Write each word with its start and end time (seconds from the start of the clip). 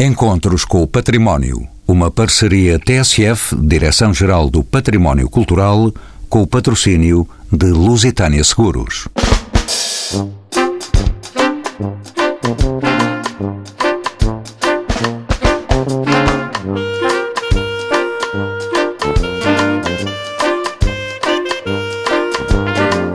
Encontros 0.00 0.64
com 0.64 0.82
o 0.82 0.88
Património. 0.88 1.68
Uma 1.86 2.10
parceria 2.10 2.80
TSF, 2.80 3.54
Direção-Geral 3.54 4.50
do 4.50 4.64
Património 4.64 5.30
Cultural, 5.30 5.92
com 6.28 6.42
o 6.42 6.46
patrocínio 6.48 7.28
de 7.52 7.66
Lusitânia 7.66 8.42
Seguros. 8.42 9.06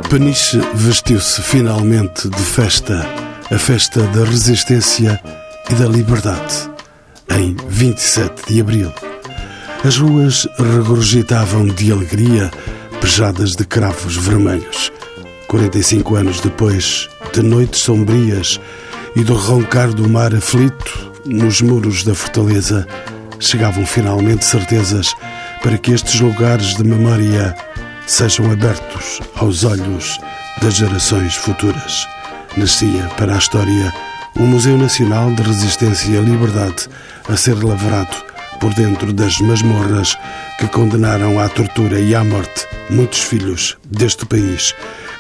Peniche 0.10 0.62
vestiu-se 0.76 1.42
finalmente 1.42 2.30
de 2.30 2.42
festa, 2.42 3.06
a 3.52 3.58
festa 3.58 4.02
da 4.04 4.24
resistência 4.24 5.22
e 5.70 5.76
da 5.76 5.86
liberdade, 5.86 6.69
em 7.32 7.56
27 7.68 8.54
de 8.54 8.62
abril. 8.62 8.94
As 9.84 9.98
ruas 9.98 10.48
regurgitavam 10.58 11.66
de 11.66 11.92
alegria, 11.92 12.52
pejadas 13.00 13.56
de 13.56 13.66
cravos 13.66 14.18
vermelhos. 14.18 14.92
45 15.48 16.16
anos 16.16 16.42
depois, 16.42 17.10
de 17.34 17.42
noites 17.42 17.82
sombrias 17.82 18.60
e 19.16 19.24
do 19.24 19.34
roncar 19.34 19.94
do 19.94 20.08
mar 20.08 20.34
aflito, 20.36 21.12
nos 21.26 21.62
muros 21.62 22.04
da 22.04 22.14
fortaleza, 22.14 22.88
chegavam 23.40 23.86
finalmente 23.86 24.46
certezas 24.46 25.14
para 25.64 25.78
que 25.78 25.92
estes 25.92 26.20
lugares 26.20 26.76
de 26.76 26.84
memória 26.84 27.56
sejam 28.06 28.52
abertos 28.52 29.22
aos 29.36 29.64
olhos 29.64 30.20
das 30.62 30.76
gerações 30.76 31.36
futuras. 31.36 32.08
Nascia 32.58 33.04
para 33.18 33.36
a 33.36 33.38
história 33.38 33.94
o 34.36 34.44
Museu 34.44 34.78
Nacional 34.78 35.32
de 35.34 35.44
Resistência 35.44 36.10
e 36.10 36.22
Liberdade 36.22 36.88
a 37.28 37.36
ser 37.36 37.64
lavrado 37.64 38.16
por 38.60 38.74
dentro 38.74 39.14
das 39.14 39.40
masmorras 39.40 40.18
que 40.60 40.68
condenaram 40.68 41.40
à 41.40 41.48
tortura 41.48 42.00
e 42.00 42.14
à 42.14 42.24
morte 42.24 42.68
muitos 42.90 43.22
filhos 43.22 43.78
deste 43.86 44.26
país, 44.26 44.76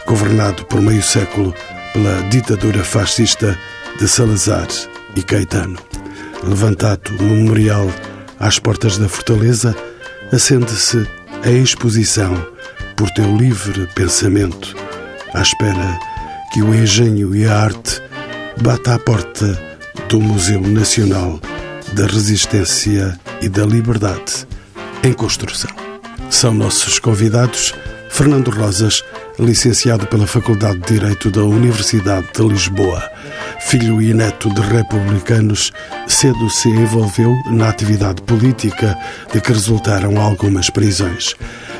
governado 0.05 0.65
por 0.65 0.81
meio 0.81 1.01
século 1.01 1.53
pela 1.93 2.21
ditadura 2.29 2.83
fascista 2.83 3.57
de 3.99 4.07
Salazar 4.07 4.67
e 5.15 5.21
Caetano. 5.21 5.79
Levantado 6.43 7.11
o 7.19 7.23
memorial 7.23 7.89
às 8.39 8.59
portas 8.59 8.97
da 8.97 9.09
fortaleza, 9.09 9.75
acende-se 10.31 11.05
a 11.43 11.49
exposição 11.49 12.33
por 12.95 13.09
teu 13.11 13.35
livre 13.35 13.87
pensamento, 13.95 14.75
à 15.33 15.41
espera 15.41 15.99
que 16.51 16.61
o 16.61 16.73
engenho 16.73 17.35
e 17.35 17.45
a 17.45 17.57
arte 17.57 18.01
bata 18.61 18.95
à 18.95 18.99
porta 18.99 19.57
do 20.09 20.19
Museu 20.19 20.59
Nacional 20.61 21.39
da 21.93 22.05
Resistência 22.05 23.17
e 23.41 23.47
da 23.47 23.65
Liberdade 23.65 24.47
em 25.03 25.13
construção. 25.13 25.71
São 26.29 26.53
nossos 26.53 26.99
convidados 26.99 27.73
Fernando 28.09 28.51
Rosas, 28.51 29.01
licenciado 29.39 30.05
pela 30.07 30.27
Faculdade 30.27 30.79
de 30.79 30.99
Direito 30.99 31.31
da 31.31 31.43
Universidade 31.43 32.27
de 32.35 32.43
Lisboa. 32.43 33.01
Filho 33.61 34.01
e 34.01 34.13
neto 34.13 34.53
de 34.53 34.61
republicanos, 34.61 35.71
cedo 36.07 36.49
se 36.49 36.67
envolveu 36.67 37.33
na 37.51 37.69
atividade 37.69 38.21
política, 38.23 38.97
de 39.31 39.39
que 39.39 39.53
resultaram 39.53 40.19
algumas 40.19 40.69
prisões. 40.69 41.35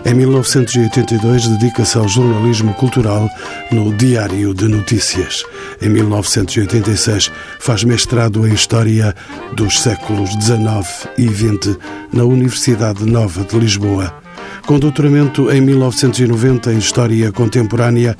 Em 0.06 0.14
1982, 0.14 1.48
dedica-se 1.48 1.98
ao 1.98 2.08
jornalismo 2.08 2.74
cultural 2.74 3.30
no 3.72 3.94
Diário 3.94 4.54
de 4.54 4.68
Notícias. 4.68 5.44
Em 5.82 5.90
1986, 5.90 7.32
faz 7.60 7.84
mestrado 7.84 8.48
em 8.48 8.54
História 8.54 9.14
dos 9.54 9.82
séculos 9.82 10.30
XIX 10.42 11.08
e 11.18 11.28
XX 11.28 11.78
na 12.14 12.24
Universidade 12.24 13.06
Nova 13.06 13.44
de 13.44 13.60
Lisboa. 13.60 14.14
Com 14.66 14.80
doutoramento 14.80 15.52
em 15.52 15.60
1990 15.62 16.72
em 16.72 16.78
História 16.78 17.32
Contemporânea, 17.32 18.16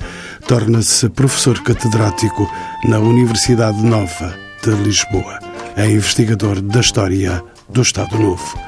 torna-se 0.46 1.08
professor 1.08 1.62
catedrático 1.62 2.50
na 2.84 2.98
Universidade 2.98 3.82
Nova 3.82 4.34
de 4.62 4.70
Lisboa. 4.82 5.38
É 5.76 5.86
investigador 5.86 6.60
da 6.60 6.80
História 6.80 7.42
do 7.72 7.82
Estado 7.82 8.18
Novo. 8.18 8.58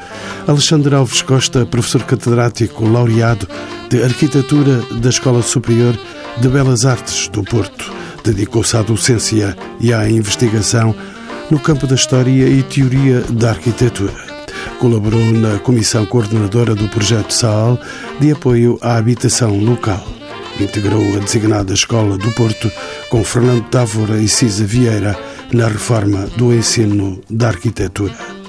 Alexandre 0.47 0.95
Alves 0.95 1.23
Costa, 1.23 1.65
professor 1.65 2.03
catedrático 2.03 2.85
laureado 2.85 3.49
de 3.89 4.03
Arquitetura 4.03 4.83
da 5.01 5.09
Escola 5.09 5.43
Superior 5.43 5.99
de 6.39 6.49
Belas 6.49 6.85
Artes 6.85 7.29
do 7.29 7.45
Porto, 7.45 7.93
dedicou-se 8.25 8.77
à 8.77 8.83
docência 8.83 9.57
e 9.81 9.93
à 9.93 10.09
investigação 10.09 10.95
no 11.51 11.59
campo 11.59 11.87
da 11.87 11.95
História 11.95 12.49
e 12.49 12.63
Teoria 12.63 13.21
da 13.31 13.51
Arquitetura. 13.51 14.33
Colaborou 14.79 15.33
na 15.33 15.59
comissão 15.59 16.05
coordenadora 16.07 16.75
do 16.75 16.89
projeto 16.89 17.33
SAAL 17.33 17.79
de 18.19 18.33
apoio 18.33 18.79
à 18.81 18.97
habitação 18.97 19.57
local. 19.59 20.05
Integrou 20.61 21.03
a 21.17 21.19
designada 21.19 21.73
Escola 21.73 22.19
do 22.19 22.31
Porto 22.33 22.71
com 23.09 23.23
Fernando 23.25 23.65
Távora 23.69 24.21
e 24.21 24.29
Cisa 24.29 24.65
Vieira 24.65 25.19
na 25.53 25.69
reforma 25.69 26.27
do 26.37 26.53
ensino 26.53 27.21
da 27.31 27.49
arquitetura. 27.49 28.42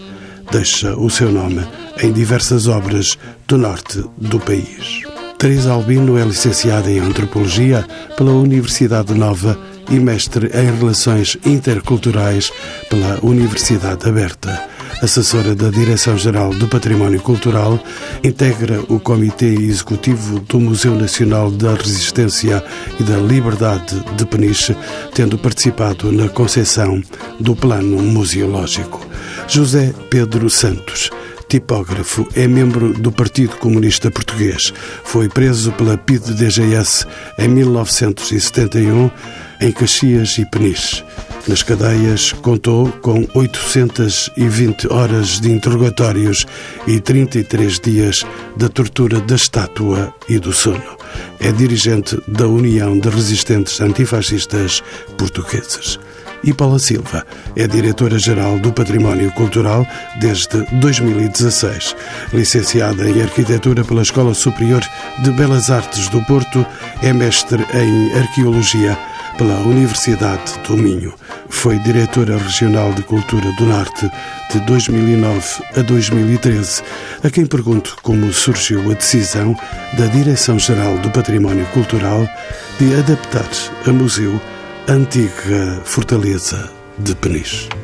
Deixa 0.53 0.95
o 0.95 1.09
seu 1.09 1.31
nome 1.31 1.67
em 1.99 2.13
diversas 2.13 2.67
obras 2.67 3.17
do 3.47 3.57
norte 3.57 4.05
do 4.17 4.39
país. 4.39 5.01
Teresa 5.39 5.73
Albino 5.73 6.15
é 6.15 6.23
licenciada 6.23 6.91
em 6.91 6.99
Antropologia 6.99 7.83
pela 8.15 8.33
Universidade 8.33 9.15
Nova 9.15 9.59
e 9.89 9.99
mestre 9.99 10.51
em 10.53 10.77
Relações 10.77 11.35
Interculturais 11.43 12.51
pela 12.87 13.19
Universidade 13.25 14.07
Aberta 14.07 14.69
assessora 15.01 15.55
da 15.55 15.69
Direção-Geral 15.69 16.53
do 16.53 16.67
Património 16.67 17.21
Cultural, 17.21 17.79
integra 18.23 18.81
o 18.89 18.99
Comitê 18.99 19.47
Executivo 19.47 20.39
do 20.41 20.59
Museu 20.59 20.95
Nacional 20.95 21.49
da 21.51 21.73
Resistência 21.73 22.63
e 22.99 23.03
da 23.03 23.17
Liberdade 23.17 23.99
de 24.15 24.25
Peniche, 24.25 24.75
tendo 25.13 25.37
participado 25.37 26.11
na 26.11 26.29
concepção 26.29 27.01
do 27.39 27.55
Plano 27.55 28.01
Museológico. 28.01 29.05
José 29.47 29.93
Pedro 30.09 30.49
Santos 30.49 31.09
tipógrafo, 31.53 32.27
é 32.35 32.47
membro 32.47 32.93
do 32.93 33.11
Partido 33.11 33.57
Comunista 33.57 34.09
Português. 34.09 34.73
Foi 35.03 35.29
preso 35.29 35.71
pela 35.73 35.95
PIDE-DGS 35.95 37.05
em 37.37 37.47
1971 37.47 39.11
em 39.61 39.71
Caxias 39.71 40.35
e 40.39 40.45
Peniche. 40.45 41.03
Nas 41.45 41.61
cadeias, 41.61 42.31
contou 42.31 42.89
com 43.01 43.27
820 43.33 44.87
horas 44.93 45.41
de 45.41 45.51
interrogatórios 45.51 46.45
e 46.87 47.01
33 47.01 47.79
dias 47.81 48.25
da 48.55 48.69
tortura 48.69 49.19
da 49.19 49.35
estátua 49.35 50.13
e 50.29 50.39
do 50.39 50.53
sono. 50.53 50.97
É 51.41 51.51
dirigente 51.51 52.17
da 52.29 52.47
União 52.47 52.97
de 52.97 53.09
Resistentes 53.09 53.81
Antifascistas 53.81 54.81
Portugueses. 55.17 55.99
E 56.45 56.53
Paula 56.53 56.79
Silva 56.79 57.25
é 57.57 57.67
diretora-geral 57.67 58.57
do 58.59 58.71
Património 58.71 59.29
Cultural 59.31 59.85
desde 60.21 60.65
2016. 60.79 61.93
Licenciada 62.33 63.09
em 63.09 63.21
Arquitetura 63.21 63.83
pela 63.83 64.01
Escola 64.01 64.33
Superior 64.33 64.81
de 65.21 65.31
Belas 65.31 65.69
Artes 65.69 66.07
do 66.07 66.21
Porto, 66.23 66.65
é 67.01 67.11
mestre 67.11 67.65
em 67.73 68.13
Arqueologia 68.17 68.97
pela 69.37 69.59
Universidade 69.59 70.59
do 70.67 70.77
Minho. 70.77 71.13
Foi 71.49 71.77
diretora 71.79 72.37
regional 72.37 72.93
de 72.93 73.03
Cultura 73.03 73.51
do 73.53 73.65
Norte 73.65 74.09
de 74.51 74.59
2009 74.61 75.63
a 75.75 75.81
2013, 75.81 76.81
a 77.23 77.29
quem 77.29 77.45
pergunto 77.45 77.95
como 78.01 78.31
surgiu 78.31 78.91
a 78.91 78.93
decisão 78.93 79.55
da 79.97 80.05
Direção-Geral 80.07 80.97
do 80.99 81.09
Património 81.11 81.65
Cultural 81.67 82.27
de 82.79 82.95
adaptar 82.95 83.49
a 83.87 83.91
museu 83.91 84.39
a 84.87 84.91
antiga 84.93 85.81
fortaleza 85.83 86.69
de 86.99 87.15
Peniche. 87.15 87.82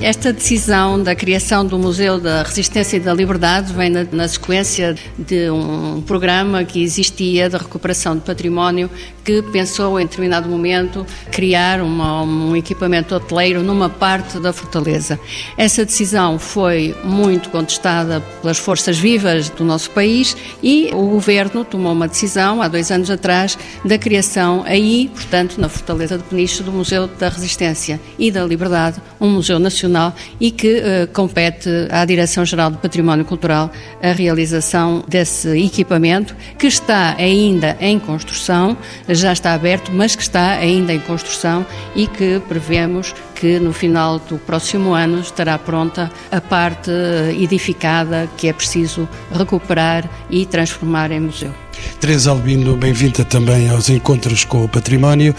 Esta 0.00 0.32
decisão 0.32 1.00
da 1.00 1.14
criação 1.14 1.64
do 1.64 1.78
Museu 1.78 2.18
da 2.18 2.42
Resistência 2.42 2.96
e 2.96 3.00
da 3.00 3.14
Liberdade 3.14 3.72
vem 3.72 3.88
na, 3.88 4.04
na, 4.10 4.26
sequência 4.26 4.96
de 5.16 5.48
um 5.50 6.02
programa 6.02 6.64
que 6.64 6.82
existia 6.82 7.48
de 7.48 7.56
recuperação 7.56 8.16
de 8.16 8.22
património 8.22 8.90
que 9.24 9.40
pensou 9.40 9.98
em 9.98 10.04
determinado 10.04 10.48
momento 10.48 11.06
criar 11.30 11.80
uma, 11.80 12.22
um 12.22 12.56
equipamento 12.56 13.14
hoteleiro 13.14 13.62
numa 13.62 13.88
parte 13.88 14.38
da 14.40 14.52
fortaleza. 14.52 15.18
Essa 15.56 15.84
decisão 15.84 16.38
foi 16.40 16.94
muito 17.04 17.48
contestada 17.48 18.20
pelas 18.42 18.58
forças 18.58 18.98
vivas 18.98 19.48
do 19.48 19.64
nosso 19.64 19.90
país 19.92 20.36
e 20.62 20.90
o 20.92 21.06
governo 21.06 21.64
tomou 21.64 21.92
uma 21.92 22.08
decisão 22.08 22.60
há 22.60 22.68
dois 22.68 22.90
anos 22.90 23.10
atrás 23.10 23.56
da 23.84 23.96
criação 23.96 24.64
aí, 24.66 25.08
portanto, 25.14 25.58
na 25.58 25.68
fortaleza 25.68 26.18
de 26.18 26.24
Peniche 26.24 26.62
do 26.64 26.72
Museu 26.72 27.06
da 27.06 27.28
Resistência 27.28 27.98
e 28.18 28.30
da 28.30 28.44
Liberdade, 28.44 29.00
um 29.20 29.30
museu 29.30 29.58
nacional 29.58 29.83
Nacional 29.84 30.14
e 30.40 30.50
que 30.50 30.78
uh, 30.78 31.06
compete 31.12 31.68
à 31.90 32.04
Direção-Geral 32.04 32.70
do 32.70 32.78
Património 32.78 33.24
Cultural 33.24 33.70
a 34.02 34.12
realização 34.12 35.04
desse 35.06 35.48
equipamento, 35.58 36.34
que 36.58 36.66
está 36.66 37.14
ainda 37.18 37.76
em 37.80 37.98
construção, 37.98 38.76
já 39.08 39.32
está 39.32 39.52
aberto, 39.52 39.92
mas 39.92 40.16
que 40.16 40.22
está 40.22 40.52
ainda 40.52 40.92
em 40.92 41.00
construção 41.00 41.66
e 41.94 42.06
que 42.06 42.40
prevemos 42.48 43.14
que 43.34 43.58
no 43.58 43.72
final 43.72 44.18
do 44.18 44.38
próximo 44.38 44.94
ano 44.94 45.20
estará 45.20 45.58
pronta 45.58 46.10
a 46.30 46.40
parte 46.40 46.90
edificada 47.38 48.28
que 48.36 48.48
é 48.48 48.52
preciso 48.52 49.08
recuperar 49.32 50.08
e 50.30 50.46
transformar 50.46 51.10
em 51.10 51.20
museu. 51.20 51.52
Teresa 52.00 52.30
Albino, 52.30 52.76
bem-vinda 52.76 53.24
também 53.24 53.68
aos 53.70 53.88
encontros 53.88 54.44
com 54.44 54.64
o 54.64 54.68
património. 54.68 55.34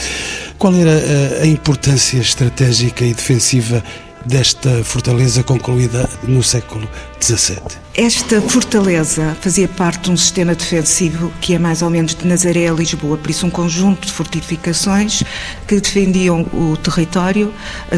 Qual 0.57 0.73
era 0.73 1.41
a 1.41 1.45
importância 1.45 2.17
estratégica 2.19 3.05
e 3.05 3.13
defensiva 3.13 3.83
desta 4.25 4.83
fortaleza 4.83 5.43
concluída 5.43 6.09
no 6.23 6.41
século 6.41 6.87
XVII? 7.21 7.84
Esta 7.97 8.41
fortaleza 8.41 9.37
fazia 9.39 9.69
parte 9.69 10.03
de 10.03 10.11
um 10.11 10.17
sistema 10.17 10.53
defensivo 10.53 11.31
que 11.39 11.53
é 11.55 11.59
mais 11.59 11.81
ou 11.81 11.89
menos 11.89 12.13
de 12.13 12.27
Nazaré 12.27 12.67
a 12.67 12.73
Lisboa, 12.73 13.15
por 13.15 13.29
isso 13.31 13.45
um 13.45 13.49
conjunto 13.49 14.05
de 14.05 14.11
fortificações 14.11 15.23
que 15.65 15.79
defendiam 15.79 16.41
o 16.51 16.75
território 16.75 17.53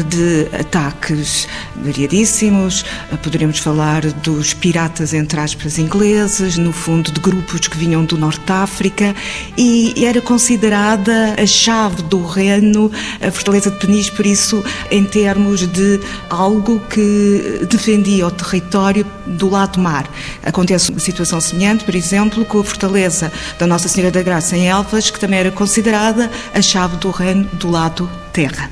de 0.08 0.56
ataques 0.56 1.48
variadíssimos. 1.74 2.84
Poderíamos 3.24 3.58
falar 3.58 4.02
dos 4.12 4.54
piratas, 4.54 5.12
entre 5.12 5.40
aspas, 5.40 5.80
ingleses, 5.80 6.56
no 6.56 6.72
fundo 6.72 7.10
de 7.10 7.18
grupos 7.18 7.66
que 7.66 7.76
vinham 7.76 8.04
do 8.04 8.16
Norte 8.16 8.46
de 8.46 8.52
África 8.52 9.16
e 9.56 10.04
era 10.04 10.20
considerada 10.20 11.34
a 11.36 11.44
chave 11.44 12.02
do 12.02 12.24
reino, 12.24 12.88
a 13.20 13.32
fortaleza 13.32 13.68
de 13.68 13.78
Peniche, 13.78 14.12
por 14.12 14.24
isso 14.24 14.62
em 14.92 15.04
termos 15.04 15.66
de 15.66 15.98
algo 16.30 16.78
que 16.88 17.66
defendia 17.68 18.28
o 18.28 18.30
território 18.30 19.04
do 19.26 19.50
lado 19.50 19.87
mar. 19.88 20.10
Acontece 20.42 20.90
uma 20.90 21.00
situação 21.00 21.40
semelhante, 21.40 21.84
por 21.84 21.94
exemplo, 21.94 22.44
com 22.44 22.60
a 22.60 22.64
fortaleza 22.64 23.32
da 23.58 23.66
Nossa 23.66 23.88
Senhora 23.88 24.12
da 24.12 24.22
Graça 24.22 24.56
em 24.56 24.68
Elvas, 24.68 25.10
que 25.10 25.18
também 25.18 25.40
era 25.40 25.50
considerada 25.50 26.30
a 26.54 26.60
chave 26.60 26.96
do 26.98 27.10
reino 27.10 27.44
do 27.54 27.70
lado 27.70 28.08
terra. 28.32 28.70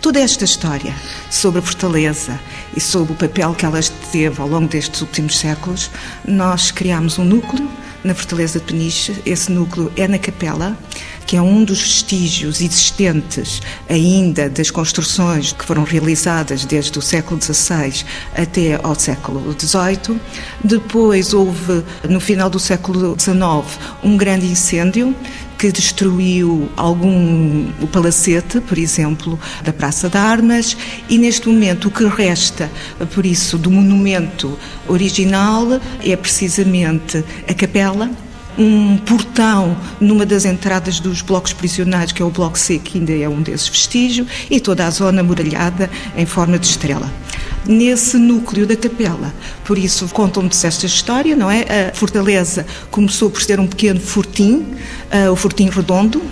Toda 0.00 0.20
esta 0.20 0.44
história 0.44 0.94
sobre 1.30 1.60
a 1.60 1.62
fortaleza 1.62 2.38
e 2.76 2.80
sobre 2.80 3.12
o 3.12 3.16
papel 3.16 3.54
que 3.54 3.64
ela 3.64 3.80
teve 4.12 4.40
ao 4.40 4.48
longo 4.48 4.68
destes 4.68 5.00
últimos 5.00 5.38
séculos, 5.38 5.90
nós 6.26 6.70
criámos 6.70 7.18
um 7.18 7.24
núcleo 7.24 7.68
na 8.02 8.14
Fortaleza 8.14 8.58
de 8.58 8.64
Peniche. 8.64 9.16
Esse 9.24 9.52
núcleo 9.52 9.92
é 9.96 10.08
na 10.08 10.18
Capela, 10.18 10.76
que 11.30 11.36
é 11.36 11.40
um 11.40 11.62
dos 11.62 11.80
vestígios 11.80 12.60
existentes 12.60 13.62
ainda 13.88 14.50
das 14.50 14.68
construções 14.68 15.52
que 15.52 15.64
foram 15.64 15.84
realizadas 15.84 16.64
desde 16.64 16.98
o 16.98 17.00
século 17.00 17.40
XVI 17.40 18.04
até 18.36 18.80
ao 18.82 18.96
século 18.96 19.54
XVIII. 19.56 20.20
Depois 20.64 21.32
houve, 21.32 21.84
no 22.08 22.18
final 22.18 22.50
do 22.50 22.58
século 22.58 23.16
XIX, 23.16 23.78
um 24.02 24.16
grande 24.16 24.44
incêndio 24.44 25.14
que 25.56 25.70
destruiu 25.70 26.68
algum 26.76 27.68
o 27.80 27.86
palacete, 27.86 28.60
por 28.60 28.76
exemplo, 28.76 29.38
da 29.62 29.72
Praça 29.72 30.08
de 30.08 30.18
Armas, 30.18 30.76
e 31.08 31.16
neste 31.16 31.48
momento 31.48 31.86
o 31.86 31.90
que 31.92 32.06
resta, 32.06 32.68
por 33.14 33.24
isso, 33.24 33.56
do 33.56 33.70
monumento 33.70 34.58
original 34.88 35.80
é 36.04 36.16
precisamente 36.16 37.24
a 37.46 37.54
capela 37.54 38.10
um 38.58 38.96
portão 38.98 39.76
numa 40.00 40.26
das 40.26 40.44
entradas 40.44 41.00
dos 41.00 41.22
blocos 41.22 41.52
prisionais, 41.52 42.12
que 42.12 42.22
é 42.22 42.24
o 42.24 42.30
Bloco 42.30 42.58
C, 42.58 42.78
que 42.78 42.98
ainda 42.98 43.12
é 43.12 43.28
um 43.28 43.42
desses 43.42 43.68
vestígios, 43.68 44.26
e 44.50 44.60
toda 44.60 44.86
a 44.86 44.90
zona 44.90 45.22
muralhada 45.22 45.90
em 46.16 46.26
forma 46.26 46.58
de 46.58 46.66
estrela 46.66 47.10
nesse 47.66 48.16
núcleo 48.16 48.66
da 48.66 48.76
capela. 48.76 49.32
Por 49.64 49.78
isso, 49.78 50.08
contam-nos 50.08 50.64
esta 50.64 50.86
história, 50.86 51.36
não 51.36 51.50
é? 51.50 51.90
A 51.90 51.94
fortaleza 51.94 52.66
começou 52.90 53.30
por 53.30 53.42
ser 53.42 53.60
um 53.60 53.66
pequeno 53.66 54.00
fortim, 54.00 54.66
uh, 55.12 55.30
o 55.30 55.36
fortim 55.36 55.68
redondo, 55.68 56.22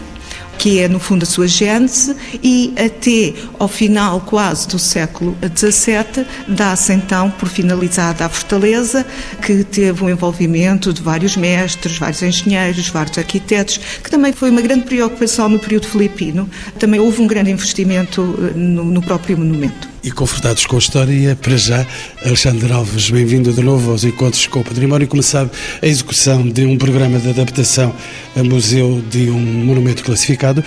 que 0.58 0.80
é 0.80 0.88
no 0.88 0.98
fundo 0.98 1.22
a 1.22 1.26
sua 1.26 1.46
gênese, 1.46 2.14
e 2.42 2.74
até 2.76 3.32
ao 3.58 3.68
final 3.68 4.20
quase 4.20 4.68
do 4.68 4.78
século 4.78 5.36
XVII 5.56 6.26
dá-se 6.48 6.92
então 6.92 7.30
por 7.30 7.48
finalizada 7.48 8.26
a 8.26 8.28
fortaleza, 8.28 9.06
que 9.40 9.64
teve 9.64 10.04
um 10.04 10.10
envolvimento 10.10 10.92
de 10.92 11.00
vários 11.00 11.36
mestres, 11.36 11.96
vários 11.96 12.22
engenheiros, 12.22 12.88
vários 12.88 13.16
arquitetos, 13.16 13.78
que 14.02 14.10
também 14.10 14.32
foi 14.32 14.50
uma 14.50 14.60
grande 14.60 14.84
preocupação 14.84 15.48
no 15.48 15.58
período 15.58 15.86
filipino. 15.86 16.48
Também 16.78 17.00
houve 17.00 17.22
um 17.22 17.26
grande 17.26 17.50
investimento 17.50 18.38
eh, 18.38 18.58
no, 18.58 18.84
no 18.84 19.02
próprio 19.02 19.38
monumento. 19.38 19.97
E 20.08 20.10
confortados 20.10 20.64
com 20.64 20.76
a 20.76 20.78
história, 20.78 21.36
para 21.36 21.58
já, 21.58 21.86
Alexandre 22.24 22.72
Alves, 22.72 23.10
bem-vindo 23.10 23.52
de 23.52 23.60
novo 23.60 23.90
aos 23.90 24.04
Encontros 24.04 24.46
com 24.46 24.60
o 24.60 24.64
Património. 24.64 25.06
Como 25.06 25.22
sabe, 25.22 25.50
a 25.82 25.86
execução 25.86 26.48
de 26.48 26.64
um 26.64 26.78
programa 26.78 27.18
de 27.18 27.28
adaptação 27.28 27.94
a 28.34 28.42
museu 28.42 29.02
de 29.10 29.28
um 29.28 29.38
monumento 29.38 30.02
classificado 30.02 30.64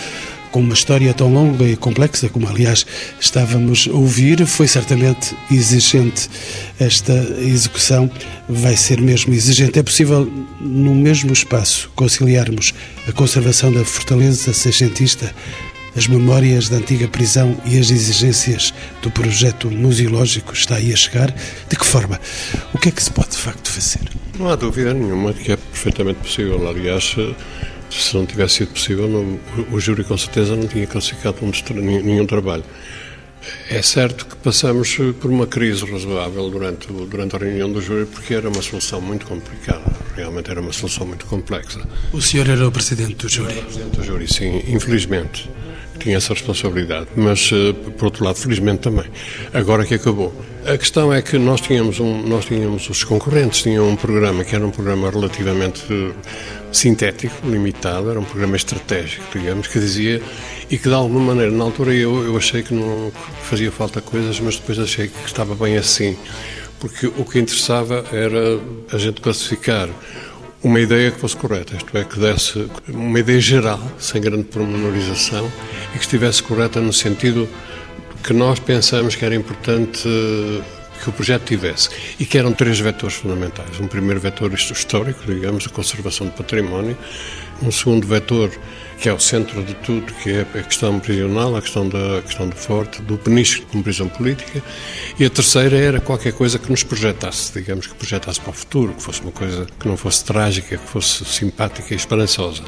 com 0.51 0.59
uma 0.59 0.75
história 0.75 1.11
tão 1.11 1.33
longa 1.33 1.65
e 1.65 1.75
complexa, 1.75 2.29
como 2.29 2.47
aliás 2.47 2.85
estávamos 3.19 3.89
a 3.91 3.95
ouvir, 3.95 4.45
foi 4.45 4.67
certamente 4.67 5.35
exigente. 5.49 6.29
Esta 6.79 7.13
execução 7.39 8.11
vai 8.47 8.77
ser 8.77 9.01
mesmo 9.01 9.33
exigente. 9.33 9.79
É 9.79 9.83
possível, 9.83 10.31
no 10.59 10.93
mesmo 10.93 11.33
espaço, 11.33 11.89
conciliarmos 11.95 12.75
a 13.07 13.11
conservação 13.11 13.73
da 13.73 13.83
fortaleza 13.83 14.53
seiscentista 14.53 15.33
as 15.95 16.07
memórias 16.07 16.69
da 16.69 16.77
antiga 16.77 17.07
prisão 17.07 17.57
e 17.65 17.77
as 17.77 17.89
exigências 17.89 18.73
do 19.01 19.11
projeto 19.11 19.69
museológico 19.69 20.53
está 20.53 20.75
aí 20.75 20.93
a 20.93 20.95
chegar? 20.95 21.33
De 21.69 21.75
que 21.75 21.85
forma? 21.85 22.19
O 22.73 22.77
que 22.77 22.89
é 22.89 22.91
que 22.91 23.03
se 23.03 23.11
pode 23.11 23.31
de 23.31 23.37
facto 23.37 23.69
fazer? 23.69 24.09
Não 24.39 24.49
há 24.49 24.55
dúvida 24.55 24.93
nenhuma 24.93 25.33
de 25.33 25.41
que 25.41 25.51
é 25.51 25.57
perfeitamente 25.57 26.19
possível. 26.19 26.67
Aliás, 26.67 27.15
se 27.89 28.15
não 28.15 28.25
tivesse 28.25 28.55
sido 28.55 28.69
possível, 28.69 29.07
não, 29.07 29.39
o 29.71 29.79
júri 29.79 30.03
com 30.03 30.17
certeza 30.17 30.55
não 30.55 30.67
tinha 30.67 30.87
classificado 30.87 31.37
nenhum 31.75 32.25
trabalho. 32.25 32.63
É 33.69 33.81
certo 33.81 34.27
que 34.27 34.35
passamos 34.35 34.95
por 35.19 35.31
uma 35.31 35.47
crise 35.47 35.83
razoável 35.83 36.47
durante, 36.49 36.87
durante 36.87 37.35
a 37.35 37.39
reunião 37.39 37.71
do 37.71 37.81
júri, 37.81 38.05
porque 38.05 38.35
era 38.35 38.47
uma 38.47 38.61
solução 38.61 39.01
muito 39.01 39.25
complicada, 39.25 39.83
realmente 40.15 40.51
era 40.51 40.61
uma 40.61 40.71
solução 40.71 41.07
muito 41.07 41.25
complexa. 41.25 41.81
O 42.13 42.21
senhor 42.21 42.47
era 42.47 42.67
o 42.67 42.71
presidente 42.71 43.15
do 43.15 43.27
júri? 43.27 43.51
Era 43.53 43.61
o 43.61 43.63
presidente 43.63 43.97
do 43.97 44.03
júri, 44.03 44.31
sim, 44.31 44.61
infelizmente 44.67 45.49
tinha 46.01 46.17
essa 46.17 46.33
responsabilidade, 46.33 47.07
mas 47.15 47.49
eh, 47.53 47.73
por 47.97 48.05
outro 48.05 48.23
lado, 48.23 48.35
felizmente 48.35 48.79
também. 48.79 49.05
Agora 49.53 49.85
que 49.85 49.95
acabou. 49.95 50.33
A 50.65 50.77
questão 50.77 51.11
é 51.11 51.21
que 51.21 51.37
nós 51.37 51.61
tínhamos, 51.61 51.99
um, 51.99 52.21
nós 52.27 52.45
tínhamos 52.45 52.87
os 52.89 53.03
concorrentes 53.03 53.63
tinham 53.63 53.89
um 53.89 53.95
programa 53.95 54.43
que 54.43 54.55
era 54.55 54.65
um 54.65 54.69
programa 54.71 55.09
relativamente 55.09 55.81
eh, 55.89 56.11
sintético, 56.71 57.35
limitado, 57.47 58.09
era 58.09 58.19
um 58.19 58.23
programa 58.23 58.55
estratégico, 58.55 59.25
digamos, 59.37 59.67
que 59.67 59.79
dizia 59.79 60.21
e 60.69 60.77
que 60.77 60.87
de 60.87 60.93
alguma 60.93 61.19
maneira, 61.19 61.51
na 61.51 61.63
altura 61.63 61.93
eu, 61.93 62.23
eu 62.23 62.37
achei 62.37 62.63
que 62.63 62.73
não 62.73 63.11
fazia 63.43 63.71
falta 63.71 64.01
coisas, 64.01 64.39
mas 64.39 64.55
depois 64.57 64.79
achei 64.79 65.07
que 65.07 65.25
estava 65.25 65.55
bem 65.55 65.77
assim, 65.77 66.17
porque 66.79 67.07
o 67.07 67.25
que 67.25 67.39
interessava 67.39 68.05
era 68.11 68.59
a 68.91 68.97
gente 68.97 69.19
classificar 69.19 69.89
uma 70.63 70.79
ideia 70.79 71.11
que 71.11 71.19
fosse 71.19 71.35
correta, 71.35 71.75
isto 71.75 71.97
é, 71.97 72.03
que 72.03 72.19
desse 72.19 72.69
uma 72.87 73.19
ideia 73.19 73.39
geral, 73.39 73.81
sem 73.97 74.21
grande 74.21 74.43
pormenorização, 74.43 75.51
e 75.93 75.97
que 75.97 76.03
estivesse 76.03 76.43
correta 76.43 76.79
no 76.79 76.93
sentido 76.93 77.49
que 78.23 78.33
nós 78.33 78.59
pensamos 78.59 79.15
que 79.15 79.25
era 79.25 79.33
importante 79.33 80.07
que 81.01 81.09
o 81.09 81.11
projeto 81.11 81.45
tivesse 81.45 81.89
e 82.19 82.25
que 82.25 82.37
eram 82.37 82.53
três 82.53 82.79
vetores 82.79 83.15
fundamentais. 83.15 83.79
Um 83.79 83.87
primeiro 83.87 84.19
vetor 84.19 84.53
histórico, 84.53 85.25
digamos, 85.25 85.65
a 85.65 85.69
conservação 85.69 86.27
do 86.27 86.33
património. 86.33 86.95
Um 87.61 87.71
segundo 87.71 88.05
vetor 88.05 88.51
que 89.01 89.09
é 89.09 89.13
o 89.13 89.19
centro 89.19 89.63
de 89.63 89.73
tudo, 89.73 90.13
que 90.13 90.29
é 90.29 90.41
a 90.41 90.61
questão 90.61 90.99
prisional, 90.99 91.55
a 91.55 91.61
questão, 91.61 91.89
da, 91.89 92.19
a 92.19 92.21
questão 92.21 92.47
do 92.47 92.55
forte, 92.55 93.01
do 93.01 93.17
peniche 93.17 93.61
como 93.63 93.83
prisão 93.83 94.07
política, 94.07 94.63
e 95.19 95.25
a 95.25 95.29
terceira 95.29 95.75
era 95.75 95.99
qualquer 95.99 96.33
coisa 96.33 96.59
que 96.59 96.69
nos 96.69 96.83
projetasse, 96.83 97.51
digamos, 97.51 97.87
que 97.87 97.95
projetasse 97.95 98.39
para 98.39 98.51
o 98.51 98.53
futuro, 98.53 98.93
que 98.93 99.01
fosse 99.01 99.21
uma 99.21 99.31
coisa 99.31 99.65
que 99.79 99.87
não 99.87 99.97
fosse 99.97 100.23
trágica, 100.23 100.77
que 100.77 100.87
fosse 100.87 101.25
simpática 101.25 101.95
e 101.95 101.97
esperançosa. 101.97 102.61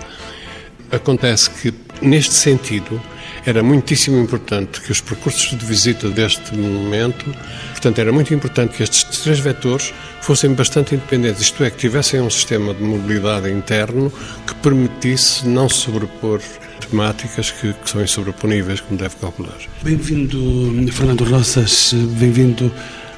Acontece 0.93 1.49
que, 1.49 1.73
neste 2.03 2.35
sentido, 2.35 3.01
era 3.47 3.63
muitíssimo 3.63 4.19
importante 4.19 4.79
que 4.79 4.91
os 4.91 5.01
percursos 5.01 5.57
de 5.57 5.65
visita 5.65 6.07
deste 6.07 6.55
momento, 6.55 7.25
portanto, 7.71 7.97
era 7.97 8.11
muito 8.11 8.31
importante 8.31 8.77
que 8.77 8.83
estes 8.83 9.21
três 9.21 9.39
vetores 9.39 9.91
fossem 10.21 10.53
bastante 10.53 10.93
independentes, 10.93 11.41
isto 11.41 11.63
é, 11.63 11.71
que 11.71 11.77
tivessem 11.77 12.21
um 12.21 12.29
sistema 12.29 12.75
de 12.75 12.83
mobilidade 12.83 13.49
interno 13.49 14.13
que 14.45 14.53
permitisse 14.55 15.47
não 15.47 15.67
sobrepor 15.67 16.39
temáticas 16.87 17.49
que, 17.49 17.73
que 17.73 17.89
são 17.89 18.01
insobreponíveis, 18.01 18.79
como 18.79 18.99
deve 18.99 19.15
calcular. 19.15 19.57
Bem-vindo, 19.81 20.91
Fernando 20.91 21.23
Roças, 21.23 21.91
bem-vindo 22.19 22.71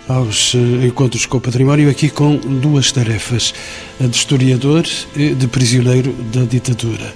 aos 0.08 0.56
eh, 0.56 0.86
encontros 0.86 1.26
com 1.26 1.40
o 1.40 1.42
património, 1.42 1.90
aqui 1.90 2.10
com 2.10 2.38
duas 2.38 2.92
tarefas, 2.92 3.54
a 4.00 4.08
de 4.08 4.16
historiador 4.16 4.86
e 5.16 5.34
de 5.34 5.48
prisioneiro 5.48 6.14
da 6.32 6.44
ditadura. 6.44 7.14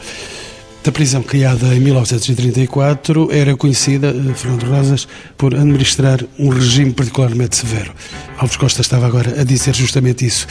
Da 0.83 0.91
prisão 0.91 1.21
criada 1.21 1.75
em 1.75 1.79
1934, 1.79 3.29
era 3.31 3.55
conhecida, 3.55 4.07
eh, 4.07 4.33
Fernando 4.33 4.63
Rosas, 4.63 5.07
por 5.38 5.53
administrar 5.53 6.24
um 6.38 6.50
regime 6.50 6.91
particularmente 6.93 7.57
severo. 7.57 7.93
Alves 8.38 8.55
Costa 8.55 8.81
estava 8.81 9.05
agora 9.05 9.41
a 9.41 9.43
dizer 9.43 9.75
justamente 9.75 10.25
isso. 10.25 10.48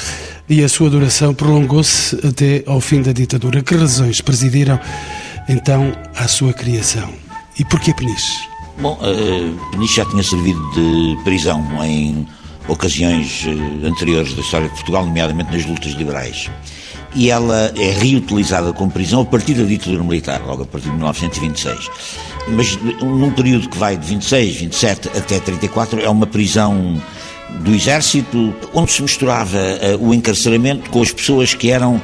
E 0.48 0.62
a 0.62 0.68
sua 0.68 0.90
duração 0.90 1.32
prolongou-se 1.32 2.14
até 2.26 2.62
ao 2.66 2.80
fim 2.80 3.00
da 3.00 3.12
ditadura. 3.12 3.62
Que 3.62 3.74
razões 3.74 4.20
presidiram, 4.20 4.78
então, 5.48 5.92
à 6.14 6.28
sua 6.28 6.52
criação? 6.52 7.10
E 7.58 7.64
porquê 7.64 7.94
Peniche? 7.94 8.46
Bom, 8.80 8.98
uh, 9.00 9.70
Peniche 9.70 9.96
já 9.96 10.04
tinha 10.04 10.22
servido 10.22 10.60
de 10.72 11.24
prisão 11.24 11.64
em 11.84 12.26
ocasiões 12.68 13.46
uh, 13.46 13.86
anteriores 13.86 14.34
da 14.34 14.42
história 14.42 14.68
de 14.68 14.74
Portugal, 14.74 15.06
nomeadamente 15.06 15.50
nas 15.50 15.64
lutas 15.64 15.92
liberais 15.92 16.50
e 17.18 17.30
ela 17.30 17.72
é 17.76 17.90
reutilizada 17.90 18.72
como 18.72 18.92
prisão 18.92 19.22
a 19.22 19.24
partir 19.24 19.54
da 19.54 19.64
ditadura 19.64 20.04
militar, 20.04 20.40
logo 20.46 20.62
a 20.62 20.66
partir 20.66 20.88
de 20.88 20.94
1926. 20.94 21.90
Mas 22.50 22.78
num 23.02 23.32
período 23.32 23.68
que 23.68 23.76
vai 23.76 23.96
de 23.96 24.06
26, 24.06 24.56
27 24.56 25.08
até 25.08 25.40
34, 25.40 26.00
é 26.00 26.08
uma 26.08 26.28
prisão 26.28 27.02
do 27.58 27.74
exército 27.74 28.54
onde 28.72 28.92
se 28.92 29.02
misturava 29.02 29.58
uh, 29.58 30.08
o 30.08 30.14
encarceramento 30.14 30.88
com 30.90 31.02
as 31.02 31.10
pessoas 31.10 31.54
que 31.54 31.72
eram 31.72 32.00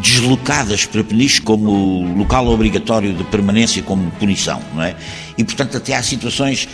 deslocadas 0.00 0.86
para 0.86 1.04
Peniche 1.04 1.42
como 1.42 2.16
local 2.16 2.46
obrigatório 2.48 3.12
de 3.12 3.24
permanência 3.24 3.82
como 3.82 4.10
punição, 4.12 4.62
não 4.74 4.82
é? 4.82 4.96
E 5.36 5.44
portanto 5.44 5.76
até 5.76 5.94
há 5.94 6.02
situações 6.02 6.66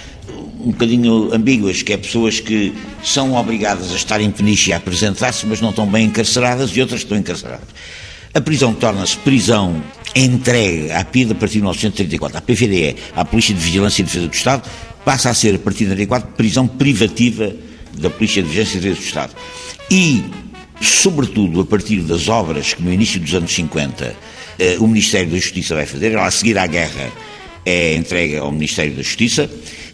um 0.64 0.70
bocadinho 0.70 1.34
ambíguas, 1.34 1.82
que 1.82 1.92
é 1.92 1.96
pessoas 1.96 2.40
que 2.40 2.72
são 3.02 3.34
obrigadas 3.34 3.92
a 3.92 3.96
estar 3.96 4.20
em 4.20 4.30
Peniche 4.30 4.70
e 4.70 4.72
a 4.72 4.76
apresentar-se, 4.76 5.46
mas 5.46 5.60
não 5.60 5.70
estão 5.70 5.86
bem 5.86 6.06
encarceradas 6.06 6.70
e 6.70 6.80
outras 6.80 7.00
estão 7.00 7.18
encarceradas. 7.18 7.68
A 8.34 8.40
prisão 8.40 8.72
torna-se 8.72 9.16
prisão 9.18 9.82
entregue 10.14 10.90
à 10.92 11.04
PID 11.04 11.32
a 11.32 11.34
partir 11.34 11.54
de 11.54 11.60
1934. 11.60 12.38
A 12.38 12.40
PVDE, 12.40 12.96
a 13.14 13.24
Polícia 13.24 13.54
de 13.54 13.60
Vigilância 13.60 14.02
e 14.02 14.04
Defesa 14.04 14.26
do 14.26 14.34
Estado, 14.34 14.70
passa 15.04 15.30
a 15.30 15.34
ser, 15.34 15.54
a 15.54 15.58
partir 15.58 15.84
de 15.84 15.90
1934, 15.90 16.36
prisão 16.36 16.66
privativa 16.66 17.52
da 17.98 18.08
Polícia 18.08 18.42
de 18.42 18.48
Vigilância 18.48 18.78
e 18.78 18.80
Defesa 18.80 19.00
do 19.00 19.04
Estado. 19.04 19.34
E, 19.90 20.24
sobretudo, 20.80 21.60
a 21.60 21.64
partir 21.64 22.00
das 22.00 22.28
obras 22.28 22.74
que 22.74 22.82
no 22.82 22.92
início 22.92 23.20
dos 23.20 23.34
anos 23.34 23.52
50 23.52 24.14
eh, 24.58 24.76
o 24.78 24.86
Ministério 24.86 25.30
da 25.30 25.36
Justiça 25.36 25.74
vai 25.74 25.86
fazer, 25.86 26.12
ela 26.12 26.26
a 26.26 26.30
seguir 26.30 26.56
à 26.56 26.66
guerra 26.66 27.10
é 27.64 27.94
entregue 27.94 28.36
ao 28.36 28.50
Ministério 28.50 28.94
da 28.94 29.02
Justiça, 29.02 29.50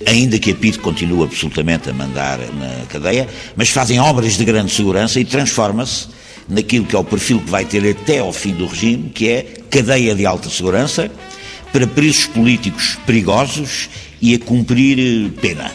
ainda 0.07 0.39
que 0.39 0.51
a 0.51 0.55
PID 0.55 0.79
continue 0.79 1.25
absolutamente 1.25 1.91
a 1.91 1.93
mandar 1.93 2.39
na 2.39 2.87
cadeia, 2.89 3.29
mas 3.57 3.69
fazem 3.71 4.01
obras 4.01 4.37
de 4.37 4.45
grande 4.45 4.73
segurança 4.73 5.21
e 5.21 5.25
transforma-se 5.25 6.09
naquilo 6.49 6.87
que 6.87 6.97
é 6.97 6.99
o 6.99 7.05
perfil 7.05 7.41
que 7.41 7.51
vai 7.51 7.65
ter 7.65 7.89
até 7.91 8.19
ao 8.19 8.33
fim 8.33 8.53
do 8.53 8.67
regime, 8.67 9.11
que 9.11 9.29
é 9.29 9.43
cadeia 9.71 10.15
de 10.15 10.25
alta 10.25 10.49
segurança 10.49 11.11
para 11.73 11.87
presos 11.87 12.27
políticos 12.27 12.97
perigosos 13.07 13.91
e 14.21 14.35
a 14.35 14.39
cumprir 14.39 14.99
eh, 14.99 15.41
pena, 15.41 15.71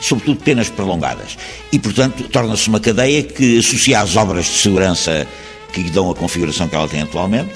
sobretudo 0.00 0.40
penas 0.40 0.68
prolongadas. 0.68 1.38
E, 1.72 1.78
portanto, 1.78 2.24
torna-se 2.24 2.68
uma 2.68 2.78
cadeia 2.78 3.22
que 3.22 3.58
associa 3.58 4.00
às 4.00 4.16
obras 4.16 4.44
de 4.44 4.58
segurança 4.58 5.26
que 5.72 5.82
dão 5.84 6.10
a 6.10 6.14
configuração 6.14 6.68
que 6.68 6.74
ela 6.74 6.88
tem 6.88 7.00
atualmente, 7.00 7.50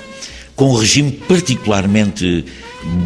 com 0.56 0.70
um 0.70 0.76
regime 0.76 1.12
particularmente 1.12 2.44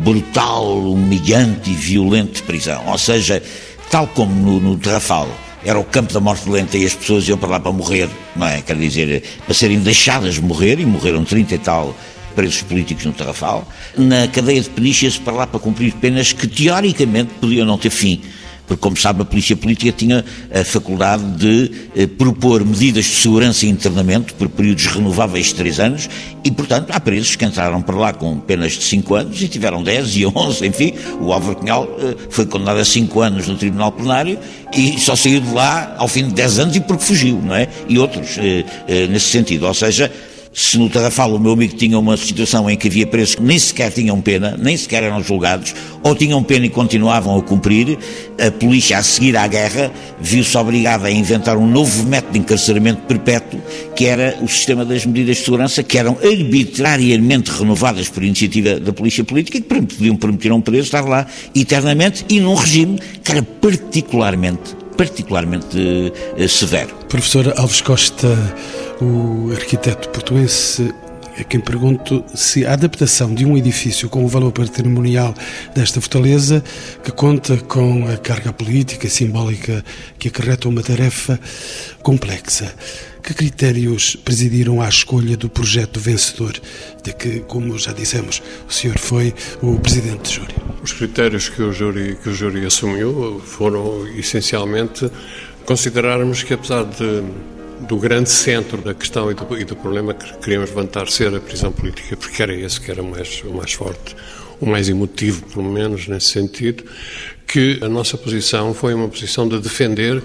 brutal, 0.03 0.79
humilhante 0.79 1.71
e 1.71 1.75
violento 1.75 2.35
de 2.35 2.43
prisão. 2.43 2.87
Ou 2.87 2.99
seja, 2.99 3.43
tal 3.91 4.07
como 4.09 4.35
no, 4.35 4.61
no 4.61 4.79
Terrafal 4.79 5.29
era 5.65 5.79
o 5.79 5.85
campo 5.85 6.13
da 6.13 6.21
morte 6.21 6.49
lenta 6.49 6.79
e 6.79 6.87
as 6.87 6.95
pessoas 6.95 7.29
iam 7.29 7.37
para 7.37 7.51
lá 7.51 7.61
para 7.61 7.73
morrer, 7.73 8.09
não 8.37 8.47
é? 8.47 8.63
Quer 8.63 8.77
dizer, 8.77 9.23
para 9.45 9.55
serem 9.55 9.81
deixadas 9.81 10.39
morrer, 10.39 10.79
e 10.79 10.87
morreram 10.87 11.25
30 11.25 11.55
e 11.55 11.59
tal 11.59 11.97
presos 12.37 12.63
políticos 12.63 13.05
no 13.07 13.13
Terrafal. 13.13 13.67
Na 13.97 14.29
cadeia 14.29 14.61
de 14.61 14.69
Peniche 14.69 15.11
para 15.21 15.33
lá 15.33 15.47
para 15.47 15.59
cumprir 15.59 15.93
penas 15.95 16.33
que 16.33 16.47
teoricamente 16.47 17.31
podiam 17.41 17.67
não 17.67 17.79
ter 17.79 17.91
fim 17.91 18.21
porque, 18.67 18.81
como 18.81 18.97
sabe, 18.97 19.23
a 19.23 19.25
Polícia 19.25 19.57
Política 19.57 19.93
tinha 19.93 20.25
a 20.53 20.65
faculdade 20.65 21.23
de 21.37 21.71
eh, 21.95 22.07
propor 22.07 22.65
medidas 22.65 23.05
de 23.05 23.17
segurança 23.17 23.65
e 23.65 23.69
internamento 23.69 24.35
por 24.35 24.49
períodos 24.49 24.87
renováveis 24.87 25.47
de 25.47 25.55
três 25.55 25.79
anos 25.79 26.09
e, 26.45 26.51
portanto, 26.51 26.91
há 26.91 27.01
presos 27.01 27.37
que 27.37 27.45
entraram 27.45 27.81
para 27.81 27.97
lá 27.97 28.13
com 28.13 28.39
penas 28.39 28.73
de 28.73 28.85
cinco 28.85 29.15
anos 29.15 29.41
e 29.41 29.49
tiveram 29.49 29.83
dez 29.83 30.17
e 30.17 30.27
onze, 30.27 30.67
enfim. 30.67 30.95
O 31.21 31.33
Álvaro 31.33 31.57
Cunhal 31.57 31.89
eh, 31.99 32.17
foi 32.31 32.47
condenado 32.47 32.81
a 32.81 32.85
cinco 32.85 33.21
anos 33.21 33.47
no 33.47 33.57
Tribunal 33.57 33.93
Plenário 33.93 34.39
e 34.75 34.99
só 34.99 35.15
saiu 35.15 35.41
de 35.41 35.53
lá 35.53 35.95
ao 35.99 36.09
fim 36.09 36.27
de 36.29 36.35
dez 36.35 36.59
anos 36.59 36.75
e 36.77 36.81
porque 36.81 37.05
fugiu, 37.05 37.41
não 37.43 37.55
é? 37.55 37.69
E 37.89 37.99
outros 37.99 38.37
eh, 38.39 38.65
eh 38.89 39.07
nesse 39.07 39.29
sentido. 39.29 39.67
Ou 39.67 39.75
seja, 39.75 40.13
se 40.57 40.79
no 40.79 40.89
Tarrafal 40.89 41.35
o 41.35 41.39
meu 41.39 41.53
amigo 41.53 41.77
tinha 41.77 41.99
uma 41.99 42.17
situação 42.17 42.69
em 42.71 42.79
que 42.79 42.89
havia 42.89 43.07
presos 43.07 43.35
que 43.35 43.43
nem 43.43 43.59
sequer 43.59 43.93
tinham 43.93 44.19
pena, 44.23 44.57
nem 44.59 44.75
sequer 44.75 45.03
eram 45.03 45.23
julgados, 45.23 45.75
ou 46.03 46.15
tinham 46.15 46.43
pena 46.43 46.65
e 46.65 46.71
continuavam 46.71 47.39
a 47.39 47.43
cumprir, 47.43 47.99
a 48.41 48.51
polícia, 48.51 48.97
a 48.97 49.03
seguir 49.03 49.37
à 49.37 49.47
guerra, 49.47 49.93
viu-se 50.19 50.57
obrigada 50.57 51.09
a 51.09 51.11
inventar 51.11 51.59
um 51.59 51.67
novo 51.67 52.05
método 52.05 52.33
de 52.33 52.39
encarceramento 52.39 53.03
perpétuo, 53.03 53.61
que 53.95 54.07
era 54.07 54.39
o 54.41 54.49
sistema 54.49 54.83
das 54.83 55.05
medidas 55.05 55.37
de 55.37 55.45
segurança, 55.45 55.83
que 55.83 55.99
eram 55.99 56.17
arbitrariamente 56.25 57.51
renovadas 57.51 58.09
por 58.09 58.23
iniciativa 58.23 58.81
da 58.81 58.95
polícia 58.95 59.23
política, 59.25 59.61
que 59.61 59.67
podiam 59.67 60.17
permitir 60.17 60.53
a 60.53 60.55
um 60.55 60.63
preso 60.63 60.85
estar 60.85 61.05
lá 61.05 61.27
eternamente 61.55 62.25
e 62.31 62.41
num 62.41 62.55
regime 62.55 62.99
que 63.23 63.31
era 63.31 63.43
particularmente, 63.43 64.75
particularmente 64.97 66.13
eh, 66.37 66.49
severo. 66.49 66.95
Professor 67.09 67.53
Alves 67.57 67.81
Costa, 67.81 68.29
o 69.01 69.51
arquiteto 69.53 70.09
portuense 70.09 70.93
a 71.39 71.45
quem 71.45 71.61
pergunto 71.61 72.25
se 72.35 72.65
a 72.65 72.73
adaptação 72.73 73.35
de 73.35 73.45
um 73.45 73.59
edifício 73.59 74.09
com 74.09 74.25
o 74.25 74.29
valor 74.29 74.53
patrimonial 74.53 75.35
desta 75.75 76.01
fortaleza, 76.01 76.65
que 77.05 77.13
conta 77.13 77.59
com 77.59 78.09
a 78.09 78.17
carga 78.17 78.53
política 78.53 79.07
e 79.07 79.11
simbólica 79.11 79.85
que 80.19 80.29
acarreta 80.29 80.69
uma 80.69 80.83
tarefa 80.83 81.39
complexa, 82.03 82.75
que 83.27 83.35
critérios 83.35 84.15
presidiram 84.15 84.81
à 84.81 84.89
escolha 84.89 85.37
do 85.37 85.49
projeto 85.49 85.99
vencedor, 85.99 86.53
de 87.03 87.13
que, 87.13 87.41
como 87.41 87.77
já 87.77 87.93
dissemos, 87.93 88.41
o 88.69 88.73
senhor 88.73 88.97
foi 88.99 89.35
o 89.61 89.81
presidente 89.81 90.31
de 90.31 90.37
júri? 90.37 90.55
Os 90.81 90.93
critérios 90.93 91.49
que 91.49 91.61
o 91.61 91.73
júri, 91.73 92.17
que 92.23 92.29
o 92.29 92.33
júri 92.33 92.65
assumiu 92.65 93.43
foram, 93.45 94.07
essencialmente, 94.17 95.11
considerarmos 95.65 96.45
que, 96.45 96.55
apesar 96.55 96.85
de 96.85 97.25
do 97.81 97.99
grande 97.99 98.31
centro 98.31 98.81
da 98.81 98.95
questão 98.95 99.31
e 99.31 99.35
do, 99.35 99.59
e 99.59 99.65
do, 99.65 99.77
problema 99.77 100.15
que 100.15 100.33
queríamos 100.39 100.71
levantar 100.71 101.09
ser 101.09 101.35
a 101.35 101.41
prisão 101.41 101.71
política, 101.71 102.17
porque 102.17 102.43
era 102.43 102.55
esse 102.55 102.81
que 102.81 102.91
era 102.91 103.03
o 103.03 103.11
mais, 103.11 103.43
o 103.45 103.53
mais 103.53 103.73
forte, 103.73 104.17
o 104.61 104.67
mais 104.67 104.89
emotivo, 104.89 105.45
pelo 105.47 105.71
menos 105.71 106.09
nesse 106.09 106.29
sentido, 106.29 106.85
que 107.47 107.79
a 107.83 107.89
nossa 107.89 108.17
posição 108.17 108.73
foi 108.73 108.95
uma 108.95 109.09
posição 109.09 109.47
de 109.47 109.59
defender 109.59 110.23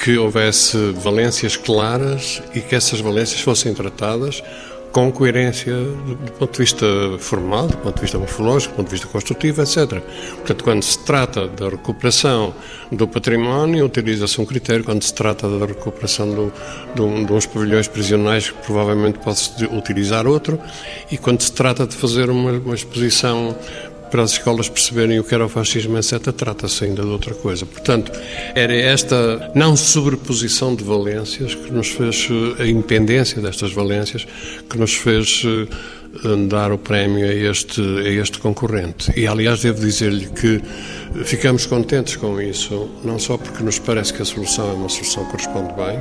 que 0.00 0.18
houvesse 0.18 0.76
valências 0.92 1.56
claras 1.56 2.42
e 2.54 2.60
que 2.60 2.74
essas 2.74 3.00
valências 3.00 3.40
fossem 3.40 3.72
tratadas 3.74 4.42
com 4.92 5.10
coerência 5.10 5.74
do, 5.74 6.32
ponto 6.32 6.52
de 6.52 6.58
vista 6.58 6.86
formal, 7.18 7.66
do 7.66 7.78
ponto 7.78 7.94
de 7.94 8.02
vista 8.02 8.18
morfológico, 8.18 8.74
do 8.74 8.76
ponto 8.76 8.86
de 8.88 8.92
vista 8.92 9.06
construtivo, 9.06 9.62
etc. 9.62 10.02
Portanto, 10.36 10.62
quando 10.62 10.82
se 10.82 10.98
trata 10.98 11.48
da 11.48 11.70
recuperação 11.70 12.54
do 12.90 13.08
património, 13.08 13.86
utiliza-se 13.86 14.38
um 14.40 14.44
critério, 14.44 14.84
quando 14.84 15.02
se 15.02 15.14
trata 15.14 15.48
da 15.48 15.64
recuperação 15.64 16.28
do, 16.28 16.52
do, 16.94 17.24
de 17.24 17.32
uns 17.32 17.46
pavilhões 17.46 17.88
prisionais, 17.88 18.50
provavelmente 18.50 19.18
pode-se 19.18 19.64
utilizar 19.64 20.26
outro, 20.26 20.60
e 21.10 21.16
quando 21.16 21.40
se 21.40 21.52
trata 21.52 21.86
de 21.86 21.96
fazer 21.96 22.28
uma, 22.28 22.52
uma 22.52 22.74
exposição 22.74 23.56
para 24.12 24.22
as 24.22 24.32
escolas 24.32 24.68
perceberem 24.68 25.18
o 25.18 25.24
que 25.24 25.34
era 25.34 25.46
o 25.46 25.48
fascismo, 25.48 25.96
etc., 25.96 26.18
trata-se 26.36 26.84
ainda 26.84 27.02
de 27.02 27.08
outra 27.08 27.34
coisa. 27.34 27.64
Portanto, 27.64 28.12
era 28.54 28.74
esta 28.74 29.50
não 29.54 29.74
sobreposição 29.74 30.74
de 30.76 30.84
valências 30.84 31.54
que 31.54 31.72
nos 31.72 31.88
fez, 31.88 32.28
a 32.60 32.66
independência 32.66 33.40
destas 33.40 33.72
valências, 33.72 34.26
que 34.68 34.78
nos 34.78 34.94
fez 34.94 35.42
eh, 35.46 35.66
dar 36.48 36.72
o 36.72 36.78
prémio 36.78 37.24
a 37.26 37.32
este, 37.32 37.80
a 37.80 38.08
este 38.08 38.38
concorrente. 38.38 39.12
E, 39.18 39.26
aliás, 39.26 39.62
devo 39.62 39.80
dizer-lhe 39.80 40.26
que 40.26 40.60
ficamos 41.24 41.66
contentes 41.66 42.16
com 42.16 42.40
isso, 42.40 42.88
não 43.04 43.18
só 43.18 43.36
porque 43.36 43.62
nos 43.62 43.78
parece 43.78 44.12
que 44.12 44.22
a 44.22 44.24
solução 44.24 44.70
é 44.70 44.72
uma 44.74 44.88
solução 44.88 45.24
que 45.26 45.32
corresponde 45.32 45.72
bem, 45.74 45.98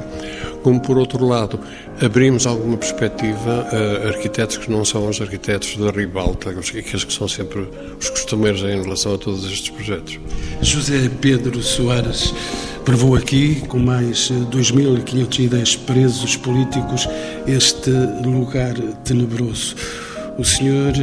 como, 0.63 0.79
por 0.79 0.97
outro 0.97 1.25
lado, 1.25 1.59
abrimos 2.01 2.45
alguma 2.45 2.77
perspectiva 2.77 3.67
a 3.71 4.07
arquitetos 4.09 4.57
que 4.57 4.69
não 4.69 4.85
são 4.85 5.07
os 5.07 5.19
arquitetos 5.19 5.77
da 5.77 5.91
ribalta, 5.91 6.51
aqueles 6.51 7.03
que 7.03 7.13
são 7.13 7.27
sempre 7.27 7.67
os 7.99 8.09
costumeiros 8.09 8.61
em 8.61 8.81
relação 8.81 9.15
a 9.15 9.17
todos 9.17 9.45
estes 9.45 9.69
projetos. 9.69 10.19
José 10.61 11.09
Pedro 11.19 11.61
Soares 11.61 12.33
provou 12.83 13.15
aqui, 13.15 13.61
com 13.67 13.79
mais 13.79 14.31
2.510 14.51 15.79
presos 15.85 16.35
políticos, 16.35 17.07
este 17.47 17.91
lugar 18.23 18.73
tenebroso. 19.03 19.75
O 20.37 20.43
senhor 20.43 20.93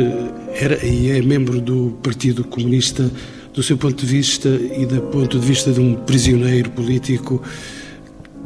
era 0.54 0.84
e 0.84 1.10
é 1.10 1.22
membro 1.22 1.60
do 1.60 1.96
Partido 2.02 2.44
Comunista. 2.44 3.10
Do 3.54 3.62
seu 3.62 3.76
ponto 3.76 3.96
de 3.96 4.06
vista 4.06 4.48
e 4.48 4.86
do 4.86 5.00
ponto 5.02 5.36
de 5.36 5.44
vista 5.44 5.72
de 5.72 5.80
um 5.80 5.94
prisioneiro 5.94 6.70
político, 6.70 7.42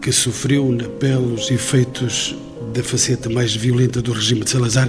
que 0.01 0.11
sofreu 0.11 0.73
na 0.73 0.89
pele 0.89 1.35
os 1.35 1.51
efeitos 1.51 2.35
da 2.73 2.83
faceta 2.83 3.29
mais 3.29 3.55
violenta 3.55 4.01
do 4.01 4.12
regime 4.12 4.43
de 4.43 4.51
Salazar, 4.51 4.89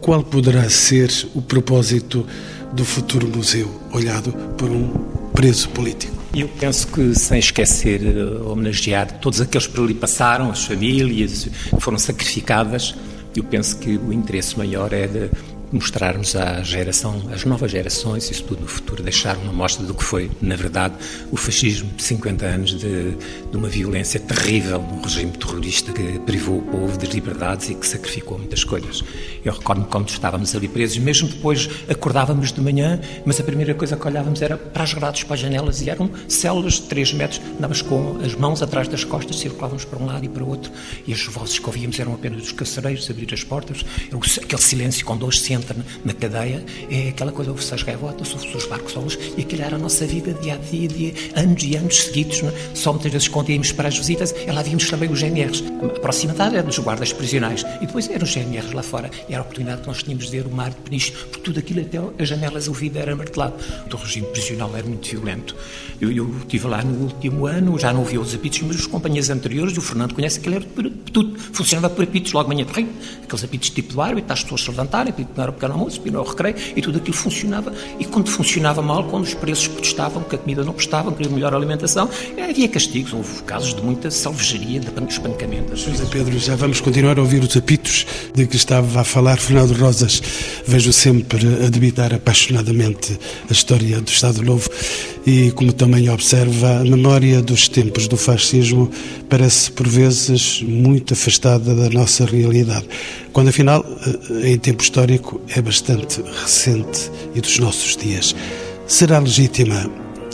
qual 0.00 0.22
poderá 0.22 0.70
ser 0.70 1.10
o 1.34 1.42
propósito 1.42 2.24
do 2.72 2.84
futuro 2.84 3.26
museu, 3.26 3.68
olhado 3.92 4.32
por 4.56 4.70
um 4.70 4.88
preso 5.34 5.68
político? 5.70 6.17
Eu 6.38 6.48
penso 6.48 6.86
que, 6.86 7.16
sem 7.16 7.40
esquecer 7.40 8.00
uh, 8.00 8.52
homenagear 8.52 9.18
todos 9.18 9.40
aqueles 9.40 9.66
que 9.66 9.72
por 9.72 9.82
ali 9.82 9.94
passaram, 9.94 10.52
as 10.52 10.64
famílias 10.64 11.48
que 11.68 11.80
foram 11.80 11.98
sacrificadas, 11.98 12.94
eu 13.34 13.42
penso 13.42 13.76
que 13.78 13.96
o 13.96 14.12
interesse 14.12 14.56
maior 14.56 14.92
é 14.92 15.08
de 15.08 15.30
mostrarmos 15.72 16.34
à 16.34 16.62
geração, 16.62 17.22
às 17.32 17.44
novas 17.44 17.70
gerações, 17.70 18.30
isso 18.30 18.44
tudo 18.44 18.62
no 18.62 18.68
futuro, 18.68 19.02
deixar 19.02 19.36
uma 19.36 19.52
mostra 19.52 19.84
do 19.84 19.94
que 19.94 20.02
foi, 20.02 20.30
na 20.40 20.56
verdade, 20.56 20.94
o 21.30 21.36
fascismo 21.36 21.90
de 21.96 22.02
50 22.02 22.46
anos 22.46 22.70
de, 22.70 23.12
de 23.50 23.56
uma 23.56 23.68
violência 23.68 24.18
terrível, 24.18 24.80
um 24.80 25.00
regime 25.00 25.32
terrorista 25.32 25.92
que 25.92 26.18
privou 26.20 26.58
o 26.58 26.62
povo 26.62 26.96
das 26.96 27.10
liberdades 27.10 27.70
e 27.70 27.74
que 27.74 27.86
sacrificou 27.86 28.38
muitas 28.38 28.64
coisas. 28.64 29.04
Eu 29.44 29.52
recordo-me 29.52 29.86
quando 29.88 30.08
estávamos 30.08 30.54
ali 30.54 30.68
presos, 30.68 30.98
mesmo 30.98 31.28
depois 31.28 31.68
acordávamos 31.88 32.52
de 32.52 32.60
manhã, 32.60 33.00
mas 33.24 33.38
a 33.38 33.42
primeira 33.42 33.74
coisa 33.74 33.96
que 33.96 34.06
olhávamos 34.06 34.40
era 34.40 34.56
para 34.56 34.84
as 34.84 34.94
grades, 34.94 35.24
para 35.24 35.34
as 35.34 35.40
janelas, 35.40 35.82
e 35.82 35.90
eram 35.90 36.10
células 36.28 36.74
de 36.74 36.82
3 36.82 37.12
metros, 37.14 37.40
andávamos 37.56 37.82
com 37.82 38.18
as 38.24 38.34
mãos 38.34 38.62
atrás 38.62 38.88
das 38.88 39.04
costas, 39.04 39.38
circulávamos 39.38 39.84
para 39.84 39.98
um 39.98 40.06
lado 40.06 40.24
e 40.24 40.28
para 40.28 40.42
o 40.42 40.48
outro, 40.48 40.72
e 41.06 41.12
as 41.12 41.22
vozes 41.26 41.58
que 41.58 41.66
ouvíamos 41.66 41.98
eram 41.98 42.14
apenas 42.14 42.40
dos 42.40 42.52
carcereiros 42.52 43.08
abrir 43.10 43.32
as 43.32 43.44
portas, 43.44 43.84
aquele 44.42 44.62
silêncio 44.62 45.04
quando 45.04 45.26
hoje 45.26 45.40
se 45.40 45.57
entra 45.58 45.76
na 46.04 46.12
cadeia, 46.12 46.64
é 46.90 47.08
aquela 47.10 47.32
coisa, 47.32 47.50
ouve-se 47.50 47.74
as 47.74 47.82
gaivotas, 47.82 48.32
ouve-se 48.32 48.56
os 48.56 48.66
barcos 48.66 48.92
solos, 48.92 49.18
e 49.36 49.42
aquilo 49.42 49.62
era 49.62 49.76
a 49.76 49.78
nossa 49.78 50.06
vida 50.06 50.32
dia 50.34 50.54
a 50.54 50.56
dia, 50.56 50.88
dia 50.88 51.14
anos 51.36 51.62
e 51.62 51.76
anos 51.76 51.96
seguidos. 52.04 52.42
É? 52.42 52.52
Só 52.74 52.92
muitas 52.92 53.12
vezes 53.12 53.28
quando 53.28 53.50
íamos 53.50 53.72
para 53.72 53.88
as 53.88 53.98
visitas, 53.98 54.34
é 54.46 54.52
lá 54.52 54.62
víamos 54.62 54.88
também 54.88 55.10
os 55.10 55.20
GNRs. 55.20 55.62
A 55.82 56.00
proximidade 56.00 56.56
era 56.56 56.64
dos 56.64 56.78
guardas 56.78 57.12
prisionais, 57.12 57.64
e 57.80 57.86
depois 57.86 58.08
eram 58.08 58.24
os 58.24 58.34
GNRs 58.34 58.72
lá 58.72 58.82
fora, 58.82 59.10
e 59.28 59.32
era 59.32 59.40
a 59.40 59.42
oportunidade 59.42 59.82
que 59.82 59.88
nós 59.88 60.02
tínhamos 60.02 60.26
de 60.26 60.30
ver 60.30 60.46
o 60.46 60.50
mar 60.50 60.70
de 60.70 60.76
Peniche, 60.76 61.12
porque 61.12 61.40
tudo 61.40 61.58
aquilo 61.58 61.80
até 61.80 61.98
as 62.22 62.28
janelas, 62.28 62.68
o 62.68 62.72
vidro 62.72 63.00
era 63.00 63.14
martelado. 63.14 63.54
O 63.92 63.96
regime 63.96 64.26
prisional 64.28 64.70
era 64.76 64.86
muito 64.86 65.08
violento. 65.08 65.56
Eu, 66.00 66.12
eu 66.12 66.38
estive 66.38 66.66
lá 66.66 66.82
no 66.82 67.04
último 67.04 67.46
ano, 67.46 67.78
já 67.78 67.92
não 67.92 68.00
ouvi 68.00 68.18
os 68.18 68.34
apitos, 68.34 68.60
mas 68.62 68.76
os 68.76 68.86
companheiros 68.86 69.30
anteriores, 69.30 69.76
o 69.76 69.80
Fernando 69.80 70.14
conhece 70.14 70.38
aquilo, 70.38 70.56
era 70.56 70.66
tudo, 71.12 71.38
funcionava 71.52 71.92
por 71.92 72.04
apitos, 72.04 72.32
logo 72.32 72.48
manhã 72.48 72.64
de 72.64 72.72
rei, 72.72 72.88
aqueles 73.22 73.44
apitos 73.44 73.70
tipo 73.70 73.92
do 73.92 74.00
árbitro, 74.00 74.32
as 74.32 74.42
pessoas 74.42 74.62
se 74.62 74.70
levantarem, 74.70 75.10
apito 75.10 75.30
não 75.36 75.44
era 75.48 75.50
o 75.50 75.52
pequeno 75.54 75.74
almoço, 75.74 76.00
ao 76.14 76.24
recreio, 76.24 76.56
e 76.76 76.82
tudo 76.82 76.98
aquilo 76.98 77.16
funcionava. 77.16 77.72
E 77.98 78.04
quando 78.04 78.28
funcionava 78.28 78.82
mal, 78.82 79.04
quando 79.04 79.24
os 79.24 79.34
preços 79.34 79.68
protestavam, 79.68 80.22
que 80.22 80.34
a 80.34 80.38
comida 80.38 80.64
não 80.64 80.72
prestava, 80.72 81.10
queriam 81.12 81.32
melhor 81.32 81.54
alimentação, 81.54 82.08
havia 82.38 82.68
castigos, 82.68 83.12
houve 83.12 83.42
casos 83.42 83.74
de 83.74 83.82
muita 83.82 84.10
salvejaria, 84.10 84.80
de 84.80 85.12
espancamento. 85.12 85.76
José 85.76 86.04
Pedro, 86.10 86.38
já 86.38 86.56
vamos 86.56 86.80
continuar 86.80 87.18
a 87.18 87.22
ouvir 87.22 87.42
os 87.42 87.56
apitos 87.56 88.06
de 88.34 88.46
que 88.46 88.56
estava 88.56 89.00
a 89.00 89.04
falar 89.04 89.38
Fernando 89.38 89.72
Rosas. 89.72 90.22
Vejo 90.66 90.92
sempre 90.92 91.46
a 91.64 91.70
debitar 91.70 92.12
apaixonadamente 92.12 93.18
a 93.48 93.52
história 93.52 94.00
do 94.00 94.08
Estado 94.08 94.42
Novo 94.42 94.68
e, 95.26 95.50
como 95.52 95.72
também 95.72 96.08
observa, 96.08 96.80
a 96.80 96.84
memória 96.84 97.42
dos 97.42 97.68
tempos 97.68 98.08
do 98.08 98.16
fascismo 98.16 98.90
parece, 99.28 99.70
por 99.70 99.86
vezes, 99.86 100.62
muito 100.62 101.12
afastada 101.12 101.74
da 101.74 101.90
nossa 101.90 102.24
realidade, 102.24 102.86
quando, 103.32 103.48
afinal, 103.48 103.84
eh, 104.42 104.52
em 104.52 104.58
tempo 104.58 104.82
histórico, 104.82 105.37
é 105.48 105.60
bastante 105.62 106.22
recente 106.22 107.10
e 107.34 107.40
dos 107.40 107.58
nossos 107.58 107.96
dias. 107.96 108.34
Será 108.86 109.18
legítima 109.18 109.90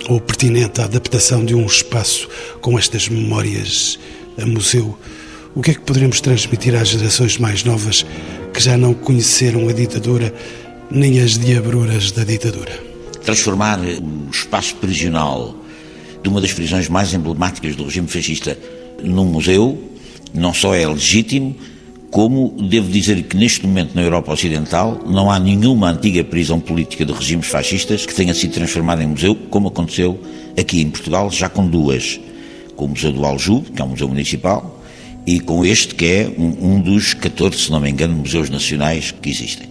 ou 0.08 0.20
pertinente 0.20 0.80
a 0.80 0.84
adaptação 0.84 1.44
de 1.44 1.54
um 1.54 1.66
espaço 1.66 2.28
com 2.61 2.78
estas 2.78 3.08
memórias 3.08 3.99
a 4.40 4.46
museu? 4.46 4.99
O 5.54 5.62
que 5.62 5.70
é 5.70 5.75
que 5.75 5.80
poderemos 5.80 6.20
transmitir 6.20 6.75
às 6.75 6.88
gerações 6.88 7.38
mais 7.38 7.64
novas 7.64 8.04
que 8.52 8.61
já 8.61 8.76
não 8.76 8.94
conheceram 8.94 9.68
a 9.68 9.73
ditadura 9.73 10.34
nem 10.90 11.20
as 11.20 11.38
diabruras 11.38 12.11
da 12.11 12.25
ditadura? 12.25 12.94
transformar 13.25 13.80
o 13.80 14.30
espaço 14.30 14.76
prisional 14.76 15.54
de 16.23 16.28
uma 16.28 16.40
das 16.40 16.52
prisões 16.52 16.88
mais 16.88 17.12
emblemáticas 17.14 17.75
do 17.75 17.84
regime 17.84 18.06
fascista 18.06 18.56
num 19.02 19.25
museu 19.25 19.90
não 20.32 20.52
só 20.52 20.75
é 20.75 20.87
legítimo, 20.87 21.56
como 22.14 22.54
devo 22.71 22.88
dizer 22.92 23.21
que 23.25 23.37
neste 23.37 23.66
momento 23.66 23.92
na 23.92 24.00
Europa 24.00 24.33
Ocidental 24.33 25.00
não 25.04 25.33
há 25.33 25.37
nenhuma 25.40 25.90
antiga 25.90 26.23
prisão 26.23 26.61
política 26.61 27.04
de 27.04 27.12
regimes 27.12 27.49
fascistas 27.49 28.06
que 28.06 28.14
tenha 28.14 28.33
sido 28.33 28.52
transformada 28.52 29.02
em 29.02 29.09
museu, 29.09 29.35
como 29.50 29.66
aconteceu 29.66 30.21
aqui 30.56 30.80
em 30.80 30.90
Portugal, 30.90 31.28
já 31.28 31.49
com 31.49 31.66
duas. 31.66 32.21
Com 32.76 32.85
o 32.85 32.88
Museu 32.90 33.11
do 33.11 33.25
Aljube, 33.25 33.73
que 33.73 33.83
é 33.83 33.85
um 33.85 33.88
museu 33.88 34.06
municipal, 34.06 34.80
e 35.26 35.40
com 35.40 35.64
este 35.64 35.97
que 35.97 36.04
é 36.04 36.33
um, 36.38 36.75
um, 36.75 36.80
dos 36.80 37.14
14, 37.14 37.59
se 37.59 37.73
não 37.73 37.80
me 37.80 37.90
engano, 37.90 38.15
museus 38.15 38.49
nacionais 38.49 39.10
que 39.10 39.28
existem. 39.28 39.67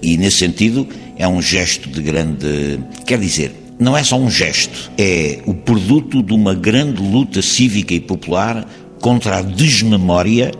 E 0.00 0.16
nesse 0.16 0.38
sentido 0.38 0.88
é 1.18 1.28
um 1.28 1.42
gesto 1.42 1.90
de 1.90 2.00
grande. 2.00 2.80
Quer 3.04 3.18
dizer, 3.18 3.52
não 3.78 3.94
é 3.94 4.02
só 4.02 4.16
um 4.16 4.30
gesto, 4.30 4.90
é 4.96 5.40
o 5.44 5.52
produto 5.52 6.22
de 6.22 6.32
uma 6.32 6.54
grande 6.54 7.02
luta 7.02 7.42
cívica 7.42 7.92
e 7.92 8.00
popular 8.00 8.66
contra 8.98 9.36
a 9.36 9.42
desmemória 9.42 10.52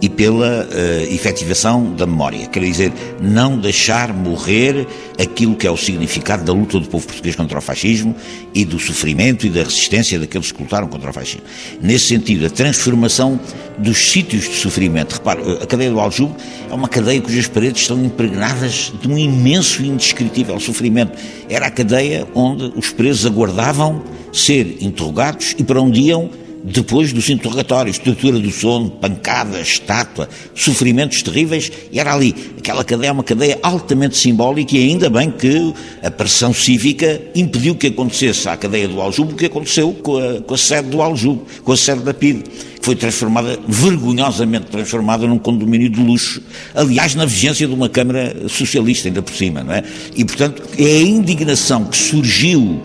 e 0.00 0.08
pela 0.08 0.66
uh, 0.66 1.14
efetivação 1.14 1.94
da 1.94 2.06
memória. 2.06 2.46
Quer 2.46 2.60
dizer, 2.60 2.92
não 3.20 3.58
deixar 3.58 4.12
morrer 4.12 4.86
aquilo 5.18 5.54
que 5.54 5.66
é 5.66 5.70
o 5.70 5.76
significado 5.76 6.44
da 6.44 6.52
luta 6.52 6.78
do 6.78 6.86
povo 6.86 7.06
português 7.06 7.36
contra 7.36 7.58
o 7.58 7.60
fascismo 7.60 8.14
e 8.54 8.64
do 8.64 8.78
sofrimento 8.78 9.46
e 9.46 9.50
da 9.50 9.62
resistência 9.62 10.18
daqueles 10.18 10.52
que 10.52 10.62
lutaram 10.62 10.88
contra 10.88 11.10
o 11.10 11.12
fascismo. 11.12 11.42
Nesse 11.80 12.06
sentido, 12.06 12.46
a 12.46 12.50
transformação 12.50 13.40
dos 13.78 13.98
sítios 14.10 14.44
de 14.44 14.56
sofrimento. 14.56 15.14
Repare, 15.14 15.40
a 15.62 15.66
cadeia 15.66 15.90
do 15.90 16.00
Aljube 16.00 16.34
é 16.70 16.74
uma 16.74 16.88
cadeia 16.88 17.20
cujas 17.20 17.48
paredes 17.48 17.82
estão 17.82 18.02
impregnadas 18.04 18.92
de 19.00 19.08
um 19.08 19.16
imenso 19.16 19.82
e 19.82 19.88
indescritível 19.88 20.58
sofrimento. 20.60 21.18
Era 21.48 21.66
a 21.66 21.70
cadeia 21.70 22.26
onde 22.34 22.72
os 22.76 22.90
presos 22.90 23.26
aguardavam 23.26 24.02
ser 24.32 24.78
interrogados 24.80 25.54
e 25.58 25.64
para 25.64 25.80
onde 25.80 26.00
iam 26.00 26.30
depois 26.64 27.12
dos 27.12 27.28
interrogatórios, 27.28 27.98
tortura 27.98 28.38
do 28.38 28.50
sono, 28.50 28.90
pancada, 28.90 29.60
estátua, 29.60 30.30
sofrimentos 30.54 31.22
terríveis, 31.22 31.70
e 31.92 32.00
era 32.00 32.14
ali. 32.14 32.34
Aquela 32.56 32.82
cadeia 32.82 33.10
é 33.10 33.12
uma 33.12 33.22
cadeia 33.22 33.58
altamente 33.62 34.16
simbólica 34.16 34.74
e 34.74 34.88
ainda 34.88 35.10
bem 35.10 35.30
que 35.30 35.74
a 36.02 36.10
pressão 36.10 36.54
cívica 36.54 37.20
impediu 37.34 37.74
que 37.74 37.88
acontecesse 37.88 38.48
à 38.48 38.56
cadeia 38.56 38.88
do 38.88 38.98
Aljube 39.00 39.34
o 39.34 39.36
que 39.36 39.44
aconteceu 39.44 39.92
com 39.92 40.16
a, 40.16 40.40
com 40.40 40.54
a 40.54 40.58
sede 40.58 40.88
do 40.88 41.02
Aljube, 41.02 41.42
com 41.62 41.72
a 41.72 41.76
sede 41.76 42.00
da 42.00 42.14
PIDE 42.14 42.44
foi 42.80 42.94
transformada, 42.94 43.58
vergonhosamente 43.66 44.66
transformada 44.66 45.26
num 45.26 45.38
condomínio 45.38 45.88
de 45.88 45.98
luxo, 45.98 46.42
aliás, 46.74 47.14
na 47.14 47.24
vigência 47.24 47.66
de 47.66 47.72
uma 47.72 47.88
Câmara 47.88 48.46
Socialista, 48.46 49.08
ainda 49.08 49.22
por 49.22 49.34
cima, 49.34 49.64
não 49.64 49.72
é? 49.72 49.82
E, 50.14 50.22
portanto, 50.22 50.62
é 50.78 50.84
a 50.84 51.00
indignação 51.00 51.86
que 51.86 51.96
surgiu 51.96 52.82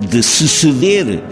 de 0.00 0.22
se 0.22 0.46
ceder 0.46 1.22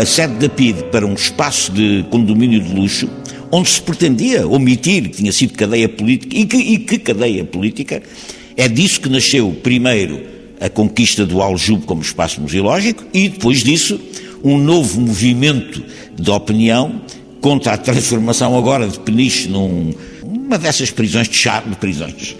a 0.00 0.06
sede 0.06 0.34
da 0.34 0.48
PID 0.48 0.84
para 0.90 1.06
um 1.06 1.14
espaço 1.14 1.72
de 1.72 2.04
condomínio 2.10 2.60
de 2.60 2.74
luxo, 2.74 3.08
onde 3.50 3.68
se 3.68 3.82
pretendia 3.82 4.46
omitir 4.46 5.04
que 5.04 5.16
tinha 5.18 5.32
sido 5.32 5.54
cadeia 5.54 5.88
política, 5.88 6.36
e 6.36 6.46
que, 6.46 6.56
e 6.56 6.78
que 6.78 6.98
cadeia 6.98 7.44
política, 7.44 8.02
é 8.56 8.68
disso 8.68 9.00
que 9.00 9.08
nasceu 9.08 9.50
primeiro 9.62 10.20
a 10.60 10.68
conquista 10.68 11.26
do 11.26 11.42
Aljube 11.42 11.84
como 11.84 12.02
espaço 12.02 12.40
museológico 12.40 13.04
e 13.12 13.28
depois 13.28 13.62
disso 13.62 14.00
um 14.42 14.58
novo 14.58 15.00
movimento 15.00 15.82
de 16.14 16.30
opinião 16.30 17.00
contra 17.40 17.72
a 17.72 17.76
transformação 17.76 18.56
agora 18.56 18.86
de 18.86 18.98
Peniche 19.00 19.48
num, 19.48 19.92
uma 20.34 20.58
dessas 20.58 20.90
prisões 20.90 21.28
de 21.28 21.36
charme, 21.36 21.76
prisões, 21.76 22.34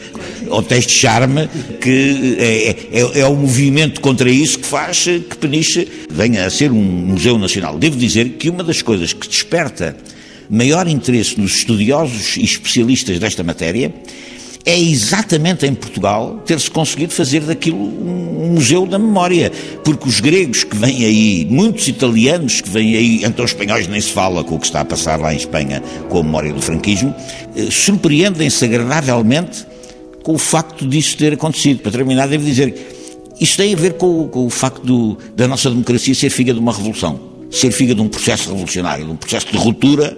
hotéis 0.48 0.86
de 0.86 0.92
charme, 0.92 1.48
que 1.80 2.36
é, 2.38 2.98
é, 3.00 3.20
é, 3.20 3.26
o 3.26 3.36
movimento 3.36 4.00
contra 4.00 4.28
isso 4.28 4.58
que 4.58 4.66
faz 4.66 5.04
que 5.04 5.36
Peniche 5.38 5.86
venha 6.10 6.44
a 6.44 6.50
ser 6.50 6.72
um 6.72 6.82
museu 6.82 7.38
nacional. 7.38 7.78
Devo 7.78 7.96
dizer 7.96 8.30
que 8.30 8.50
uma 8.50 8.64
das 8.64 8.82
coisas 8.82 9.12
que 9.12 9.28
desperta 9.28 9.96
maior 10.50 10.86
interesse 10.88 11.40
nos 11.40 11.56
estudiosos 11.56 12.36
e 12.36 12.44
especialistas 12.44 13.18
desta 13.18 13.42
matéria 13.42 13.92
é 14.64 14.78
exatamente 14.78 15.66
em 15.66 15.74
Portugal 15.74 16.42
ter-se 16.46 16.70
conseguido 16.70 17.12
fazer 17.12 17.40
daquilo 17.40 17.78
um 17.78 18.52
museu 18.54 18.86
da 18.86 18.98
memória, 18.98 19.52
porque 19.82 20.08
os 20.08 20.20
gregos 20.20 20.64
que 20.64 20.76
vêm 20.76 21.04
aí, 21.04 21.46
muitos 21.50 21.86
italianos 21.86 22.60
que 22.60 22.68
vêm 22.70 22.96
aí, 22.96 23.24
então 23.24 23.44
espanhóis 23.44 23.86
nem 23.88 24.00
se 24.00 24.10
fala 24.10 24.42
com 24.42 24.54
o 24.54 24.58
que 24.58 24.66
está 24.66 24.80
a 24.80 24.84
passar 24.84 25.20
lá 25.20 25.34
em 25.34 25.36
Espanha 25.36 25.82
com 26.08 26.18
a 26.18 26.22
memória 26.22 26.52
do 26.52 26.62
franquismo, 26.62 27.14
eh, 27.54 27.68
surpreendem-se 27.70 28.64
agradavelmente 28.64 29.66
com 30.22 30.34
o 30.34 30.38
facto 30.38 30.86
disso 30.88 31.16
ter 31.18 31.34
acontecido. 31.34 31.80
Para 31.80 31.92
terminar, 31.92 32.26
devo 32.28 32.44
dizer, 32.44 32.74
isto 33.38 33.58
tem 33.58 33.74
a 33.74 33.76
ver 33.76 33.94
com, 33.94 34.28
com 34.28 34.46
o 34.46 34.50
facto 34.50 34.82
do, 34.82 35.18
da 35.36 35.46
nossa 35.46 35.68
democracia 35.68 36.14
ser 36.14 36.30
filha 36.30 36.54
de 36.54 36.60
uma 36.60 36.72
revolução, 36.72 37.20
ser 37.50 37.70
filha 37.70 37.94
de 37.94 38.00
um 38.00 38.08
processo 38.08 38.50
revolucionário, 38.50 39.04
de 39.04 39.10
um 39.10 39.16
processo 39.16 39.48
de 39.50 39.58
ruptura 39.58 40.16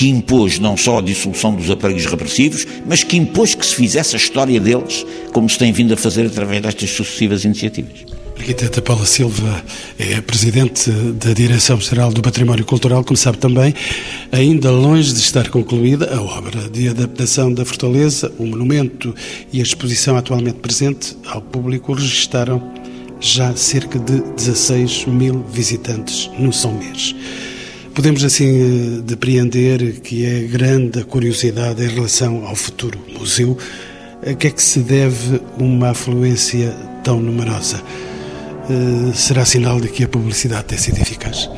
que 0.00 0.08
impôs 0.08 0.58
não 0.58 0.78
só 0.78 0.96
a 0.96 1.02
dissolução 1.02 1.54
dos 1.54 1.70
aparelhos 1.70 2.06
repressivos, 2.06 2.66
mas 2.86 3.04
que 3.04 3.18
impôs 3.18 3.54
que 3.54 3.66
se 3.66 3.74
fizesse 3.74 4.16
a 4.16 4.18
história 4.18 4.58
deles, 4.58 5.04
como 5.30 5.46
se 5.46 5.58
tem 5.58 5.70
vindo 5.72 5.92
a 5.92 5.96
fazer 5.96 6.24
através 6.24 6.62
destas 6.62 6.88
sucessivas 6.88 7.44
iniciativas. 7.44 8.06
arquiteta 8.34 8.80
Paula 8.80 9.04
Silva 9.04 9.62
é 9.98 10.18
presidente 10.22 10.90
da 10.90 11.34
Direção-Geral 11.34 12.14
do 12.14 12.22
Património 12.22 12.64
Cultural, 12.64 13.04
como 13.04 13.18
sabe 13.18 13.36
também, 13.36 13.74
ainda 14.32 14.70
longe 14.70 15.12
de 15.12 15.20
estar 15.20 15.50
concluída 15.50 16.14
a 16.14 16.22
obra 16.22 16.70
de 16.70 16.88
adaptação 16.88 17.52
da 17.52 17.66
Fortaleza, 17.66 18.32
o 18.38 18.46
monumento 18.46 19.14
e 19.52 19.60
a 19.60 19.62
exposição 19.62 20.16
atualmente 20.16 20.60
presente 20.60 21.14
ao 21.26 21.42
público 21.42 21.92
registaram 21.92 22.72
já 23.20 23.54
cerca 23.54 23.98
de 23.98 24.22
16 24.34 25.04
mil 25.04 25.44
visitantes 25.52 26.30
no 26.38 26.54
São 26.54 26.72
Mês. 26.72 27.14
Podemos 27.94 28.24
assim 28.24 28.98
eh, 28.98 29.02
depreender 29.02 30.00
que 30.00 30.24
é 30.24 30.42
grande 30.42 31.00
a 31.00 31.04
curiosidade 31.04 31.82
em 31.84 31.88
relação 31.88 32.46
ao 32.46 32.54
futuro 32.54 32.98
museu. 33.18 33.56
A 34.26 34.34
que 34.34 34.46
é 34.46 34.50
que 34.50 34.62
se 34.62 34.80
deve 34.80 35.40
uma 35.58 35.90
afluência 35.90 36.70
tão 37.02 37.20
numerosa? 37.20 37.82
Eh, 38.70 39.12
será 39.14 39.44
sinal 39.44 39.80
de 39.80 39.88
que 39.88 40.04
a 40.04 40.08
publicidade 40.08 40.64
tem 40.64 40.78
sido 40.78 40.98
eficaz? 40.98 41.48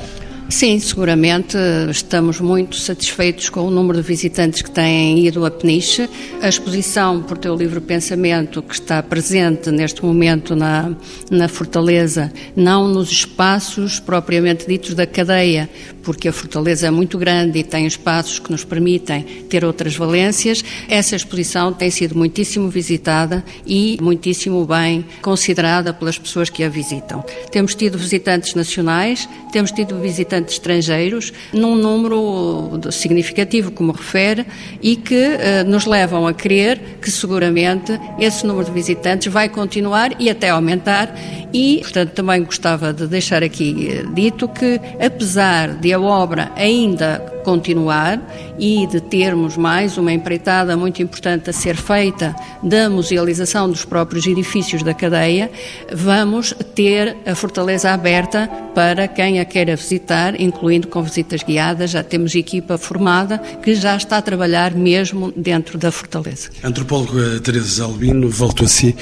Sim, 0.52 0.78
seguramente 0.78 1.56
estamos 1.90 2.38
muito 2.38 2.76
satisfeitos 2.76 3.48
com 3.48 3.62
o 3.62 3.70
número 3.70 4.02
de 4.02 4.06
visitantes 4.06 4.60
que 4.60 4.70
têm 4.70 5.26
ido 5.26 5.46
a 5.46 5.50
Peniche. 5.50 6.08
A 6.42 6.48
exposição 6.48 7.22
por 7.22 7.38
teu 7.38 7.56
livre 7.56 7.80
pensamento, 7.80 8.62
que 8.62 8.74
está 8.74 9.02
presente 9.02 9.70
neste 9.70 10.04
momento 10.04 10.54
na, 10.54 10.94
na 11.30 11.48
Fortaleza, 11.48 12.30
não 12.54 12.86
nos 12.86 13.10
espaços 13.10 13.98
propriamente 13.98 14.66
ditos 14.68 14.92
da 14.92 15.06
cadeia, 15.06 15.70
porque 16.02 16.28
a 16.28 16.32
Fortaleza 16.32 16.86
é 16.86 16.90
muito 16.90 17.16
grande 17.16 17.58
e 17.58 17.64
tem 17.64 17.86
espaços 17.86 18.38
que 18.38 18.52
nos 18.52 18.62
permitem 18.62 19.22
ter 19.48 19.64
outras 19.64 19.96
valências. 19.96 20.62
Essa 20.86 21.16
exposição 21.16 21.72
tem 21.72 21.90
sido 21.90 22.14
muitíssimo 22.14 22.68
visitada 22.68 23.42
e 23.66 23.96
muitíssimo 24.02 24.66
bem 24.66 25.04
considerada 25.22 25.94
pelas 25.94 26.18
pessoas 26.18 26.50
que 26.50 26.62
a 26.62 26.68
visitam. 26.68 27.24
Temos 27.50 27.74
tido 27.74 27.96
visitantes 27.96 28.54
nacionais, 28.54 29.26
temos 29.50 29.72
tido 29.72 29.98
visitantes 29.98 30.41
estrangeiros, 30.50 31.32
num 31.52 31.76
número 31.76 32.80
significativo, 32.90 33.70
como 33.70 33.92
refere, 33.92 34.44
e 34.80 34.96
que 34.96 35.14
eh, 35.14 35.64
nos 35.64 35.86
levam 35.86 36.26
a 36.26 36.34
crer 36.34 36.98
que 37.00 37.10
seguramente 37.10 37.98
esse 38.18 38.46
número 38.46 38.66
de 38.66 38.72
visitantes 38.72 39.32
vai 39.32 39.48
continuar 39.48 40.10
e 40.18 40.28
até 40.28 40.50
aumentar. 40.50 41.14
E, 41.52 41.80
portanto, 41.82 42.10
também 42.10 42.42
gostava 42.42 42.92
de 42.92 43.06
deixar 43.06 43.42
aqui 43.42 43.88
eh, 43.90 44.04
dito 44.12 44.48
que, 44.48 44.80
apesar 45.04 45.74
de 45.74 45.92
a 45.92 46.00
obra 46.00 46.50
ainda 46.56 47.18
continuar 47.42 48.20
e 48.58 48.86
de 48.86 49.00
termos 49.00 49.56
mais 49.56 49.98
uma 49.98 50.12
empreitada 50.12 50.76
muito 50.76 51.02
importante 51.02 51.50
a 51.50 51.52
ser 51.52 51.76
feita 51.76 52.34
da 52.62 52.88
musealização 52.88 53.68
dos 53.68 53.84
próprios 53.84 54.26
edifícios 54.26 54.82
da 54.82 54.94
cadeia, 54.94 55.50
vamos 55.92 56.54
ter 56.74 57.16
a 57.26 57.34
fortaleza 57.34 57.90
aberta 57.90 58.48
para 58.74 59.06
quem 59.06 59.40
a 59.40 59.44
queira 59.44 59.76
visitar, 59.76 60.40
incluindo 60.40 60.88
com 60.88 61.02
visitas 61.02 61.42
guiadas. 61.42 61.90
Já 61.90 62.02
temos 62.02 62.34
equipa 62.34 62.78
formada 62.78 63.38
que 63.38 63.74
já 63.74 63.96
está 63.96 64.18
a 64.18 64.22
trabalhar 64.22 64.74
mesmo 64.74 65.32
dentro 65.36 65.78
da 65.78 65.90
fortaleza. 65.90 66.50
Antropóloga 66.62 67.40
Teresa 67.40 67.84
Albino, 67.84 68.28
volto 68.28 68.64
a 68.64 68.68
si. 68.68 68.96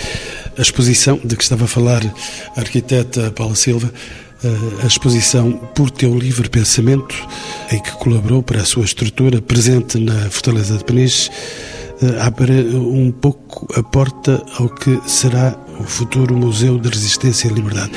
A 0.58 0.62
exposição 0.62 1.18
de 1.22 1.36
que 1.36 1.42
estava 1.42 1.64
a 1.64 1.68
falar 1.68 2.02
a 2.56 2.60
arquiteta 2.60 3.30
Paula 3.30 3.54
Silva 3.54 3.92
a 4.82 4.86
exposição 4.86 5.52
Por 5.74 5.90
Teu 5.90 6.16
Livre 6.16 6.48
Pensamento, 6.48 7.14
em 7.70 7.80
que 7.80 7.92
colaborou 7.92 8.42
para 8.42 8.62
a 8.62 8.64
sua 8.64 8.84
estrutura, 8.84 9.42
presente 9.42 9.98
na 9.98 10.30
Fortaleza 10.30 10.78
de 10.78 10.84
Peniche, 10.84 11.30
eh, 12.02 12.20
abre 12.20 12.52
um 12.74 13.10
pouco 13.12 13.66
a 13.78 13.82
porta 13.82 14.42
ao 14.58 14.68
que 14.68 14.98
será 15.06 15.54
o 15.80 15.84
futuro 15.84 16.36
Museu 16.36 16.78
de 16.78 16.88
Resistência 16.88 17.48
e 17.48 17.52
Liberdade. 17.52 17.90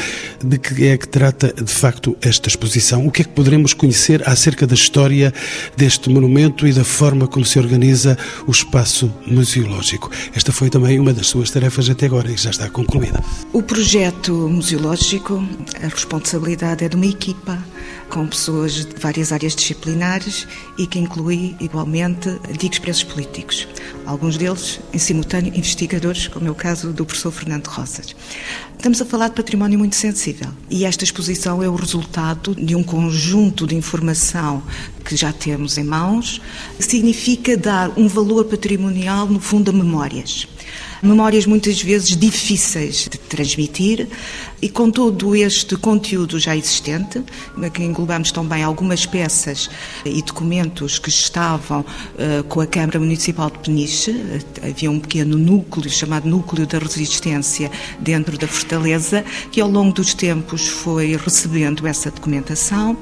De 0.44 0.58
que 0.58 0.88
é 0.88 0.98
que 0.98 1.08
trata, 1.08 1.54
de 1.54 1.72
facto, 1.72 2.18
esta 2.22 2.48
exposição? 2.48 3.06
O 3.06 3.12
que 3.12 3.22
é 3.22 3.26
que 3.26 3.32
poderemos 3.32 3.74
conhecer 3.74 4.28
acerca 4.28 4.66
da 4.66 4.74
história 4.74 5.34
deste 5.76 6.10
monumento 6.10 6.68
e 6.68 6.74
da 6.74 6.84
forma 6.84 7.28
como 7.28 7.46
se 7.46 7.60
organiza 7.60 8.18
o 8.48 8.52
espaço 8.52 9.14
museológico? 9.28 10.10
Esta 10.34 10.52
foi 10.52 10.70
também 10.70 11.00
uma 11.00 11.14
das 11.14 11.28
suas 11.28 11.52
tarefas 11.52 11.90
até 11.90 12.06
agora 12.06 12.32
e 12.32 12.38
já 12.38 12.50
está 12.50 12.70
concluída. 12.70 13.24
O 13.52 13.62
projeto 13.62 14.34
museológico, 14.34 15.44
a 15.82 15.88
responsabilidade 15.88 16.86
é 16.86 16.90
de 16.90 16.96
uma 16.96 17.06
equipa 17.06 17.64
com 18.14 18.28
pessoas 18.28 18.86
de 18.86 18.96
várias 19.00 19.32
áreas 19.32 19.56
disciplinares 19.56 20.48
e 20.78 20.86
que 20.86 21.00
inclui, 21.00 21.56
igualmente, 21.60 22.30
antigos 22.48 22.78
presos 22.78 23.04
políticos. 23.04 23.68
Alguns 24.06 24.38
deles, 24.38 24.80
em 24.94 25.00
simultâneo, 25.00 25.52
investigadores, 25.56 26.28
como 26.28 26.48
é 26.48 26.52
o 26.52 26.56
caso 26.56 26.94
do 26.94 27.06
professor 27.06 27.32
Fernando 27.32 27.66
Rosas. 27.68 28.16
Estamos 28.78 29.02
a 29.02 29.06
falar 29.06 29.30
de 29.30 29.36
património 29.36 29.80
muito 29.80 29.96
sensível 29.96 30.50
e 30.70 30.86
esta 30.86 31.04
exposição 31.04 31.64
é 31.64 31.68
o 31.68 31.74
resultado 31.74 32.54
de 32.54 32.76
um 32.76 32.84
conjunto 32.84 33.66
de 33.66 33.76
informação 33.76 34.62
que 35.04 35.16
já 35.16 35.34
temos 35.34 35.80
em 35.80 35.84
mãos. 35.84 36.40
Significa 36.80 37.58
dar 37.58 37.98
um 37.98 38.08
valor 38.08 38.46
patrimonial, 38.46 39.26
no 39.26 39.40
fundo, 39.40 39.72
a 39.72 39.74
memórias 39.74 40.48
memórias 41.04 41.46
muitas 41.46 41.82
vezes 41.82 42.16
difíceis 42.16 43.10
de 43.10 43.18
transmitir, 43.18 44.08
e 44.62 44.70
com 44.70 44.90
todo 44.90 45.36
este 45.36 45.76
conteúdo 45.76 46.40
já 46.40 46.56
existente, 46.56 47.22
que 47.74 47.84
englobamos 47.84 48.32
também 48.32 48.64
algumas 48.64 49.06
peças 49.06 49.70
e 50.06 50.22
documentos 50.22 50.98
que 50.98 51.10
estavam 51.10 51.82
uh, 51.82 52.44
com 52.46 52.62
a 52.62 52.66
Câmara 52.66 53.00
Municipal 53.00 53.50
de 53.50 53.60
Peniche, 53.60 54.16
havia 54.64 54.90
um 54.90 55.00
pequeno 55.00 55.38
núcleo 55.38 55.90
chamado 55.90 56.30
Núcleo 56.30 56.66
da 56.66 56.80
Resistência 56.80 57.70
dentro 58.00 58.38
da 58.38 58.48
Fortaleza, 58.48 59.26
que 59.52 59.60
ao 59.60 59.70
longo 59.70 59.94
dos 59.94 60.14
tempos 60.14 60.68
foi 60.68 61.18
recebendo 61.18 61.86
essa 61.86 62.10
documentação. 62.10 62.98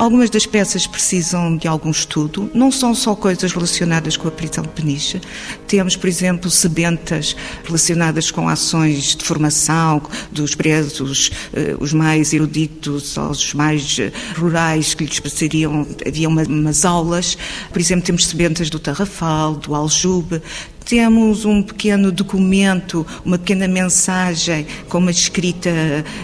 Algumas 0.00 0.30
das 0.30 0.46
peças 0.46 0.86
precisam 0.86 1.58
de 1.58 1.68
algum 1.68 1.90
estudo, 1.90 2.50
não 2.54 2.72
são 2.72 2.94
só 2.94 3.14
coisas 3.14 3.52
relacionadas 3.52 4.16
com 4.16 4.28
a 4.28 4.30
prisão 4.30 4.64
de 4.64 4.70
Peniche. 4.70 5.20
Temos, 5.68 5.94
por 5.94 6.08
exemplo, 6.08 6.50
sebentas 6.50 7.36
relacionadas 7.62 8.30
com 8.30 8.48
ações 8.48 9.14
de 9.14 9.22
formação 9.22 10.00
dos 10.32 10.54
presos, 10.54 11.30
eh, 11.52 11.76
os 11.78 11.92
mais 11.92 12.32
eruditos 12.32 13.18
aos 13.18 13.52
mais 13.52 13.98
eh, 13.98 14.10
rurais, 14.38 14.94
que 14.94 15.04
lhes 15.04 15.20
passariam, 15.20 15.86
havia 16.06 16.30
umas 16.30 16.86
aulas. 16.86 17.36
Por 17.70 17.78
exemplo, 17.78 18.06
temos 18.06 18.24
sebentas 18.24 18.70
do 18.70 18.78
Tarrafal, 18.78 19.54
do 19.54 19.74
Aljube, 19.74 20.40
temos 20.86 21.44
um 21.44 21.62
pequeno 21.62 22.10
documento, 22.10 23.06
uma 23.22 23.38
pequena 23.38 23.68
mensagem 23.68 24.66
com 24.88 24.96
uma 24.96 25.10
escrita 25.10 25.70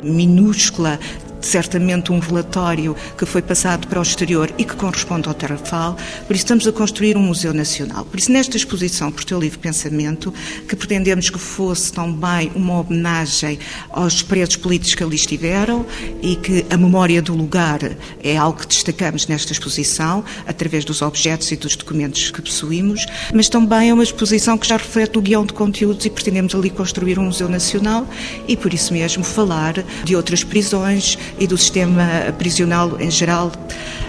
minúscula 0.03 0.99
certamente 1.41 2.13
um 2.13 2.19
relatório 2.19 2.97
que 3.17 3.27
foi 3.27 3.43
passado 3.43 3.87
para 3.87 3.99
o 3.99 4.03
exterior 4.03 4.53
e 4.59 4.65
que 4.65 4.75
corresponde 4.77 5.29
ao 5.29 5.35
Tarrafal, 5.35 5.97
por 6.27 6.35
isso 6.35 6.45
estamos 6.45 6.67
a 6.67 6.73
construir 6.73 7.17
um 7.17 7.23
Museu 7.23 7.53
Nacional. 7.53 8.05
Por 8.05 8.19
isso, 8.19 8.33
nesta 8.33 8.57
exposição, 8.57 9.11
por 9.11 9.25
teu 9.25 9.39
livre 9.39 9.59
pensamento, 9.59 10.33
que 10.69 10.77
pretendemos 10.77 11.31
que 11.31 11.39
fosse 11.39 11.93
também 11.93 12.51
uma 12.55 12.81
homenagem 12.81 13.59
aos 13.91 14.23
presos 14.23 14.57
políticos 14.57 14.95
que 14.95 15.03
ali 15.03 15.17
estiveram 15.17 15.87
e 16.23 16.37
que 16.37 16.67
a 16.71 16.77
memória 16.77 17.21
do 17.23 17.35
lugar 17.35 17.81
é 18.23 18.37
algo 18.37 18.59
que 18.59 18.67
destacamos 18.67 19.27
nesta 19.27 19.53
exposição, 19.53 20.25
através 20.47 20.85
dos 20.85 21.03
objetos 21.03 21.51
e 21.53 21.57
dos 21.57 21.77
documentos 21.77 22.31
que 22.31 22.43
possuímos, 22.43 23.07
mas 23.35 23.49
também 23.49 23.91
é 23.91 23.95
uma 23.95 24.03
exposição 24.03 24.59
que 24.59 24.67
já 24.67 24.77
reflete 24.77 25.19
o 25.19 25.21
guião 25.21 25.45
de 25.45 25.53
conteúdos 25.53 26.05
e 26.07 26.11
pretendemos 26.11 26.55
ali 26.55 26.71
construir 26.71 27.19
um 27.19 27.25
Museu 27.25 27.49
Nacional 27.49 28.07
e, 28.49 28.57
por 28.57 28.73
isso 28.73 28.93
mesmo, 28.93 29.25
falar 29.25 29.75
de 30.05 30.17
outras 30.17 30.43
prisões 30.43 31.19
e 31.39 31.47
do 31.47 31.57
sistema 31.57 32.35
prisional 32.39 33.01
em 33.01 33.11
geral. 33.11 33.53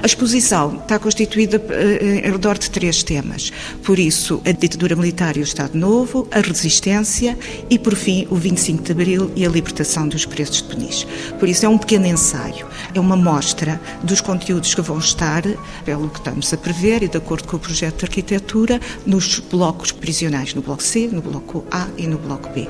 A 0.02 0.06
exposição 0.06 0.76
está 0.76 1.00
constituída 1.00 1.62
eh, 1.70 2.22
em 2.28 2.32
redor 2.32 2.58
de 2.58 2.70
três 2.70 3.02
temas. 3.02 3.52
Por 3.84 3.98
isso, 3.98 4.42
a 4.46 4.52
ditadura 4.52 4.96
militar 4.96 5.36
e 5.38 5.40
o 5.40 5.44
Estado 5.44 5.78
Novo, 5.78 6.28
a 6.32 6.40
resistência 6.40 7.38
e, 7.70 7.80
por 7.80 7.96
fim, 7.96 8.28
o 8.30 8.36
25 8.36 8.84
de 8.84 8.92
Abril 8.92 9.32
e 9.36 9.46
a 9.46 9.50
libertação 9.50 10.08
dos 10.08 10.26
presos 10.26 10.58
de 10.58 10.64
Peniche. 10.64 11.08
Por 11.40 11.50
isso, 11.50 11.66
é 11.66 11.70
um 11.70 11.78
pequeno 11.78 12.06
ensaio, 12.06 12.68
é 12.94 13.00
uma 13.00 13.16
mostra 13.16 13.82
dos 14.04 14.22
conteúdos 14.22 14.76
que 14.76 14.82
vão 14.82 15.00
estar, 15.00 15.44
pelo 15.84 16.10
que 16.10 16.20
estamos 16.20 16.54
a 16.54 16.58
prever 16.58 17.04
e 17.04 17.08
de 17.08 17.18
acordo 17.18 17.48
com 17.48 17.58
o 17.58 17.60
projeto 17.60 18.00
de 18.00 18.06
arquitetura, 18.06 18.80
nos 19.06 19.40
blocos 19.40 19.92
prisionais, 19.92 20.54
no 20.54 20.62
bloco 20.62 20.84
C, 20.84 21.10
no 21.12 21.22
bloco 21.22 21.66
A 21.72 21.88
e 21.98 22.06
no 22.06 22.18
bloco 22.18 22.50
B. 22.50 22.68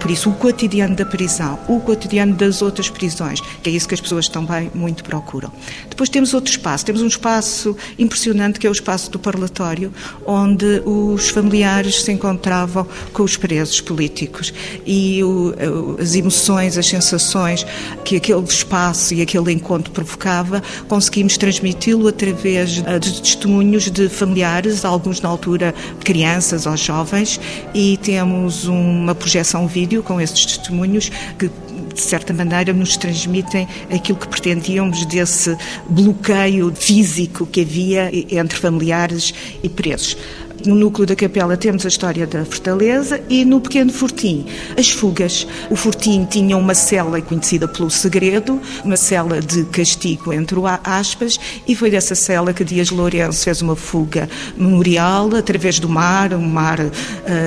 Por 0.00 0.10
isso, 0.10 0.30
o 0.30 0.34
cotidiano 0.34 0.96
da 0.96 1.04
prisão, 1.04 1.58
o 1.68 1.80
cotidiano 1.80 2.34
das 2.34 2.62
outras 2.62 2.88
prisões, 2.88 3.40
que 3.62 3.70
é 3.70 3.72
isso 3.82 3.88
que 3.88 3.94
as 3.94 4.00
pessoas 4.00 4.28
também 4.28 4.70
muito 4.74 5.02
procuram. 5.02 5.52
Depois 5.88 6.08
temos 6.08 6.32
outro 6.32 6.50
espaço, 6.50 6.84
temos 6.84 7.02
um 7.02 7.06
espaço 7.06 7.76
impressionante 7.98 8.58
que 8.58 8.66
é 8.66 8.70
o 8.70 8.72
espaço 8.72 9.10
do 9.10 9.18
parlatório, 9.18 9.92
onde 10.24 10.82
os 10.84 11.28
familiares 11.28 12.02
se 12.02 12.12
encontravam 12.12 12.86
com 13.12 13.22
os 13.22 13.36
presos 13.36 13.80
políticos 13.80 14.54
e 14.86 15.22
o, 15.22 15.54
as 16.00 16.14
emoções, 16.14 16.78
as 16.78 16.86
sensações 16.86 17.66
que 18.04 18.16
aquele 18.16 18.42
espaço 18.44 19.14
e 19.14 19.22
aquele 19.22 19.52
encontro 19.52 19.92
provocava, 19.92 20.62
conseguimos 20.88 21.36
transmiti-lo 21.36 22.08
através 22.08 22.82
eh, 22.86 22.98
de 22.98 23.20
testemunhos 23.20 23.90
de 23.90 24.08
familiares, 24.08 24.84
alguns 24.84 25.20
na 25.20 25.28
altura 25.28 25.74
crianças 26.04 26.66
ou 26.66 26.76
jovens, 26.76 27.40
e 27.74 27.96
temos 27.98 28.66
uma 28.66 29.14
projeção 29.14 29.66
vídeo 29.66 30.02
com 30.02 30.20
esses 30.20 30.44
testemunhos 30.46 31.10
que 31.38 31.50
de 31.92 32.00
certa 32.00 32.32
maneira, 32.32 32.72
nos 32.72 32.96
transmitem 32.96 33.66
aquilo 33.92 34.18
que 34.18 34.28
pretendíamos 34.28 35.04
desse 35.06 35.56
bloqueio 35.88 36.72
físico 36.74 37.46
que 37.46 37.60
havia 37.62 38.10
entre 38.12 38.58
familiares 38.58 39.34
e 39.62 39.68
presos. 39.68 40.16
No 40.64 40.76
núcleo 40.76 41.06
da 41.06 41.16
capela 41.16 41.56
temos 41.56 41.84
a 41.84 41.88
história 41.88 42.24
da 42.24 42.44
fortaleza 42.44 43.20
e 43.28 43.44
no 43.44 43.60
pequeno 43.60 43.92
fortim 43.92 44.46
as 44.78 44.90
fugas. 44.90 45.46
O 45.70 45.74
fortim 45.74 46.24
tinha 46.24 46.56
uma 46.56 46.74
cela 46.74 47.20
conhecida 47.20 47.66
pelo 47.66 47.90
segredo, 47.90 48.60
uma 48.84 48.96
cela 48.96 49.40
de 49.40 49.64
castigo 49.64 50.32
entre 50.32 50.58
aspas, 50.84 51.38
e 51.66 51.74
foi 51.74 51.90
dessa 51.90 52.14
cela 52.14 52.52
que 52.52 52.62
Dias 52.62 52.90
Lourenço 52.90 53.42
fez 53.42 53.60
uma 53.60 53.74
fuga 53.74 54.28
memorial 54.56 55.34
através 55.34 55.80
do 55.80 55.88
mar, 55.88 56.32
um 56.32 56.46
mar 56.46 56.78
uh, 56.78 56.90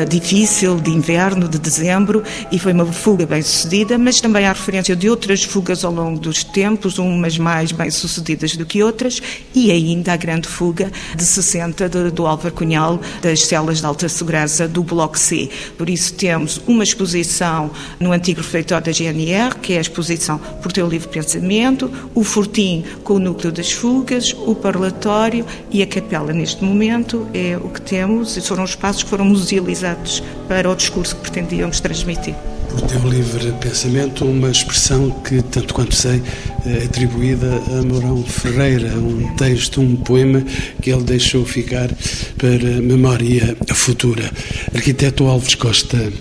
difícil 0.10 0.76
de 0.76 0.92
inverno, 0.92 1.48
de 1.48 1.58
dezembro, 1.58 2.22
e 2.52 2.60
foi 2.60 2.74
uma 2.74 2.86
fuga 2.86 3.26
bem 3.26 3.42
sucedida, 3.42 3.98
mas 3.98 4.20
também 4.20 4.46
há 4.46 4.52
referência 4.52 4.96
de 4.96 5.10
outras 5.10 5.44
fugas 5.44 5.86
ao 5.86 5.92
longo 5.94 6.20
dos 6.20 6.44
tempos, 6.44 6.98
umas 6.98 7.38
mais 7.38 7.72
bem 7.72 7.90
sucedidas 7.90 8.58
do 8.58 8.66
que 8.66 8.84
outras, 8.84 9.22
e 9.54 9.72
ainda 9.72 10.14
a 10.14 10.18
grande 10.18 10.48
fuga 10.48 10.92
de 11.16 11.24
60 11.24 11.88
de, 11.88 12.12
do 12.12 12.26
Álvaro 12.28 12.54
Cunhal 12.54 13.00
das 13.22 13.46
celas 13.46 13.80
de 13.80 13.86
alta 13.86 14.10
segurança 14.10 14.68
do 14.68 14.84
Bloco 14.84 15.18
C. 15.18 15.50
Por 15.78 15.90
isso 15.90 16.14
temos 16.14 16.62
uma 16.66 16.84
exposição 16.84 17.70
no 18.00 18.12
antigo 18.12 18.42
refeitório 18.42 18.86
da 18.86 18.92
GNR, 18.92 19.56
que 19.62 19.74
é 19.74 19.78
a 19.78 19.82
exposição 19.82 20.40
por 20.62 20.72
teu 20.72 20.88
livre 20.88 21.08
pensamento, 21.10 21.92
o 22.14 22.24
Fortim 22.24 22.84
com 23.04 23.16
o 23.16 23.20
núcleo 23.20 23.52
das 23.52 23.72
fugas, 23.72 24.34
o 24.46 24.56
parlatório 24.56 25.46
e 25.70 25.84
a 25.84 25.88
capela 25.88 26.34
neste 26.34 26.64
momento 26.64 27.28
é 27.34 27.58
o 27.58 27.70
que 27.70 27.82
temos 27.82 28.36
foram 28.48 28.64
os 28.64 28.70
espaços 28.72 29.04
que 29.04 29.10
foram 29.10 29.26
musealizados 29.26 30.24
para 30.48 30.70
o 30.70 30.76
discurso 30.76 31.16
que 31.16 31.22
pretendíamos 31.22 31.80
transmitir 31.80 32.36
por 32.76 32.82
teu 32.90 33.10
livre 33.10 33.54
pensamento, 33.54 34.26
uma 34.26 34.50
expressão 34.50 35.10
que, 35.24 35.42
tanto 35.44 35.74
quanto 35.74 35.96
sei, 35.96 36.22
é 36.66 36.84
atribuída 36.84 37.48
a 37.68 37.82
Mourão 37.84 38.22
Ferreira, 38.24 38.90
um 38.98 39.34
texto, 39.36 39.80
um 39.80 39.96
poema 39.96 40.44
que 40.82 40.92
ele 40.92 41.04
deixou 41.04 41.46
ficar 41.46 41.90
para 42.38 42.82
memória 42.82 43.56
futura. 43.74 44.30
Arquiteto 44.74 45.26
Alves 45.26 45.56
Costa, 45.56 46.12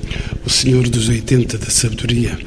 o 0.47 0.51
senhor 0.51 0.89
dos 0.89 1.09
80 1.09 1.59
da 1.59 1.71
sabedoria, 1.71 2.39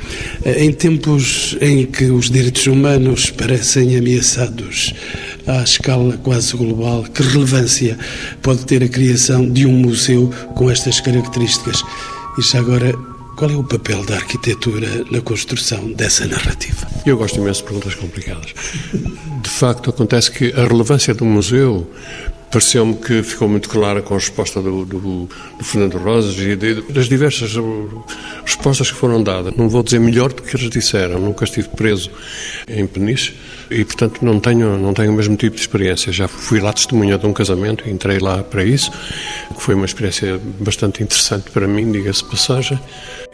em 0.46 0.72
tempos 0.72 1.58
em 1.60 1.86
que 1.86 2.06
os 2.06 2.30
direitos 2.30 2.66
humanos 2.66 3.30
parecem 3.30 3.98
ameaçados, 3.98 4.94
à 5.46 5.64
escala 5.64 6.18
quase 6.18 6.56
global, 6.56 7.04
que 7.04 7.24
relevância 7.24 7.98
pode 8.42 8.66
ter 8.66 8.84
a 8.84 8.88
criação 8.88 9.50
de 9.50 9.66
um 9.66 9.74
museu 9.74 10.32
com 10.56 10.72
estas 10.72 11.02
características? 11.02 11.84
E 12.38 12.42
já 12.42 12.60
agora, 12.60 13.17
qual 13.38 13.52
é 13.52 13.56
o 13.56 13.64
papel 13.64 14.04
da 14.04 14.16
arquitetura 14.16 15.06
na 15.12 15.22
construção 15.22 15.92
dessa 15.92 16.26
narrativa? 16.26 16.88
Eu 17.06 17.18
gosto 17.18 17.38
imenso 17.38 17.60
de 17.62 17.66
perguntas 17.66 17.94
complicadas. 17.94 18.52
De 18.92 19.50
facto, 19.50 19.92
acontece 19.92 20.32
que 20.32 20.52
a 20.54 20.66
relevância 20.66 21.14
do 21.14 21.24
museu 21.24 21.88
pareceu-me 22.52 22.96
que 22.96 23.22
ficou 23.22 23.48
muito 23.48 23.70
clara 23.70 24.02
com 24.02 24.16
a 24.16 24.18
resposta 24.18 24.62
do, 24.62 24.86
do, 24.86 25.00
do 25.00 25.64
Fernando 25.64 25.98
Rosas 25.98 26.36
e 26.40 26.56
de, 26.56 26.82
das 26.92 27.08
diversas 27.08 27.54
respostas 28.44 28.90
que 28.90 28.98
foram 28.98 29.22
dadas. 29.22 29.56
Não 29.56 29.70
vou 29.70 29.84
dizer 29.84 30.00
melhor 30.00 30.34
do 30.34 30.42
que 30.42 30.56
eles 30.56 30.70
disseram, 30.70 31.20
nunca 31.20 31.44
estive 31.44 31.68
preso 31.70 32.10
em 32.68 32.88
Peniche 32.88 33.36
e, 33.70 33.84
portanto, 33.84 34.24
não 34.24 34.40
tenho, 34.40 34.78
não 34.78 34.94
tenho 34.94 35.12
o 35.12 35.16
mesmo 35.16 35.36
tipo 35.36 35.56
de 35.56 35.62
experiência. 35.62 36.12
Já 36.12 36.28
fui 36.28 36.60
lá 36.60 36.72
testemunha 36.74 37.18
de 37.18 37.26
um 37.28 37.34
casamento 37.34 37.84
e 37.88 37.92
entrei 37.92 38.20
lá 38.20 38.42
para 38.42 38.64
isso, 38.64 38.92
que 39.56 39.62
foi 39.62 39.76
uma 39.76 39.86
experiência 39.86 40.40
bastante 40.60 41.04
interessante 41.04 41.52
para 41.52 41.68
mim, 41.68 41.92
diga-se 41.92 42.24
passagem. 42.24 42.80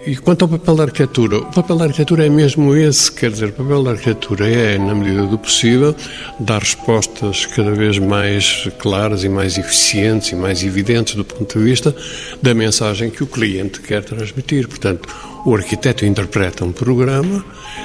E 0.05 0.17
quanto 0.17 0.43
ao 0.43 0.49
papel 0.49 0.75
da 0.75 0.83
arquitetura, 0.83 1.37
o 1.37 1.45
papel 1.45 1.77
da 1.77 1.85
arquitetura 1.85 2.25
é 2.25 2.29
mesmo 2.29 2.75
esse, 2.75 3.09
quer 3.09 3.31
dizer, 3.31 3.49
o 3.49 3.53
papel 3.53 3.83
da 3.83 3.91
arquitetura 3.91 4.49
é, 4.49 4.77
na 4.77 4.93
medida 4.93 5.25
do 5.25 5.37
possível, 5.37 5.95
dar 6.39 6.59
respostas 6.59 7.45
cada 7.45 7.71
vez 7.71 7.97
mais 7.99 8.67
claras 8.79 9.23
e 9.23 9.29
mais 9.29 9.57
eficientes 9.57 10.33
e 10.33 10.35
mais 10.35 10.61
evidentes 10.61 11.15
do 11.15 11.23
ponto 11.23 11.57
de 11.57 11.63
vista 11.63 11.95
da 12.41 12.53
mensagem 12.53 13.09
que 13.09 13.23
o 13.23 13.27
cliente 13.27 13.79
quer 13.79 14.03
transmitir. 14.03 14.67
Portanto, 14.67 15.07
o 15.45 15.55
arquiteto 15.55 16.05
interpreta 16.05 16.65
um 16.65 16.73
programa, 16.73 17.43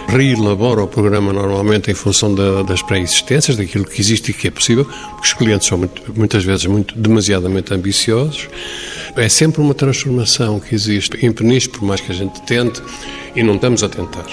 reelabora 0.09 0.83
o 0.83 0.89
programa 0.89 1.33
normalmente 1.33 1.91
em 1.91 1.95
função 1.95 2.35
da, 2.35 2.63
das 2.65 2.83
pré-existências, 2.83 3.57
daquilo 3.57 3.85
que 3.85 4.01
existe 4.01 4.33
e 4.33 4.35
que 4.35 4.49
é 4.49 4.51
possível, 4.51 4.85
porque 4.85 5.27
os 5.27 5.33
clientes 5.35 5.69
são 5.69 5.79
muito, 5.79 6.03
muitas 6.17 6.43
vezes 6.43 6.67
muito 6.67 6.99
demasiadamente 6.99 7.73
ambiciosos. 7.73 8.49
É 9.19 9.29
sempre 9.29 9.61
uma 9.61 9.75
transformação 9.75 10.61
que 10.61 10.73
existe 10.73 11.27
em 11.27 11.33
Peniche, 11.33 11.69
por 11.69 11.83
mais 11.83 12.01
que 12.01 12.13
a 12.13 12.15
gente 12.15 12.41
tente, 12.43 12.81
e 13.39 13.43
não 13.43 13.55
estamos 13.55 13.85
a 13.85 13.89
tentar 13.89 14.27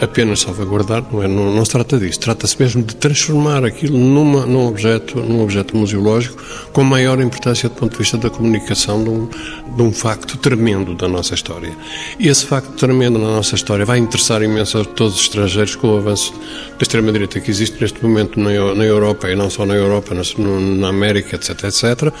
apenas 0.00 0.40
salvaguardar, 0.40 1.04
não, 1.12 1.22
é, 1.22 1.28
não, 1.28 1.54
não 1.54 1.64
se 1.64 1.70
trata 1.70 1.98
disso. 1.98 2.20
Trata-se 2.20 2.60
mesmo 2.60 2.82
de 2.82 2.96
transformar 2.96 3.64
aquilo 3.64 3.98
numa, 3.98 4.46
num, 4.46 4.66
objeto, 4.66 5.20
num 5.20 5.42
objeto 5.42 5.76
museológico 5.76 6.42
com 6.72 6.82
maior 6.82 7.20
importância 7.20 7.68
do 7.68 7.74
ponto 7.74 7.92
de 7.92 7.98
vista 7.98 8.16
da 8.16 8.30
comunicação 8.30 9.02
de 9.04 9.10
um, 9.10 9.28
de 9.76 9.82
um 9.82 9.92
facto 9.92 10.38
tremendo 10.38 10.94
da 10.94 11.06
nossa 11.06 11.34
história. 11.34 11.70
E 12.18 12.28
esse 12.28 12.46
facto 12.46 12.72
tremendo 12.72 13.18
na 13.18 13.26
nossa 13.26 13.54
história 13.54 13.84
vai 13.84 13.98
interessar 13.98 14.42
imenso 14.42 14.78
a 14.78 14.84
todos 14.84 15.16
os 15.16 15.22
estrangeiros 15.22 15.76
com 15.76 15.94
o 15.94 15.96
avanço 15.98 16.32
da 16.32 16.82
extrema-direita 16.82 17.40
que 17.40 17.50
existe 17.50 17.80
neste 17.80 18.02
momento 18.02 18.40
na, 18.40 18.74
na 18.74 18.84
Europa, 18.84 19.30
e 19.30 19.36
não 19.36 19.50
só 19.50 19.66
na 19.66 19.74
Europa, 19.74 20.14
na, 20.14 20.22
na 20.76 20.88
América, 20.88 21.36
etc, 21.36 21.64
etc. 21.64 22.12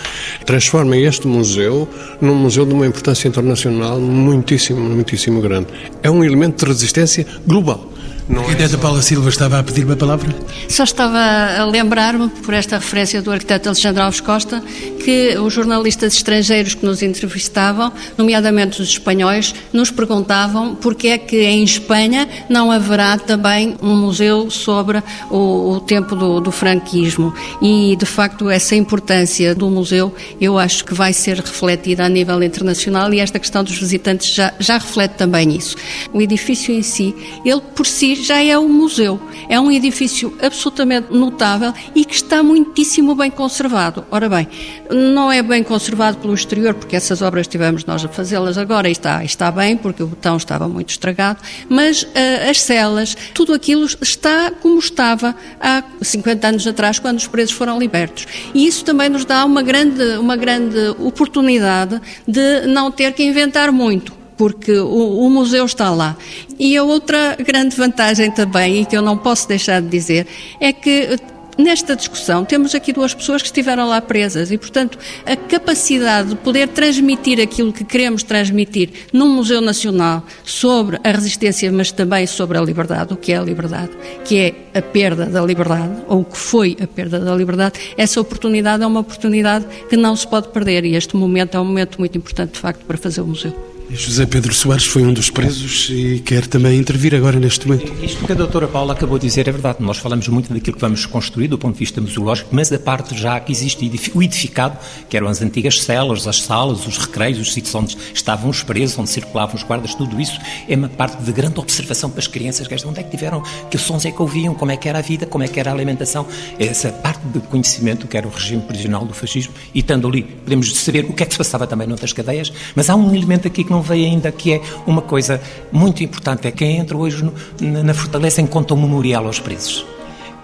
Transforma 0.44 0.96
este 0.96 1.26
museu 1.26 1.88
num 2.20 2.34
museu 2.34 2.66
de 2.66 2.74
uma 2.74 2.86
importância 2.86 3.26
internacional 3.26 3.98
muitíssimo, 3.98 4.80
muitíssimo 4.80 5.40
grande. 5.40 5.68
É 6.02 6.10
um 6.10 6.22
elemento 6.30 6.64
de 6.64 6.72
resistência 6.72 7.26
global 7.46 7.90
não 8.30 8.46
a 8.48 8.52
é 8.52 8.68
Paula 8.76 9.02
Silva 9.02 9.28
estava 9.28 9.58
a 9.58 9.62
pedir 9.62 9.84
uma 9.84 9.96
palavra? 9.96 10.32
Só 10.68 10.84
estava 10.84 11.18
a 11.18 11.64
lembrar-me, 11.64 12.28
por 12.28 12.54
esta 12.54 12.78
referência 12.78 13.20
do 13.20 13.32
arquiteto 13.32 13.68
Alexandre 13.68 14.02
Alves 14.02 14.20
Costa, 14.20 14.62
que 15.04 15.36
os 15.36 15.52
jornalistas 15.52 16.14
estrangeiros 16.14 16.74
que 16.74 16.86
nos 16.86 17.02
entrevistavam, 17.02 17.92
nomeadamente 18.16 18.80
os 18.80 18.90
espanhóis, 18.90 19.52
nos 19.72 19.90
perguntavam 19.90 20.76
porque 20.76 21.08
é 21.08 21.18
que 21.18 21.42
em 21.42 21.64
Espanha 21.64 22.28
não 22.48 22.70
haverá 22.70 23.18
também 23.18 23.76
um 23.82 23.96
museu 23.96 24.48
sobre 24.48 25.02
o, 25.28 25.72
o 25.72 25.80
tempo 25.80 26.14
do, 26.14 26.40
do 26.40 26.52
franquismo. 26.52 27.34
E, 27.60 27.96
de 27.96 28.06
facto, 28.06 28.48
essa 28.48 28.76
importância 28.76 29.54
do 29.56 29.68
museu 29.68 30.14
eu 30.40 30.56
acho 30.56 30.84
que 30.84 30.94
vai 30.94 31.12
ser 31.12 31.38
refletida 31.38 32.04
a 32.04 32.08
nível 32.08 32.40
internacional 32.42 33.12
e 33.12 33.18
esta 33.18 33.40
questão 33.40 33.64
dos 33.64 33.76
visitantes 33.76 34.32
já, 34.32 34.54
já 34.60 34.74
reflete 34.74 35.12
também 35.16 35.56
isso. 35.56 35.74
O 36.12 36.22
edifício 36.22 36.72
em 36.72 36.82
si, 36.82 37.12
ele 37.44 37.60
por 37.74 37.86
si 37.86 38.19
já 38.22 38.42
é 38.42 38.58
um 38.58 38.68
museu. 38.68 39.20
É 39.48 39.58
um 39.58 39.70
edifício 39.70 40.36
absolutamente 40.42 41.12
notável 41.12 41.72
e 41.94 42.04
que 42.04 42.14
está 42.14 42.42
muitíssimo 42.42 43.14
bem 43.14 43.30
conservado. 43.30 44.04
Ora 44.10 44.28
bem, 44.28 44.48
não 44.90 45.30
é 45.30 45.42
bem 45.42 45.62
conservado 45.62 46.18
pelo 46.18 46.34
exterior, 46.34 46.74
porque 46.74 46.96
essas 46.96 47.22
obras 47.22 47.46
tivemos 47.46 47.84
nós 47.84 48.04
a 48.04 48.08
fazê-las 48.08 48.58
agora 48.58 48.88
e 48.88 48.92
está, 48.92 49.24
está 49.24 49.50
bem, 49.50 49.76
porque 49.76 50.02
o 50.02 50.06
botão 50.06 50.36
estava 50.36 50.68
muito 50.68 50.90
estragado, 50.90 51.40
mas 51.68 52.02
uh, 52.02 52.08
as 52.50 52.60
celas, 52.60 53.16
tudo 53.34 53.52
aquilo 53.52 53.86
está 54.00 54.50
como 54.50 54.78
estava 54.78 55.34
há 55.60 55.82
50 56.00 56.46
anos 56.46 56.66
atrás, 56.66 56.98
quando 56.98 57.18
os 57.18 57.26
presos 57.26 57.54
foram 57.54 57.78
libertos. 57.78 58.26
E 58.54 58.66
isso 58.66 58.84
também 58.84 59.08
nos 59.08 59.24
dá 59.24 59.44
uma 59.44 59.62
grande, 59.62 60.02
uma 60.18 60.36
grande 60.36 60.78
oportunidade 60.98 62.00
de 62.26 62.66
não 62.66 62.90
ter 62.90 63.12
que 63.12 63.22
inventar 63.22 63.72
muito 63.72 64.19
porque 64.40 64.72
o, 64.72 65.26
o, 65.26 65.28
museu 65.28 65.66
está 65.66 65.90
lá. 65.90 66.16
E 66.58 66.74
a 66.74 66.82
outra 66.82 67.36
grande 67.38 67.76
vantagem 67.76 68.30
também, 68.30 68.80
e 68.80 68.86
que 68.86 68.96
eu 68.96 69.02
não 69.02 69.18
posso 69.18 69.46
deixar 69.46 69.82
de 69.82 69.88
dizer, 69.88 70.26
é 70.58 70.72
que 70.72 71.18
Nesta 71.58 71.94
discussão, 71.94 72.42
temos 72.42 72.74
aqui 72.74 72.90
duas 72.90 73.12
pessoas 73.12 73.42
que 73.42 73.48
estiveram 73.48 73.86
lá 73.86 74.00
presas 74.00 74.50
e, 74.50 74.56
portanto, 74.56 74.98
a 75.26 75.36
capacidade 75.36 76.30
de 76.30 76.36
poder 76.36 76.68
transmitir 76.68 77.38
aquilo 77.38 77.70
que 77.70 77.84
queremos 77.84 78.22
transmitir 78.22 78.88
num 79.12 79.28
Museu 79.28 79.60
Nacional 79.60 80.24
sobre 80.42 80.98
a 81.04 81.10
resistência, 81.10 81.70
mas 81.70 81.92
também 81.92 82.26
sobre 82.26 82.56
a 82.56 82.62
liberdade, 82.62 83.12
o 83.12 83.16
que 83.16 83.32
é 83.32 83.36
a 83.36 83.42
liberdade, 83.42 83.90
que 84.24 84.38
é 84.38 84.78
a 84.78 84.80
perda 84.80 85.26
da 85.26 85.42
liberdade, 85.42 86.02
ou 86.08 86.20
o 86.20 86.24
que 86.24 86.38
foi 86.38 86.78
a 86.80 86.86
perda 86.86 87.20
da 87.20 87.34
liberdade, 87.34 87.78
essa 87.94 88.18
oportunidade 88.18 88.82
é 88.82 88.86
uma 88.86 89.00
oportunidade 89.00 89.66
que 89.90 89.98
não 89.98 90.16
se 90.16 90.26
pode 90.26 90.48
perder 90.48 90.86
e 90.86 90.94
este 90.96 91.14
momento 91.14 91.58
é 91.58 91.60
um 91.60 91.64
momento 91.66 91.98
muito 91.98 92.16
importante, 92.16 92.52
de 92.52 92.58
facto, 92.58 92.86
para 92.86 92.96
fazer 92.96 93.20
o 93.20 93.26
museu. 93.26 93.79
José 93.92 94.24
Pedro 94.24 94.54
Soares 94.54 94.86
foi 94.86 95.02
um 95.02 95.12
dos 95.12 95.30
presos 95.30 95.88
e 95.90 96.20
quer 96.20 96.46
também 96.46 96.78
intervir 96.78 97.12
agora 97.12 97.40
neste 97.40 97.66
momento. 97.66 97.92
Isto 98.02 98.24
que 98.24 98.32
a 98.32 98.36
doutora 98.36 98.68
Paula 98.68 98.92
acabou 98.92 99.18
de 99.18 99.26
dizer 99.26 99.48
é 99.48 99.52
verdade. 99.52 99.78
Nós 99.80 99.98
falamos 99.98 100.28
muito 100.28 100.52
daquilo 100.52 100.76
que 100.76 100.80
vamos 100.80 101.06
construir 101.06 101.48
do 101.48 101.58
ponto 101.58 101.74
de 101.74 101.80
vista 101.80 102.00
museológico, 102.00 102.50
mas 102.52 102.72
a 102.72 102.78
parte 102.78 103.18
já 103.18 103.38
que 103.40 103.50
existe, 103.50 103.90
o 104.14 104.22
edificado, 104.22 104.78
que 105.08 105.16
eram 105.16 105.26
as 105.26 105.42
antigas 105.42 105.82
celas, 105.82 106.28
as 106.28 106.40
salas, 106.42 106.86
os 106.86 106.98
recreios, 106.98 107.40
os 107.40 107.52
sítios 107.52 107.74
onde 107.74 107.96
estavam 108.14 108.48
os 108.48 108.62
presos, 108.62 108.96
onde 108.96 109.10
circulavam 109.10 109.56
os 109.56 109.64
guardas, 109.64 109.94
tudo 109.94 110.20
isso 110.20 110.38
é 110.68 110.76
uma 110.76 110.88
parte 110.88 111.20
de 111.22 111.32
grande 111.32 111.58
observação 111.58 112.10
para 112.10 112.20
as 112.20 112.28
crianças, 112.28 112.68
que 112.68 112.86
onde 112.86 113.00
é 113.00 113.02
que 113.02 113.10
tiveram, 113.10 113.42
que 113.70 113.76
sons 113.76 114.04
é 114.04 114.12
que 114.12 114.22
ouviam, 114.22 114.54
como 114.54 114.70
é 114.70 114.76
que 114.76 114.88
era 114.88 115.00
a 115.00 115.02
vida, 115.02 115.26
como 115.26 115.42
é 115.42 115.48
que 115.48 115.58
era 115.58 115.70
a 115.70 115.74
alimentação. 115.74 116.26
Essa 116.58 116.90
parte 116.90 117.26
de 117.26 117.40
conhecimento 117.40 118.06
que 118.06 118.16
era 118.16 118.26
o 118.26 118.30
regime 118.30 118.62
prisional 118.62 119.04
do 119.04 119.12
fascismo 119.12 119.52
e 119.74 119.80
estando 119.80 120.06
ali, 120.06 120.22
podemos 120.22 120.72
saber 120.76 121.06
o 121.06 121.12
que 121.12 121.24
é 121.24 121.26
que 121.26 121.32
se 121.32 121.38
passava 121.38 121.66
também 121.66 121.88
noutras 121.88 122.12
cadeias, 122.12 122.52
mas 122.76 122.88
há 122.88 122.94
um 122.94 123.12
elemento 123.14 123.48
aqui 123.48 123.64
que 123.64 123.70
não 123.70 123.79
não 123.80 123.82
veio 123.82 124.06
ainda, 124.06 124.30
que 124.30 124.52
é 124.52 124.60
uma 124.86 125.00
coisa 125.00 125.40
muito 125.72 126.04
importante, 126.04 126.46
é 126.46 126.50
quem 126.50 126.76
entra 126.76 126.96
hoje 126.96 127.24
no, 127.24 127.82
na 127.82 127.94
Fortaleza 127.94 128.40
encontra 128.42 128.76
um 128.76 128.80
memorial 128.80 129.26
aos 129.26 129.40
presos 129.40 129.86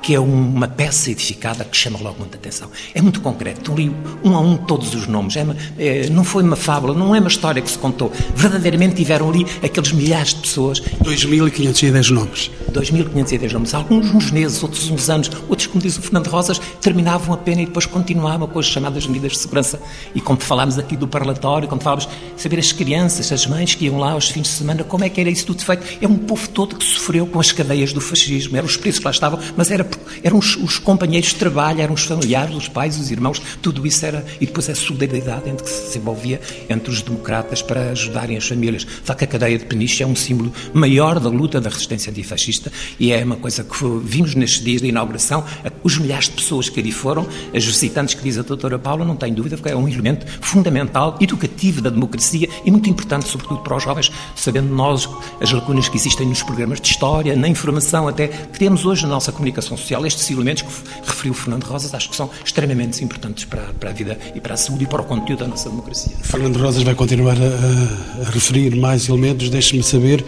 que 0.07 0.15
é 0.15 0.21
uma 0.21 0.69
peça 0.69 1.11
edificada 1.11 1.65
que 1.65 1.77
chama 1.77 1.99
logo 1.99 2.21
muita 2.21 2.37
atenção. 2.37 2.71
É 2.95 3.03
muito 3.03 3.21
concreto, 3.21 3.75
li 3.75 3.91
um 4.23 4.37
a 4.37 4.41
um 4.41 4.57
todos 4.57 4.95
os 4.95 5.09
nomes. 5.09 5.35
É, 5.35 5.45
é, 5.79 6.09
não 6.11 6.23
foi 6.23 6.45
uma 6.45 6.55
fábula, 6.55 6.95
não 6.95 7.13
é 7.13 7.19
uma 7.19 7.27
história 7.27 7.61
que 7.61 7.69
se 7.69 7.77
contou. 7.77 8.13
Verdadeiramente 8.37 8.95
tiveram 8.95 9.29
ali 9.29 9.45
aqueles 9.65 9.91
milhares 9.91 10.33
de 10.33 10.43
pessoas. 10.43 10.81
2.510 11.03 12.11
nomes. 12.11 12.53
2.510 12.71 13.51
nomes. 13.51 13.75
Alguns 13.75 14.15
uns 14.15 14.31
meses, 14.31 14.63
outros 14.63 14.89
uns 14.89 15.11
anos, 15.11 15.29
outros, 15.49 15.67
como 15.67 15.83
diz 15.83 15.99
o 15.99 16.03
Fernando 16.03 16.29
Rosas, 16.29 16.61
terminavam 16.81 17.35
a 17.35 17.37
pena 17.37 17.63
e 17.63 17.67
depois 17.67 17.85
continuavam 17.85 18.47
com 18.47 18.61
as 18.61 18.67
chamadas 18.67 19.09
medidas 19.09 19.33
de 19.33 19.39
segurança. 19.39 19.81
E 20.15 20.21
como 20.21 20.41
falámos 20.41 20.79
aqui 20.79 20.97
do 20.97 21.09
parlatório, 21.09 21.67
como 21.67 21.83
falámos, 21.83 22.09
saber 22.37 22.61
as 22.61 22.71
crianças, 22.71 23.33
as 23.33 23.45
mães 23.45 23.75
que 23.75 23.87
iam 23.87 23.99
lá 23.99 24.13
aos 24.13 24.29
fins 24.29 24.43
de 24.43 24.49
semana, 24.51 24.85
como 24.85 25.03
é 25.03 25.09
que 25.09 25.21
era 25.21 25.31
isso 25.31 25.47
tudo 25.47 25.65
feito. 25.65 25.85
É 26.01 26.07
um 26.07 26.17
povo 26.17 26.49
todo 26.51 26.77
que 26.77 26.85
sofreu 26.85 27.27
com 27.27 27.41
as 27.41 27.51
cadeias 27.51 27.93
do 27.93 28.01
fascismo. 28.01 28.57
Eram 28.57 28.69
os 28.69 28.77
preços 28.77 29.01
que 29.01 29.05
lá 29.05 29.11
estavam, 29.11 29.41
mas 29.57 29.69
era 29.73 29.96
eram 30.23 30.39
os, 30.39 30.57
os, 30.57 30.79
companheiros 30.79 31.31
de 31.31 31.37
trabalho, 31.37 31.81
eram 31.81 31.95
os 31.95 32.05
familiares, 32.05 32.55
os 32.55 32.69
pais, 32.69 32.99
os 32.99 33.11
irmãos, 33.11 33.41
tudo 33.63 33.87
isso 33.87 34.05
era. 34.05 34.25
E 34.41 34.47
depois 34.47 34.69
a 34.69 34.75
solidariedade 34.75 35.49
entre 35.49 35.65
que 35.65 35.71
se 35.71 35.87
desenvolvia 35.87 36.41
entre 36.69 36.91
os 36.91 37.03
democratas 37.03 37.63
para 37.63 37.91
ajudarem 37.91 38.37
as 38.37 38.47
famílias. 38.47 38.85
De 38.85 38.91
facto, 39.03 39.23
a 39.23 39.27
cadeia 39.27 39.59
de 39.59 39.65
Peniche 39.65 40.03
é 40.03 40.07
um 40.07 40.17
símbolo 40.17 40.53
maior 40.73 41.19
da 41.21 41.29
luta 41.29 41.61
da 41.61 41.71
resistência 41.71 42.11
antifascista 42.11 42.73
e 42.99 43.13
é 43.13 43.25
uma 43.25 43.37
coisa 43.37 43.65
que 43.65 43.85
vimos 44.05 44.35
nestes 44.35 44.63
dias 44.63 44.83
de 44.83 44.89
inauguração. 44.89 45.45
Os 45.83 45.99
milhares 45.99 46.27
de 46.27 46.33
pessoas 46.33 46.69
que 46.69 46.81
ali 46.81 46.93
foram, 46.93 47.27
as 47.55 47.65
visitantes 47.65 48.15
que 48.15 48.23
diz 48.23 48.39
a 48.39 48.43
doutora 48.43 48.79
Paula, 48.79 49.05
não 49.05 49.17
tem 49.17 49.33
dúvida, 49.33 49.57
porque 49.57 49.71
é 49.71 49.77
um 49.77 49.89
elemento 49.89 50.27
fundamental, 50.41 51.17
educativo 51.21 51.81
da 51.81 51.91
democracia 51.91 52.49
e 52.65 52.71
muito 52.71 52.89
importante, 52.89 53.29
sobretudo 53.29 53.61
para 53.61 53.77
os 53.77 53.83
jovens, 53.83 54.11
sabendo 54.35 54.75
nós 54.75 55.09
as 55.41 55.53
lacunas 55.53 55.89
que 55.89 55.97
existem 55.97 56.27
nos 56.27 56.43
programas 56.43 56.81
de 56.81 56.89
história, 56.89 57.37
na 57.37 57.49
informação 57.49 58.09
até, 58.09 58.29
que 58.29 58.59
temos 58.59 58.85
hoje 58.85 59.03
na 59.03 59.11
nossa 59.11 59.33
comunicação 59.33 59.77
social 59.77 59.86
social, 59.87 60.05
estes 60.05 60.31
elementos 60.31 60.63
que 60.63 60.69
referiu 61.07 61.33
Fernando 61.33 61.65
Rosas, 61.65 61.95
acho 61.95 62.11
que 62.11 62.17
são 62.17 62.29
extremamente 62.45 63.03
importantes 63.05 63.45
para, 63.45 63.63
para 63.79 63.91
a 63.91 63.93
vida 63.93 64.19
e 64.35 64.41
para 64.41 64.55
a 64.55 64.57
saúde 64.57 64.85
e 64.85 64.87
para 64.87 65.01
o 65.01 65.05
conteúdo 65.05 65.41
da 65.41 65.47
nossa 65.47 65.71
democracia. 65.71 66.13
Fernando 66.23 66.57
Rosas 66.57 66.83
vai 66.83 66.95
continuar 66.95 67.37
a, 67.37 68.27
a 68.27 68.31
referir 68.31 68.75
mais 68.75 69.09
elementos, 69.09 69.49
deixe-me 69.49 69.83
saber, 69.83 70.25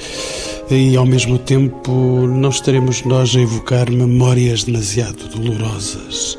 e 0.71 0.97
ao 0.97 1.05
mesmo 1.05 1.39
tempo 1.39 1.91
não 2.27 2.51
estaremos 2.51 3.03
nós 3.03 3.35
a 3.35 3.41
evocar 3.41 3.91
memórias 3.91 4.63
demasiado 4.63 5.29
dolorosas, 5.29 6.39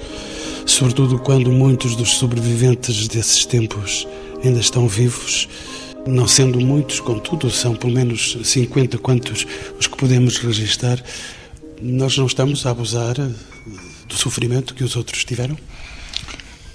sobretudo 0.65 1.19
quando 1.19 1.51
muitos 1.51 1.95
dos 1.95 2.11
sobreviventes 2.11 3.07
desses 3.07 3.45
tempos 3.45 4.07
ainda 4.43 4.59
estão 4.59 4.87
vivos. 4.87 5.49
Não 6.07 6.25
sendo 6.25 6.61
muitos, 6.61 7.01
contudo, 7.01 7.51
são 7.51 7.75
pelo 7.75 7.93
menos 7.93 8.37
50 8.41 8.97
quantos 8.99 9.45
os 9.77 9.85
que 9.85 9.97
podemos 9.97 10.37
registar 10.37 10.97
nós 11.81 12.17
não 12.17 12.25
estamos 12.25 12.65
a 12.65 12.71
abusar 12.71 13.15
eh, 13.19 13.29
do 14.07 14.15
sofrimento 14.15 14.73
que 14.73 14.83
os 14.83 14.95
outros 14.95 15.23
tiveram? 15.23 15.57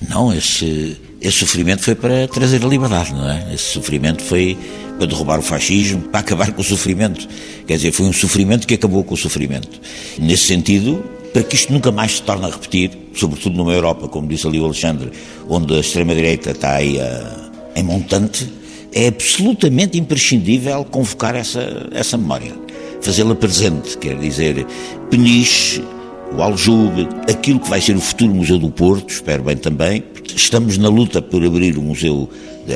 Não, 0.09 0.33
esse, 0.33 0.97
esse 1.21 1.39
sofrimento 1.39 1.83
foi 1.83 1.95
para 1.95 2.29
trazer 2.29 2.63
a 2.65 2.69
liberdade, 2.69 3.13
não 3.13 3.31
é? 3.31 3.55
Esse 3.55 3.73
sofrimento 3.73 4.23
foi 4.23 4.57
para 4.99 5.07
derrubar 5.07 5.39
o 5.39 5.43
fascismo, 5.43 6.03
para 6.03 6.21
acabar 6.21 6.53
com 6.53 6.61
o 6.61 6.65
sofrimento. 6.65 7.27
Quer 7.67 7.77
dizer, 7.77 7.93
foi 7.93 8.07
um 8.07 8.13
sofrimento 8.13 8.67
que 8.67 8.75
acabou 8.75 9.03
com 9.05 9.15
o 9.15 9.17
sofrimento. 9.17 9.81
Nesse 10.19 10.45
sentido, 10.45 11.05
para 11.33 11.43
que 11.43 11.55
isto 11.55 11.73
nunca 11.73 11.91
mais 11.91 12.17
se 12.17 12.23
torne 12.23 12.45
a 12.45 12.49
repetir, 12.49 12.91
sobretudo 13.15 13.57
numa 13.57 13.73
Europa, 13.73 14.09
como 14.09 14.29
disse 14.29 14.47
ali 14.47 14.61
o 14.61 14.65
Alexandre, 14.65 15.11
onde 15.49 15.75
a 15.75 15.81
extrema-direita 15.81 16.51
está 16.51 16.75
aí 16.75 17.01
a, 17.01 17.51
em 17.75 17.83
montante, 17.83 18.51
é 18.93 19.09
absolutamente 19.09 19.99
imprescindível 19.99 20.85
convocar 20.85 21.35
essa, 21.35 21.89
essa 21.93 22.17
memória 22.17 22.65
fazê-la 23.05 23.35
presente, 23.35 23.99
quer 23.99 24.17
dizer, 24.19 24.67
Peniche, 25.11 25.85
o 26.33 26.43
Aljube, 26.43 27.07
aquilo 27.31 27.61
que 27.61 27.69
vai 27.69 27.81
ser 27.81 27.95
o 27.95 28.01
futuro 28.01 28.35
Museu 28.35 28.59
do 28.59 28.71
Porto, 28.71 29.11
espero 29.11 29.45
bem 29.45 29.57
também. 29.57 30.03
Estamos 30.35 30.79
na 30.79 30.89
luta 30.89 31.21
por 31.21 31.45
abrir 31.45 31.77
o 31.77 31.83
Museu, 31.83 32.31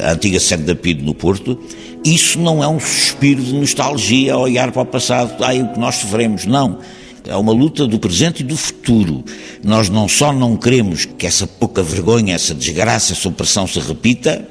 a 0.05 0.13
antiga 0.13 0.39
sede 0.39 0.65
da 0.65 0.75
PID 0.75 1.03
no 1.03 1.15
Porto. 1.15 1.59
Isso 2.05 2.39
não 2.39 2.63
é 2.63 2.69
um 2.69 2.79
suspiro 2.79 3.43
de 3.43 3.55
nostalgia 3.55 4.35
a 4.35 4.39
olhar 4.39 4.71
para 4.71 4.83
o 4.83 4.87
passado, 4.87 5.43
ai, 5.43 5.63
o 5.63 5.73
que 5.73 5.81
nós 5.81 5.97
sofremos, 5.97 6.45
não. 6.45 6.79
É 7.27 7.35
uma 7.35 7.53
luta 7.53 7.87
do 7.87 7.99
presente 7.99 8.41
e 8.41 8.45
do 8.45 8.57
futuro. 8.57 9.25
Nós 9.65 9.89
não 9.89 10.07
só 10.07 10.31
não 10.31 10.57
queremos 10.57 11.07
que 11.07 11.27
essa 11.27 11.47
pouca 11.47 11.83
vergonha, 11.83 12.35
essa 12.35 12.55
desgraça, 12.55 13.15
essa 13.15 13.29
opressão 13.29 13.67
se 13.67 13.81
repita, 13.81 14.47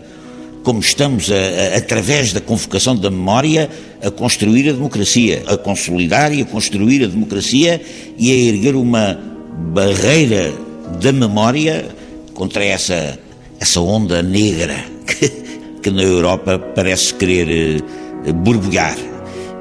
como 0.68 0.82
estamos, 0.82 1.32
a, 1.32 1.36
a, 1.36 1.78
através 1.78 2.34
da 2.34 2.42
convocação 2.42 2.94
da 2.94 3.10
memória, 3.10 3.70
a 4.04 4.12
construir 4.12 4.68
a 4.68 4.74
democracia, 4.74 5.42
a 5.48 5.56
consolidar 5.56 6.34
e 6.34 6.42
a 6.42 6.46
construir 6.46 7.06
a 7.06 7.08
democracia 7.08 7.80
e 8.18 8.30
a 8.30 8.36
erguer 8.36 8.76
uma 8.76 9.18
barreira 9.74 10.54
da 11.02 11.14
memória 11.14 11.86
contra 12.34 12.66
essa, 12.66 13.18
essa 13.62 13.80
onda 13.80 14.22
negra 14.22 14.76
que, 15.08 15.30
que 15.84 15.90
na 15.90 16.04
Europa 16.04 16.60
parece 16.60 17.14
querer 17.14 17.82
uh, 18.28 18.34
borbulhar. 18.34 18.98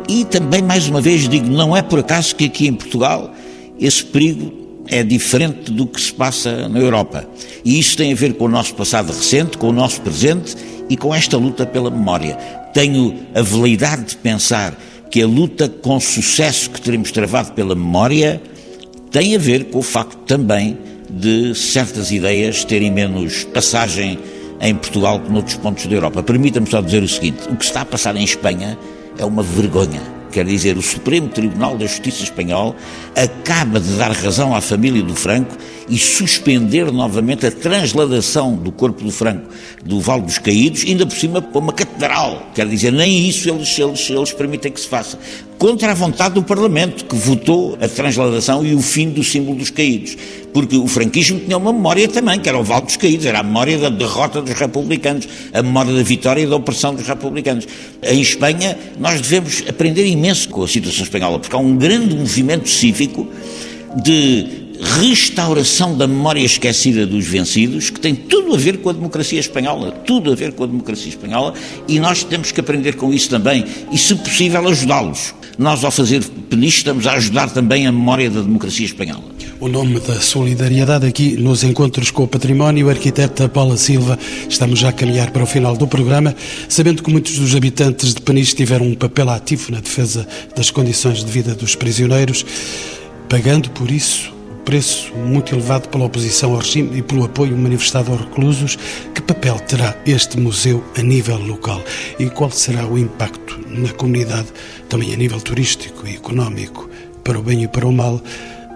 E 0.08 0.24
também, 0.24 0.60
mais 0.60 0.88
uma 0.88 1.00
vez, 1.00 1.28
digo, 1.28 1.46
não 1.46 1.76
é 1.76 1.82
por 1.82 2.00
acaso 2.00 2.34
que 2.34 2.46
aqui 2.46 2.66
em 2.66 2.74
Portugal 2.74 3.32
esse 3.78 4.04
perigo 4.04 4.65
é 4.88 5.02
diferente 5.02 5.70
do 5.70 5.86
que 5.86 6.00
se 6.00 6.12
passa 6.12 6.68
na 6.68 6.78
Europa. 6.78 7.28
E 7.64 7.78
isso 7.78 7.96
tem 7.96 8.12
a 8.12 8.16
ver 8.16 8.34
com 8.34 8.44
o 8.44 8.48
nosso 8.48 8.74
passado 8.74 9.12
recente, 9.12 9.58
com 9.58 9.68
o 9.68 9.72
nosso 9.72 10.00
presente 10.00 10.56
e 10.88 10.96
com 10.96 11.14
esta 11.14 11.36
luta 11.36 11.66
pela 11.66 11.90
memória. 11.90 12.36
Tenho 12.72 13.14
a 13.34 13.42
veleidade 13.42 14.04
de 14.06 14.16
pensar 14.16 14.76
que 15.10 15.22
a 15.22 15.26
luta 15.26 15.68
com 15.68 15.98
sucesso 15.98 16.70
que 16.70 16.80
teremos 16.80 17.10
travado 17.10 17.52
pela 17.52 17.74
memória 17.74 18.40
tem 19.10 19.34
a 19.34 19.38
ver 19.38 19.66
com 19.66 19.78
o 19.78 19.82
facto 19.82 20.18
também 20.26 20.78
de 21.08 21.54
certas 21.54 22.10
ideias 22.10 22.64
terem 22.64 22.90
menos 22.90 23.44
passagem 23.44 24.18
em 24.60 24.74
Portugal 24.74 25.20
que 25.20 25.30
noutros 25.30 25.56
pontos 25.56 25.86
da 25.86 25.94
Europa. 25.94 26.22
Permita-me 26.22 26.68
só 26.68 26.80
dizer 26.80 27.02
o 27.02 27.08
seguinte: 27.08 27.48
o 27.48 27.56
que 27.56 27.64
está 27.64 27.82
a 27.82 27.84
passar 27.84 28.16
em 28.16 28.24
Espanha 28.24 28.78
é 29.18 29.24
uma 29.24 29.42
vergonha 29.42 30.16
quer 30.36 30.44
dizer, 30.44 30.76
o 30.76 30.82
Supremo 30.82 31.30
Tribunal 31.30 31.78
da 31.78 31.86
Justiça 31.86 32.22
Espanhol 32.22 32.76
acaba 33.16 33.80
de 33.80 33.90
dar 33.94 34.10
razão 34.10 34.54
à 34.54 34.60
família 34.60 35.02
do 35.02 35.14
Franco 35.14 35.56
e 35.88 35.96
suspender 35.96 36.92
novamente 36.92 37.46
a 37.46 37.50
transladação 37.50 38.54
do 38.54 38.70
corpo 38.70 39.02
do 39.02 39.10
Franco 39.10 39.48
do 39.82 39.98
Vale 39.98 40.22
dos 40.22 40.36
Caídos, 40.36 40.84
ainda 40.86 41.06
por 41.06 41.16
cima 41.16 41.40
para 41.40 41.58
uma 41.58 41.72
catedral. 41.72 42.50
Quer 42.54 42.68
dizer, 42.68 42.92
nem 42.92 43.26
isso 43.26 43.48
eles, 43.48 43.78
eles, 43.78 44.10
eles 44.10 44.32
permitem 44.34 44.70
que 44.70 44.80
se 44.80 44.88
faça. 44.88 45.18
Contra 45.58 45.92
a 45.92 45.94
vontade 45.94 46.34
do 46.34 46.42
Parlamento, 46.42 47.06
que 47.06 47.16
votou 47.16 47.78
a 47.80 47.88
transladação 47.88 48.64
e 48.64 48.74
o 48.74 48.82
fim 48.82 49.08
do 49.08 49.24
símbolo 49.24 49.56
dos 49.56 49.70
caídos. 49.70 50.14
Porque 50.52 50.76
o 50.76 50.86
franquismo 50.86 51.40
tinha 51.40 51.56
uma 51.56 51.72
memória 51.72 52.06
também, 52.08 52.38
que 52.38 52.46
era 52.46 52.58
o 52.58 52.62
Vale 52.62 52.84
dos 52.84 52.96
Caídos, 52.96 53.24
era 53.24 53.40
a 53.40 53.42
memória 53.42 53.78
da 53.78 53.88
derrota 53.88 54.42
dos 54.42 54.52
republicanos, 54.52 55.26
a 55.54 55.62
memória 55.62 55.94
da 55.94 56.02
vitória 56.02 56.42
e 56.42 56.46
da 56.46 56.56
opressão 56.56 56.94
dos 56.94 57.06
republicanos. 57.06 57.66
Em 58.02 58.20
Espanha, 58.20 58.76
nós 59.00 59.20
devemos 59.22 59.64
aprender 59.66 60.06
imenso 60.06 60.50
com 60.50 60.62
a 60.62 60.68
situação 60.68 61.04
espanhola, 61.04 61.38
porque 61.38 61.56
há 61.56 61.58
um 61.58 61.76
grande 61.76 62.14
movimento 62.14 62.68
cívico 62.68 63.26
de 64.02 64.65
restauração 64.80 65.96
da 65.96 66.06
memória 66.06 66.40
esquecida 66.40 67.06
dos 67.06 67.26
vencidos, 67.26 67.90
que 67.90 68.00
tem 68.00 68.14
tudo 68.14 68.54
a 68.54 68.58
ver 68.58 68.78
com 68.78 68.90
a 68.90 68.92
democracia 68.92 69.40
espanhola, 69.40 69.90
tudo 69.90 70.32
a 70.32 70.34
ver 70.34 70.52
com 70.52 70.64
a 70.64 70.66
democracia 70.66 71.08
espanhola, 71.08 71.54
e 71.88 71.98
nós 71.98 72.24
temos 72.24 72.52
que 72.52 72.60
aprender 72.60 72.96
com 72.96 73.12
isso 73.12 73.28
também, 73.28 73.64
e 73.92 73.98
se 73.98 74.14
possível 74.14 74.66
ajudá-los. 74.68 75.34
Nós, 75.58 75.82
ao 75.84 75.90
fazer 75.90 76.22
peniche, 76.50 76.78
estamos 76.78 77.06
a 77.06 77.12
ajudar 77.14 77.50
também 77.50 77.86
a 77.86 77.92
memória 77.92 78.28
da 78.28 78.42
democracia 78.42 78.84
espanhola. 78.84 79.24
O 79.58 79.68
nome 79.68 79.98
da 80.00 80.20
solidariedade 80.20 81.06
aqui 81.06 81.34
nos 81.34 81.64
encontros 81.64 82.10
com 82.10 82.24
o 82.24 82.28
património, 82.28 82.90
arquiteta 82.90 83.48
Paula 83.48 83.78
Silva, 83.78 84.18
estamos 84.48 84.78
já 84.78 84.90
a 84.90 84.92
caminhar 84.92 85.30
para 85.30 85.42
o 85.42 85.46
final 85.46 85.74
do 85.74 85.86
programa, 85.86 86.36
sabendo 86.68 87.02
que 87.02 87.10
muitos 87.10 87.38
dos 87.38 87.54
habitantes 87.54 88.12
de 88.12 88.20
Peniche 88.20 88.54
tiveram 88.54 88.86
um 88.86 88.94
papel 88.94 89.30
ativo 89.30 89.72
na 89.72 89.80
defesa 89.80 90.28
das 90.54 90.70
condições 90.70 91.24
de 91.24 91.30
vida 91.30 91.54
dos 91.54 91.74
prisioneiros, 91.74 92.44
pagando 93.30 93.70
por 93.70 93.90
isso 93.90 94.35
preço 94.66 95.14
muito 95.14 95.54
elevado 95.54 95.88
pela 95.88 96.04
oposição 96.04 96.50
ao 96.50 96.58
regime 96.58 96.98
e 96.98 97.02
pelo 97.02 97.24
apoio 97.24 97.56
manifestado 97.56 98.10
aos 98.10 98.20
reclusos, 98.20 98.76
que 99.14 99.22
papel 99.22 99.60
terá 99.60 99.96
este 100.04 100.38
museu 100.38 100.84
a 100.98 101.02
nível 101.02 101.38
local 101.38 101.80
e 102.18 102.28
qual 102.28 102.50
será 102.50 102.84
o 102.84 102.98
impacto 102.98 103.60
na 103.68 103.92
comunidade, 103.92 104.48
também 104.88 105.14
a 105.14 105.16
nível 105.16 105.40
turístico 105.40 106.06
e 106.06 106.16
económico, 106.16 106.90
para 107.22 107.38
o 107.38 107.42
bem 107.42 107.62
e 107.62 107.68
para 107.68 107.86
o 107.86 107.92
mal? 107.92 108.20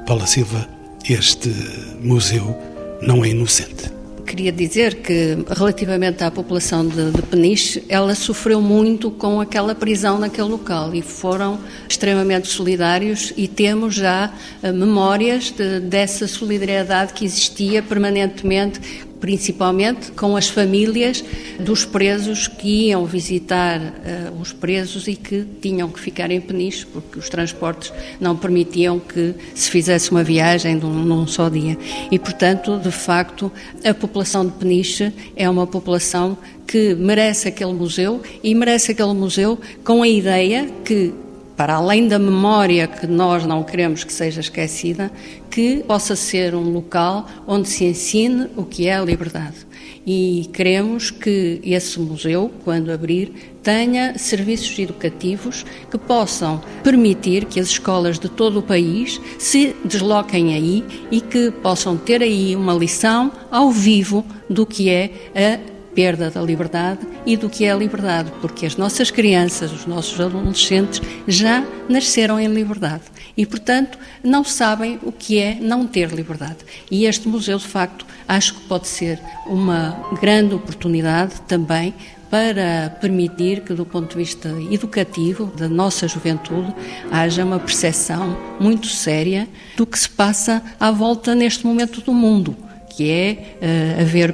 Paula 0.07 0.27
Silva, 0.29 0.67
este 1.09 1.53
museu 2.01 2.57
não 3.03 3.25
é 3.25 3.31
inocente. 3.31 4.00
Queria 4.31 4.53
dizer 4.53 5.03
que, 5.03 5.39
relativamente 5.49 6.23
à 6.23 6.31
população 6.31 6.87
de, 6.87 7.11
de, 7.11 7.21
Peniche, 7.23 7.83
ela 7.89 8.15
sofreu 8.15 8.61
muito 8.61 9.11
com 9.11 9.41
aquela 9.41 9.75
prisão 9.75 10.21
naquele 10.21 10.47
local 10.47 10.95
e 10.95 11.03
foram 11.03 11.59
extremamente 11.89 12.47
solidários 12.47 13.33
e 13.37 13.49
temos 13.49 13.97
já 13.97 14.33
uh, 14.63 14.73
memórias 14.73 15.51
de, 15.51 15.81
dessa 15.81 16.29
solidariedade 16.29 17.13
que 17.13 17.25
existia 17.25 17.83
permanentemente 17.83 18.81
principalmente 19.21 20.11
com 20.13 20.37
as 20.37 20.49
famílias 20.49 21.23
dos 21.59 21.85
presos 21.85 22.49
que 22.49 22.89
iam 22.89 23.05
visitar 23.05 23.79
uh, 23.81 24.41
os 24.41 24.53
presos 24.53 25.07
e 25.07 25.15
que 25.15 25.45
tinham 25.61 25.89
que 25.89 26.01
ficar 26.01 26.31
em 26.31 26.41
Peniche, 26.41 26.87
porque 26.87 27.19
os 27.19 27.29
transportes 27.29 27.93
não 28.19 28.37
permitiam 28.37 28.99
que 28.99 29.35
se 29.55 29.71
fizesse 29.71 30.11
uma 30.11 30.25
viagem 30.25 30.77
num, 30.77 30.93
num 30.93 31.27
só 31.27 31.49
dia. 31.49 31.77
E, 32.11 32.19
portanto, 32.19 32.79
de 32.79 32.91
facto, 32.91 33.53
a 33.85 33.93
população 33.93 34.45
de 34.47 34.53
Peniche 34.53 35.13
é 35.37 35.49
uma 35.49 35.67
população 35.67 36.39
que 36.67 36.95
merece 36.95 37.49
aquele 37.49 37.73
museu 37.73 38.23
e 38.43 38.55
merece 38.55 38.93
aquele 38.93 39.13
museu 39.13 39.59
com 39.85 40.03
a 40.03 40.09
ideia 40.09 40.69
que 40.85 41.13
para 41.61 41.75
além 41.75 42.09
da 42.09 42.19
memória 42.19 42.87
que 42.87 43.07
nós 43.07 43.45
não 43.45 43.63
queremos 43.63 44.03
que 44.03 44.11
seja 44.11 44.41
esquecida, 44.41 45.13
que 45.51 45.85
possa 45.87 46.17
ser 46.17 46.55
um 46.55 46.73
local 46.73 47.29
onde 47.47 47.69
se 47.69 47.85
ensine 47.85 48.47
o 48.57 48.65
que 48.65 48.89
é 48.89 48.97
a 48.97 49.05
liberdade. 49.05 49.67
E 50.07 50.49
queremos 50.55 51.11
que 51.11 51.61
esse 51.63 52.01
museu, 52.01 52.51
quando 52.65 52.91
abrir, 52.91 53.59
tenha 53.63 54.17
serviços 54.17 54.79
educativos 54.79 55.67
que 55.91 55.99
possam 55.99 56.63
permitir 56.83 57.45
que 57.45 57.61
as 57.61 57.67
escolas 57.67 58.19
de 58.19 58.31
todo 58.31 58.61
o 58.61 58.63
país 58.63 59.21
se 59.39 59.77
desloquem 59.85 60.55
aí 60.55 60.83
e 61.11 61.21
que 61.21 61.51
possam 61.51 61.95
ter 61.95 62.23
aí 62.23 62.57
uma 62.57 62.73
lição 62.73 63.31
ao 63.51 63.71
vivo 63.71 64.25
do 64.49 64.65
que 64.65 64.89
é 64.89 65.13
a 65.35 65.70
perda 65.95 66.31
da 66.31 66.41
liberdade 66.41 67.01
e 67.27 67.37
do 67.37 67.49
que 67.49 67.65
é 67.65 67.73
a 67.73 67.77
liberdade, 67.77 68.33
porque 68.41 68.67
as 68.67 68.77
nossas 68.77 69.11
crianças, 69.11 69.73
os 69.73 69.87
nossos 69.87 70.21
adolescentes 70.21 71.01
já 71.27 71.65
nasceram 71.89 72.39
em 72.39 72.49
liberdade 72.49 73.05
e, 73.37 73.45
portanto, 73.47 73.99
não 74.23 74.45
sabem 74.45 74.99
o 75.03 75.13
que 75.13 75.39
é 75.39 75.57
não 75.61 75.87
ter 75.87 76.11
liberdade. 76.11 76.59
E 76.91 77.05
este 77.05 77.29
museu, 77.29 77.59
de 77.59 77.67
facto, 77.67 78.07
acho 78.27 78.55
que 78.55 78.61
pode 78.69 78.87
ser 78.87 79.21
uma 79.47 79.97
grande 80.21 80.55
oportunidade 80.55 81.41
também 81.43 81.95
para 82.31 82.97
permitir 83.01 83.63
que, 83.63 83.75
do 83.75 83.85
ponto 83.85 84.11
de 84.11 84.17
vista 84.17 84.49
educativo 84.71 85.47
da 85.47 85.69
nossa 85.69 86.07
juventude, 86.07 86.73
haja 87.11 87.45
uma 87.45 87.59
percepção 87.59 88.37
muito 88.61 88.87
séria 88.87 89.49
do 89.77 89.85
que 89.85 89.99
se 89.99 90.09
passa 90.09 90.63
à 90.79 90.93
volta 90.93 91.35
neste 91.35 91.67
momento 91.67 92.01
do 92.01 92.15
mundo, 92.15 92.57
que 92.89 93.11
é 93.11 93.57
uh, 93.97 94.03
haver 94.03 94.33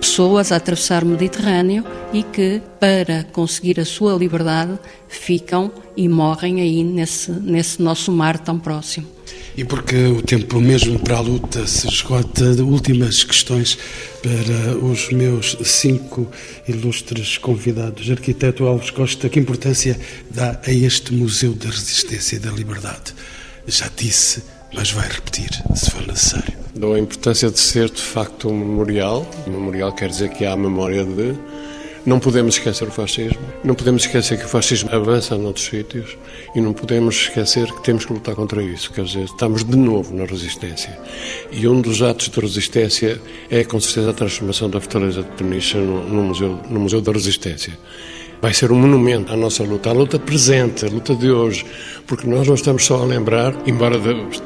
pessoas 0.00 0.52
a 0.52 0.56
atravessar 0.56 1.04
o 1.04 1.06
Mediterrâneo 1.06 1.84
e 2.12 2.22
que, 2.22 2.62
para 2.80 3.24
conseguir 3.24 3.80
a 3.80 3.84
sua 3.84 4.14
liberdade, 4.14 4.78
ficam 5.08 5.70
e 5.96 6.08
morrem 6.08 6.60
aí 6.60 6.84
nesse, 6.84 7.30
nesse 7.30 7.82
nosso 7.82 8.10
mar 8.12 8.38
tão 8.38 8.58
próximo. 8.58 9.06
E 9.56 9.64
porque 9.64 9.96
o 9.96 10.22
tempo 10.22 10.60
mesmo 10.60 11.00
para 11.00 11.16
a 11.16 11.20
luta 11.20 11.66
se 11.66 11.88
esgota, 11.88 12.44
últimas 12.62 13.24
questões 13.24 13.76
para 14.22 14.76
os 14.78 15.10
meus 15.10 15.56
cinco 15.64 16.28
ilustres 16.68 17.38
convidados. 17.38 18.08
Arquiteto 18.08 18.66
Alves 18.66 18.90
Costa, 18.90 19.28
que 19.28 19.40
importância 19.40 19.98
dá 20.30 20.60
a 20.64 20.70
este 20.70 21.12
Museu 21.12 21.54
da 21.54 21.70
Resistência 21.70 22.36
e 22.36 22.38
da 22.38 22.52
Liberdade? 22.52 23.14
Já 23.66 23.90
disse, 23.96 24.44
mas 24.72 24.92
vai 24.92 25.08
repetir, 25.08 25.50
se 25.74 25.90
for 25.90 26.06
necessário. 26.06 26.67
Dou 26.78 26.94
a 26.94 26.98
importância 27.00 27.50
de 27.50 27.58
ser, 27.58 27.90
de 27.90 28.00
facto, 28.00 28.48
um 28.48 28.56
memorial. 28.56 29.28
Memorial 29.48 29.92
quer 29.92 30.08
dizer 30.08 30.28
que 30.28 30.44
há 30.44 30.52
a 30.52 30.56
memória 30.56 31.04
de. 31.04 31.34
Não 32.06 32.20
podemos 32.20 32.54
esquecer 32.54 32.86
o 32.86 32.90
fascismo, 32.92 33.40
não 33.64 33.74
podemos 33.74 34.04
esquecer 34.04 34.38
que 34.38 34.44
o 34.44 34.48
fascismo 34.48 34.88
avança 34.92 35.36
noutros 35.36 35.66
sítios 35.66 36.16
e 36.54 36.60
não 36.60 36.72
podemos 36.72 37.16
esquecer 37.16 37.66
que 37.66 37.82
temos 37.82 38.06
que 38.06 38.12
lutar 38.12 38.36
contra 38.36 38.62
isso. 38.62 38.92
Quer 38.92 39.04
dizer, 39.04 39.24
estamos 39.24 39.64
de 39.64 39.76
novo 39.76 40.14
na 40.14 40.24
resistência. 40.24 40.96
E 41.50 41.66
um 41.66 41.80
dos 41.80 42.00
atos 42.00 42.28
de 42.28 42.40
resistência 42.40 43.20
é, 43.50 43.64
com 43.64 43.80
certeza, 43.80 44.10
a 44.10 44.14
transformação 44.14 44.70
da 44.70 44.80
Fortaleza 44.80 45.24
de 45.24 45.30
Peniche 45.30 45.76
no, 45.78 46.08
no, 46.08 46.22
museu, 46.22 46.60
no 46.70 46.78
museu 46.78 47.00
da 47.00 47.10
Resistência 47.10 47.76
vai 48.40 48.54
ser 48.54 48.70
um 48.70 48.76
monumento 48.76 49.32
à 49.32 49.36
nossa 49.36 49.62
luta, 49.62 49.90
à 49.90 49.92
luta 49.92 50.18
presente, 50.18 50.86
à 50.86 50.88
luta 50.88 51.14
de 51.14 51.30
hoje, 51.30 51.64
porque 52.06 52.26
nós 52.26 52.46
não 52.46 52.54
estamos 52.54 52.84
só 52.84 53.02
a 53.02 53.04
lembrar, 53.04 53.54
embora 53.66 53.96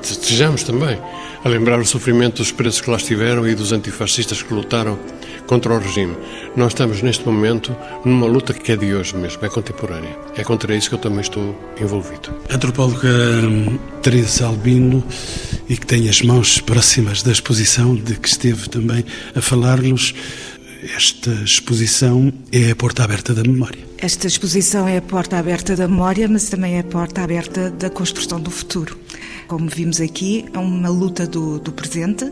estejamos 0.03 0.63
também, 0.63 0.99
a 1.45 1.49
lembrar 1.49 1.79
o 1.79 1.85
sofrimento 1.85 2.39
dos 2.39 2.53
presos 2.53 2.81
que 2.81 2.91
lá 2.91 2.97
estiveram 2.97 3.47
e 3.47 3.55
dos 3.55 3.73
antifascistas 3.73 4.43
que 4.43 4.53
lutaram 4.55 4.99
contra 5.47 5.75
o 5.75 5.79
regime. 5.79 6.17
Nós 6.57 6.69
estamos 6.69 7.03
neste 7.03 7.27
momento 7.27 7.77
numa 8.05 8.27
luta 8.27 8.55
que 8.55 8.73
é 8.73 8.77
de 8.77 8.95
hoje 8.95 9.17
mesmo, 9.17 9.45
é 9.45 9.49
contemporânea. 9.49 10.17
É 10.37 10.45
contra 10.45 10.75
isso 10.75 10.89
que 10.89 10.95
eu 10.95 10.99
também 10.99 11.21
estou 11.21 11.55
envolvido. 11.81 12.35
Antropóloga 12.51 13.09
hum, 13.09 13.79
Teresa 14.03 14.47
Albino, 14.47 15.05
e 15.69 15.77
que 15.77 15.87
tem 15.87 16.09
as 16.09 16.23
mãos 16.23 16.61
próximas 16.61 17.23
da 17.23 17.33
exposição, 17.33 17.95
de 17.95 18.15
que 18.15 18.29
esteve 18.29 18.69
também 18.69 19.05
a 19.35 19.41
falar-nos, 19.41 20.15
esta 20.83 21.31
exposição 21.45 22.33
é 22.51 22.73
a 22.73 22.77
porta 22.77 23.05
aberta 23.05 23.33
da 23.33 23.43
memória. 23.43 23.87
Esta 23.99 24.27
exposição 24.27 24.89
é 24.89 24.97
a 24.97 25.03
porta 25.03 25.39
aberta 25.39 25.77
da 25.77 25.87
memória, 25.87 26.27
mas 26.29 26.49
também 26.49 26.75
é 26.75 26.81
a 26.81 26.85
porta 26.85 27.23
aberta 27.23 27.71
da 27.71 27.89
construção 27.89 28.41
do 28.41 28.51
futuro. 28.51 28.99
Como 29.47 29.69
vimos 29.69 30.01
aqui, 30.01 30.45
é 30.53 30.59
uma 30.59 30.89
luta 30.89 31.25
do, 31.25 31.61
do 31.61 31.71
presente. 31.71 32.25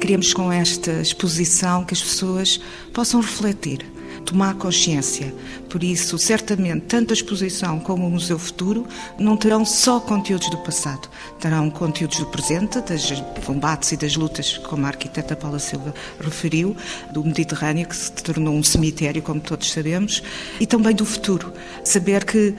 Queremos, 0.00 0.32
com 0.32 0.52
esta 0.52 1.00
exposição, 1.00 1.84
que 1.84 1.94
as 1.94 2.02
pessoas 2.02 2.60
possam 2.92 3.20
refletir 3.20 3.84
tomar 4.26 4.54
consciência. 4.56 5.32
Por 5.70 5.82
isso, 5.82 6.18
certamente, 6.18 6.82
tanto 6.86 7.12
a 7.12 7.14
exposição 7.14 7.78
como 7.78 8.06
o 8.06 8.10
Museu 8.10 8.38
Futuro 8.38 8.86
não 9.18 9.36
terão 9.36 9.64
só 9.64 10.00
conteúdos 10.00 10.50
do 10.50 10.58
passado, 10.58 11.08
terão 11.40 11.70
conteúdos 11.70 12.18
do 12.18 12.26
presente, 12.26 12.80
dos 12.80 13.44
combates 13.44 13.92
e 13.92 13.96
das 13.96 14.16
lutas, 14.16 14.58
como 14.58 14.84
a 14.84 14.88
arquiteta 14.88 15.36
Paula 15.36 15.58
Silva 15.58 15.94
referiu, 16.20 16.76
do 17.12 17.24
Mediterrâneo, 17.24 17.86
que 17.86 17.96
se 17.96 18.12
tornou 18.12 18.54
um 18.54 18.62
cemitério, 18.62 19.22
como 19.22 19.40
todos 19.40 19.70
sabemos, 19.70 20.22
e 20.60 20.66
também 20.66 20.94
do 20.94 21.06
futuro. 21.06 21.52
Saber 21.84 22.24
que 22.24 22.54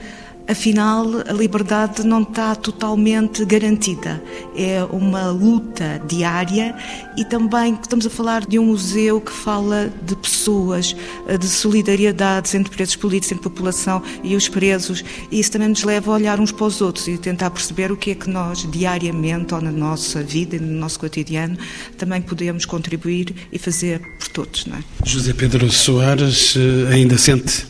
afinal 0.48 1.04
a 1.28 1.32
liberdade 1.32 2.02
não 2.04 2.22
está 2.22 2.54
totalmente 2.54 3.44
garantida. 3.44 4.22
É 4.56 4.82
uma 4.90 5.30
luta 5.30 6.00
diária 6.08 6.74
e 7.16 7.24
também 7.24 7.78
estamos 7.80 8.06
a 8.06 8.10
falar 8.10 8.46
de 8.46 8.58
um 8.58 8.66
museu 8.66 9.20
que 9.20 9.30
fala 9.30 9.92
de 10.02 10.16
pessoas, 10.16 10.96
de 11.38 11.46
solidariedade 11.46 12.56
entre 12.56 12.74
presos 12.74 12.96
políticos, 12.96 13.32
entre 13.32 13.46
a 13.46 13.50
população 13.50 14.02
e 14.24 14.34
os 14.34 14.48
presos. 14.48 15.04
E 15.30 15.38
isso 15.38 15.52
também 15.52 15.68
nos 15.68 15.84
leva 15.84 16.10
a 16.10 16.14
olhar 16.14 16.40
uns 16.40 16.50
para 16.50 16.66
os 16.66 16.80
outros 16.80 17.06
e 17.08 17.18
tentar 17.18 17.50
perceber 17.50 17.92
o 17.92 17.96
que 17.96 18.12
é 18.12 18.14
que 18.14 18.30
nós 18.30 18.66
diariamente 18.70 19.52
ou 19.54 19.60
na 19.60 19.70
nossa 19.70 20.22
vida 20.22 20.56
e 20.56 20.58
no 20.58 20.78
nosso 20.78 20.98
cotidiano 20.98 21.58
também 21.96 22.22
podemos 22.22 22.64
contribuir 22.64 23.34
e 23.52 23.58
fazer 23.58 24.00
por 24.18 24.28
todos. 24.28 24.66
É? 24.66 24.82
José 25.04 25.32
Pedro 25.32 25.70
Soares 25.70 26.54
eh, 26.56 26.94
ainda 26.94 27.18
sente 27.18 27.66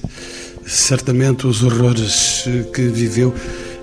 certamente 0.69 1.47
os 1.47 1.63
horrores 1.63 2.45
que 2.75 2.83
viveu 2.83 3.35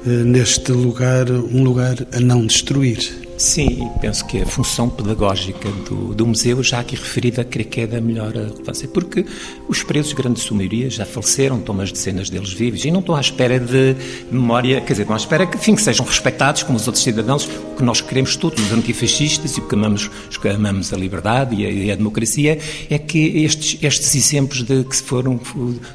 eh, 0.05 0.09
neste 0.23 0.71
lugar, 0.71 1.29
um 1.31 1.63
lugar 1.63 1.95
a 2.13 2.19
não 2.19 2.45
destruir. 2.45 3.24
Sim, 3.37 3.89
penso 3.99 4.25
que 4.25 4.41
a 4.41 4.45
função 4.45 4.89
pedagógica 4.89 5.69
do, 5.89 6.15
do 6.15 6.25
museu, 6.25 6.63
já 6.63 6.79
aqui 6.79 6.95
referida, 6.95 7.43
creio 7.43 7.67
que 7.67 7.81
é 7.81 7.87
da 7.87 7.99
melhor 7.99 8.31
relevância, 8.31 8.87
porque 8.87 9.25
os 9.67 9.83
presos, 9.83 10.13
grande 10.13 10.41
maioria, 10.53 10.89
já 10.89 11.05
faleceram, 11.05 11.57
estão 11.59 11.75
umas 11.75 11.91
dezenas 11.91 12.29
deles 12.29 12.53
vivos 12.53 12.85
e 12.85 12.91
não 12.91 13.01
estão 13.01 13.13
à 13.13 13.19
espera 13.19 13.59
de 13.59 13.95
memória, 14.31 14.79
quer 14.79 14.93
dizer, 14.93 15.01
estão 15.01 15.15
à 15.15 15.19
espera 15.19 15.45
que, 15.45 15.57
enfim, 15.57 15.75
que 15.75 15.81
sejam 15.81 16.05
respeitados 16.05 16.63
como 16.63 16.77
os 16.77 16.87
outros 16.87 17.03
cidadãos, 17.03 17.45
o 17.45 17.75
que 17.75 17.83
nós 17.83 17.99
queremos 17.99 18.37
todos, 18.37 18.63
os 18.63 18.71
antifascistas, 18.71 19.57
e 19.57 19.59
o 19.59 19.67
que 19.67 19.75
amamos, 19.75 20.09
os 20.29 20.37
que 20.37 20.47
amamos 20.47 20.93
a 20.93 20.97
liberdade 20.97 21.55
e 21.55 21.65
a, 21.65 21.69
e 21.69 21.91
a 21.91 21.95
democracia, 21.95 22.57
é 22.89 22.97
que 22.97 23.43
estes, 23.43 23.77
estes 23.83 24.15
exemplos 24.15 24.63
de 24.63 24.81
que 24.85 24.95
foram 24.95 25.37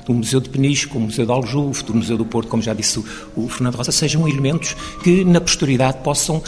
do 0.04 0.12
Museu 0.12 0.40
de 0.40 0.50
Peniche, 0.50 0.86
como 0.86 1.06
o 1.06 1.08
Museu 1.08 1.24
de 1.24 1.32
Aljuf, 1.32 1.84
do 1.84 1.94
Museu 1.94 2.18
do 2.18 2.24
Porto, 2.26 2.48
como 2.48 2.62
já 2.62 2.74
disse 2.74 2.98
o, 2.98 3.04
o 3.34 3.48
Fernando 3.48 3.76
Rosa, 3.76 3.92
sejam 3.92 4.28
elementos 4.28 4.76
que 5.02 5.24
na 5.24 5.40
posteridade 5.40 5.98
possam 6.04 6.42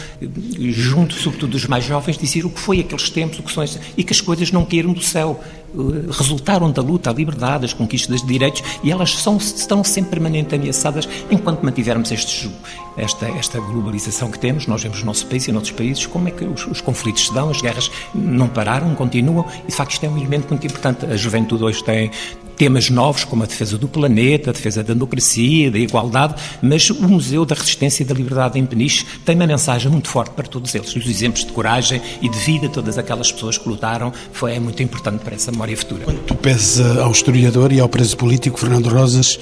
junto, 0.83 1.13
sobretudo, 1.13 1.51
dos 1.51 1.65
mais 1.65 1.85
jovens, 1.85 2.17
dizer 2.17 2.45
o 2.45 2.49
que 2.49 2.59
foi 2.59 2.79
aqueles 2.81 3.09
tempos, 3.09 3.39
o 3.39 3.43
que 3.43 3.51
são 3.51 3.63
e 3.97 4.03
que 4.03 4.11
as 4.11 4.19
coisas 4.19 4.51
não 4.51 4.65
caíram 4.65 4.91
do 4.91 5.01
céu. 5.01 5.41
Eh, 5.73 6.11
resultaram 6.11 6.69
da 6.69 6.81
luta, 6.81 7.09
a 7.09 7.13
liberdade, 7.13 7.65
as 7.65 7.73
conquistas 7.73 8.21
de 8.21 8.27
direitos 8.27 8.61
e 8.83 8.91
elas 8.91 9.15
são, 9.15 9.37
estão 9.37 9.83
sempre 9.83 10.11
permanentemente 10.11 10.55
ameaçadas 10.55 11.09
enquanto 11.31 11.63
mantivermos 11.63 12.11
estes, 12.11 12.49
esta, 12.97 13.27
esta 13.27 13.59
globalização 13.59 14.31
que 14.31 14.39
temos. 14.39 14.67
Nós 14.67 14.83
vemos 14.83 14.99
no 14.99 15.05
nosso 15.05 15.25
país 15.27 15.47
e 15.47 15.51
em 15.51 15.55
outros 15.55 15.71
países 15.71 16.05
como 16.05 16.27
é 16.27 16.31
que 16.31 16.43
os, 16.43 16.65
os, 16.67 16.81
conflitos 16.81 17.27
se 17.27 17.33
dão, 17.33 17.49
as 17.49 17.61
guerras 17.61 17.91
não 18.13 18.47
pararam, 18.47 18.93
continuam 18.95 19.45
e 19.63 19.67
de 19.67 19.75
facto 19.75 19.91
isto 19.91 20.05
é 20.05 20.09
um 20.09 20.17
elemento 20.17 20.49
muito 20.49 20.65
importante. 20.65 21.05
A 21.05 21.15
juventude 21.15 21.63
hoje 21.63 21.83
tem, 21.83 22.11
temas 22.55 22.89
novos 22.89 23.23
como 23.23 23.43
a 23.43 23.45
defesa 23.45 23.77
do 23.77 23.87
planeta, 23.87 24.49
a 24.49 24.53
defesa 24.53 24.83
da 24.83 24.93
democracia, 24.93 25.71
da 25.71 25.79
igualdade, 25.79 26.35
mas 26.61 26.89
o 26.89 27.07
Museu 27.07 27.45
da 27.45 27.55
Resistência 27.55 28.03
e 28.03 28.05
da 28.05 28.13
Liberdade 28.13 28.59
em 28.59 28.65
Peniche 28.65 29.05
tem 29.25 29.35
uma 29.35 29.47
mensagem 29.47 29.91
muito 29.91 30.07
forte 30.07 30.31
para 30.31 30.47
todos 30.47 30.73
eles. 30.75 30.95
Os 30.95 31.05
exemplos 31.05 31.45
de 31.45 31.51
coragem 31.51 32.01
e 32.21 32.29
de 32.29 32.37
vida 32.39 32.67
de 32.67 32.73
todas 32.73 32.97
aquelas 32.97 33.31
pessoas 33.31 33.57
que 33.57 33.67
lutaram 33.67 34.13
foi 34.31 34.55
é 34.55 34.59
muito 34.59 34.81
importante 34.81 35.23
para 35.23 35.35
essa 35.35 35.51
memória 35.51 35.75
futura. 35.75 36.05
Quando 36.05 36.23
tu 36.23 36.35
pesa 36.35 37.03
ao 37.03 37.11
historiador 37.11 37.71
e 37.71 37.79
ao 37.79 37.89
preso 37.89 38.15
político 38.15 38.59
Fernando 38.59 38.87
Rosas, 38.87 39.39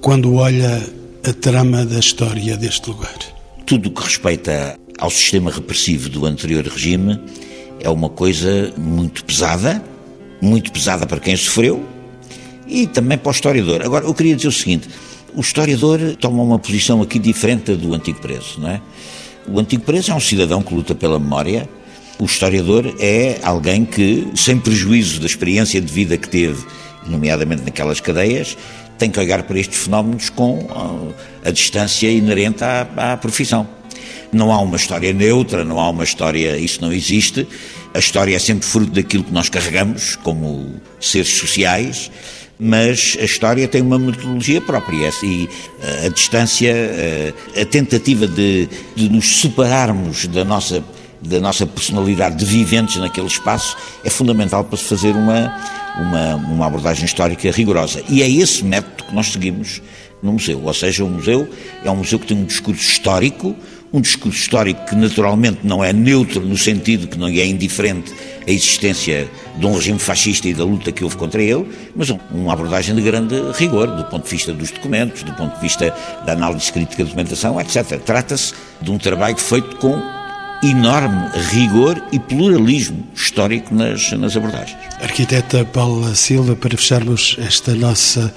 quando 0.00 0.34
olha 0.34 0.97
a 1.24 1.32
trama 1.32 1.84
da 1.84 1.98
história 1.98 2.56
deste 2.56 2.88
lugar? 2.88 3.16
Tudo 3.66 3.88
o 3.88 3.92
que 3.92 4.02
respeita 4.02 4.78
ao 4.98 5.10
sistema 5.10 5.50
repressivo 5.50 6.08
do 6.08 6.24
anterior 6.26 6.64
regime 6.64 7.20
é 7.80 7.90
uma 7.90 8.08
coisa 8.08 8.72
muito 8.76 9.24
pesada, 9.24 9.82
muito 10.40 10.72
pesada 10.72 11.06
para 11.06 11.20
quem 11.20 11.36
sofreu 11.36 11.84
e 12.66 12.86
também 12.86 13.18
para 13.18 13.28
o 13.28 13.32
historiador. 13.32 13.82
Agora, 13.82 14.04
eu 14.04 14.14
queria 14.14 14.36
dizer 14.36 14.48
o 14.48 14.52
seguinte: 14.52 14.88
o 15.34 15.40
historiador 15.40 15.98
toma 16.20 16.42
uma 16.42 16.58
posição 16.58 17.02
aqui 17.02 17.18
diferente 17.18 17.74
do 17.74 17.94
antigo 17.94 18.20
preso, 18.20 18.60
não 18.60 18.70
é? 18.70 18.80
O 19.46 19.58
antigo 19.58 19.82
preso 19.82 20.12
é 20.12 20.14
um 20.14 20.20
cidadão 20.20 20.62
que 20.62 20.74
luta 20.74 20.94
pela 20.94 21.18
memória. 21.18 21.68
O 22.18 22.24
historiador 22.24 22.96
é 22.98 23.38
alguém 23.42 23.84
que, 23.84 24.26
sem 24.34 24.58
prejuízo 24.58 25.20
da 25.20 25.26
experiência 25.26 25.80
de 25.80 25.92
vida 25.92 26.16
que 26.16 26.28
teve, 26.28 26.64
nomeadamente 27.06 27.62
naquelas 27.62 28.00
cadeias, 28.00 28.56
tem 28.98 29.10
que 29.10 29.18
olhar 29.20 29.42
para 29.44 29.58
estes 29.58 29.84
fenómenos 29.84 30.28
com 30.28 30.66
a, 30.70 31.46
ah, 31.46 31.48
a 31.48 31.50
distância 31.50 32.10
inerente 32.10 32.64
à, 32.64 32.86
à 32.96 33.16
profissão. 33.16 33.66
Não 34.32 34.52
há 34.52 34.60
uma 34.60 34.76
história 34.76 35.12
neutra, 35.12 35.64
não 35.64 35.80
há 35.80 35.88
uma 35.88 36.04
história, 36.04 36.58
isso 36.58 36.82
não 36.82 36.92
existe. 36.92 37.46
A 37.94 37.98
história 37.98 38.36
é 38.36 38.38
sempre 38.38 38.66
fruto 38.66 38.90
daquilo 38.92 39.24
que 39.24 39.32
nós 39.32 39.48
carregamos 39.48 40.16
como 40.16 40.74
seres 41.00 41.28
sociais, 41.28 42.10
mas 42.58 43.16
a 43.20 43.24
história 43.24 43.66
tem 43.66 43.80
uma 43.80 43.98
metodologia 43.98 44.60
própria 44.60 45.10
e 45.22 45.48
eh, 45.80 46.06
a 46.06 46.08
distância, 46.08 46.70
eh, 46.70 47.32
a 47.58 47.64
tentativa 47.64 48.26
de, 48.26 48.68
de 48.94 49.08
nos 49.08 49.40
separarmos 49.40 50.26
da 50.26 50.44
nossa 50.44 50.84
da 51.20 51.40
nossa 51.40 51.66
personalidade 51.66 52.36
de 52.36 52.44
viventes 52.44 52.96
naquele 52.96 53.26
espaço 53.26 53.76
é 54.04 54.10
fundamental 54.10 54.64
para 54.64 54.78
se 54.78 54.84
fazer 54.84 55.14
uma, 55.16 55.54
uma, 55.98 56.34
uma 56.36 56.66
abordagem 56.66 57.04
histórica 57.04 57.50
rigorosa. 57.50 58.02
E 58.08 58.22
é 58.22 58.30
esse 58.30 58.64
método 58.64 59.04
que 59.04 59.14
nós 59.14 59.32
seguimos 59.32 59.82
no 60.22 60.32
museu. 60.32 60.62
Ou 60.64 60.74
seja, 60.74 61.04
o 61.04 61.08
museu 61.08 61.48
é 61.84 61.90
um 61.90 61.96
museu 61.96 62.18
que 62.18 62.26
tem 62.26 62.36
um 62.36 62.44
discurso 62.44 62.82
histórico, 62.82 63.54
um 63.92 64.00
discurso 64.00 64.38
histórico 64.38 64.84
que 64.86 64.94
naturalmente 64.94 65.60
não 65.64 65.82
é 65.82 65.92
neutro 65.92 66.40
no 66.40 66.56
sentido 66.56 67.06
que 67.06 67.16
não 67.16 67.26
é 67.28 67.46
indiferente 67.46 68.12
a 68.46 68.50
existência 68.50 69.28
de 69.56 69.66
um 69.66 69.74
regime 69.74 69.98
fascista 69.98 70.46
e 70.46 70.54
da 70.54 70.64
luta 70.64 70.92
que 70.92 71.02
houve 71.02 71.16
contra 71.16 71.42
ele, 71.42 71.66
mas 71.96 72.10
uma 72.30 72.52
abordagem 72.52 72.94
de 72.94 73.00
grande 73.00 73.34
rigor 73.54 73.86
do 73.86 74.04
ponto 74.04 74.24
de 74.24 74.30
vista 74.30 74.52
dos 74.52 74.70
documentos, 74.70 75.22
do 75.22 75.32
ponto 75.32 75.54
de 75.54 75.60
vista 75.60 75.94
da 76.26 76.32
análise 76.32 76.70
crítica 76.70 77.02
da 77.02 77.08
documentação, 77.08 77.60
etc. 77.60 77.98
Trata-se 78.04 78.52
de 78.80 78.90
um 78.90 78.98
trabalho 78.98 79.38
feito 79.38 79.76
com 79.76 80.17
enorme 80.62 81.28
rigor 81.52 82.02
e 82.12 82.18
pluralismo 82.18 83.06
histórico 83.14 83.74
nas, 83.74 84.10
nas 84.12 84.36
abordagens. 84.36 84.78
Arquiteta 85.00 85.64
Paula 85.64 86.14
Silva, 86.14 86.56
para 86.56 86.76
fecharmos 86.76 87.36
esta 87.38 87.74
nossa 87.74 88.34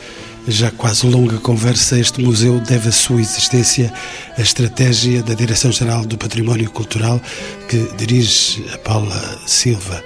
já 0.48 0.72
quase 0.72 1.06
longa 1.06 1.38
conversa, 1.38 2.00
este 2.00 2.22
museu 2.22 2.60
deve 2.60 2.90
a 2.90 2.92
sua 2.92 3.22
existência 3.22 3.94
à 4.38 4.42
estratégia 4.42 5.22
da 5.22 5.34
Direção-Geral 5.34 6.06
do 6.06 6.18
Património 6.18 6.70
Cultural 6.72 7.22
que 7.70 7.78
dirige 7.98 8.66
a 8.74 8.78
Paula 8.80 9.40
Silva. 9.46 10.04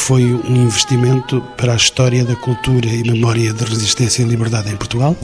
Foi 0.00 0.24
um 0.24 0.56
investimento 0.56 1.40
para 1.56 1.74
a 1.74 1.76
história 1.76 2.24
da 2.24 2.34
cultura 2.34 2.88
e 2.88 3.08
memória 3.08 3.52
de 3.52 3.64
resistência 3.64 4.22
e 4.22 4.24
liberdade 4.24 4.68
em 4.68 4.76
Portugal? 4.76 5.16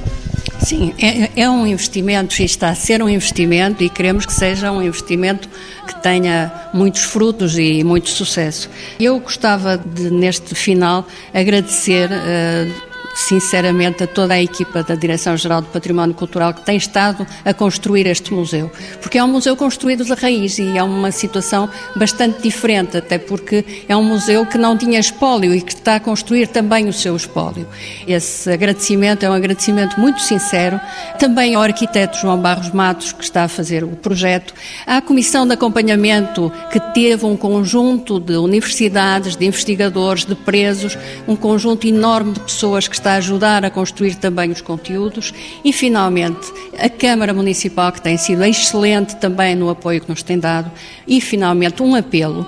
Sim, 0.60 0.94
é, 0.98 1.30
é 1.42 1.50
um 1.50 1.66
investimento 1.66 2.40
e 2.40 2.44
está 2.44 2.68
a 2.68 2.74
ser 2.74 3.02
um 3.02 3.08
investimento 3.08 3.82
e 3.82 3.88
queremos 3.88 4.24
que 4.26 4.32
seja 4.32 4.70
um 4.70 4.80
investimento 4.80 5.48
que 5.86 6.00
tenha 6.02 6.52
muitos 6.72 7.02
frutos 7.02 7.58
e 7.58 7.82
muito 7.82 8.10
sucesso. 8.10 8.70
Eu 9.00 9.18
gostava 9.18 9.76
de, 9.76 10.10
neste 10.10 10.54
final, 10.54 11.06
agradecer. 11.34 12.08
Uh, 12.10 12.85
sinceramente 13.16 14.04
a 14.04 14.06
toda 14.06 14.34
a 14.34 14.42
equipa 14.42 14.82
da 14.82 14.94
Direção-Geral 14.94 15.62
do 15.62 15.68
Património 15.68 16.14
Cultural 16.14 16.52
que 16.52 16.60
tem 16.60 16.76
estado 16.76 17.26
a 17.44 17.54
construir 17.54 18.06
este 18.06 18.32
museu, 18.32 18.70
porque 19.00 19.18
é 19.18 19.24
um 19.24 19.28
museu 19.28 19.56
construído 19.56 20.04
da 20.04 20.14
raiz 20.14 20.58
e 20.58 20.76
é 20.76 20.82
uma 20.82 21.10
situação 21.10 21.68
bastante 21.96 22.42
diferente, 22.42 22.96
até 22.96 23.18
porque 23.18 23.64
é 23.88 23.96
um 23.96 24.04
museu 24.04 24.44
que 24.44 24.58
não 24.58 24.76
tinha 24.76 25.00
espólio 25.00 25.54
e 25.54 25.60
que 25.60 25.72
está 25.72 25.96
a 25.96 26.00
construir 26.00 26.48
também 26.48 26.88
o 26.88 26.92
seu 26.92 27.16
espólio. 27.16 27.66
Esse 28.06 28.52
agradecimento 28.52 29.24
é 29.24 29.30
um 29.30 29.32
agradecimento 29.32 29.98
muito 29.98 30.20
sincero, 30.20 30.78
também 31.18 31.54
ao 31.54 31.62
arquiteto 31.62 32.18
João 32.18 32.38
Barros 32.38 32.70
Matos, 32.70 33.12
que 33.12 33.24
está 33.24 33.44
a 33.44 33.48
fazer 33.48 33.82
o 33.82 33.88
projeto, 33.88 34.52
à 34.86 35.00
Comissão 35.00 35.46
de 35.46 35.54
Acompanhamento, 35.54 36.52
que 36.70 36.80
teve 36.92 37.24
um 37.24 37.36
conjunto 37.36 38.20
de 38.20 38.36
universidades, 38.36 39.36
de 39.36 39.46
investigadores, 39.46 40.24
de 40.24 40.34
presos, 40.34 40.98
um 41.26 41.34
conjunto 41.34 41.86
enorme 41.86 42.32
de 42.32 42.40
pessoas 42.40 42.86
que 42.86 42.94
está 43.06 43.12
a 43.12 43.16
ajudar 43.18 43.64
a 43.64 43.70
construir 43.70 44.16
também 44.16 44.50
os 44.50 44.60
conteúdos. 44.60 45.32
E, 45.64 45.72
finalmente, 45.72 46.52
a 46.76 46.88
Câmara 46.88 47.32
Municipal, 47.32 47.92
que 47.92 48.02
tem 48.02 48.16
sido 48.16 48.42
excelente 48.42 49.14
também 49.16 49.54
no 49.54 49.70
apoio 49.70 50.00
que 50.00 50.08
nos 50.08 50.24
tem 50.24 50.38
dado, 50.40 50.70
e, 51.06 51.20
finalmente, 51.20 51.82
um 51.82 51.94
apelo 51.94 52.44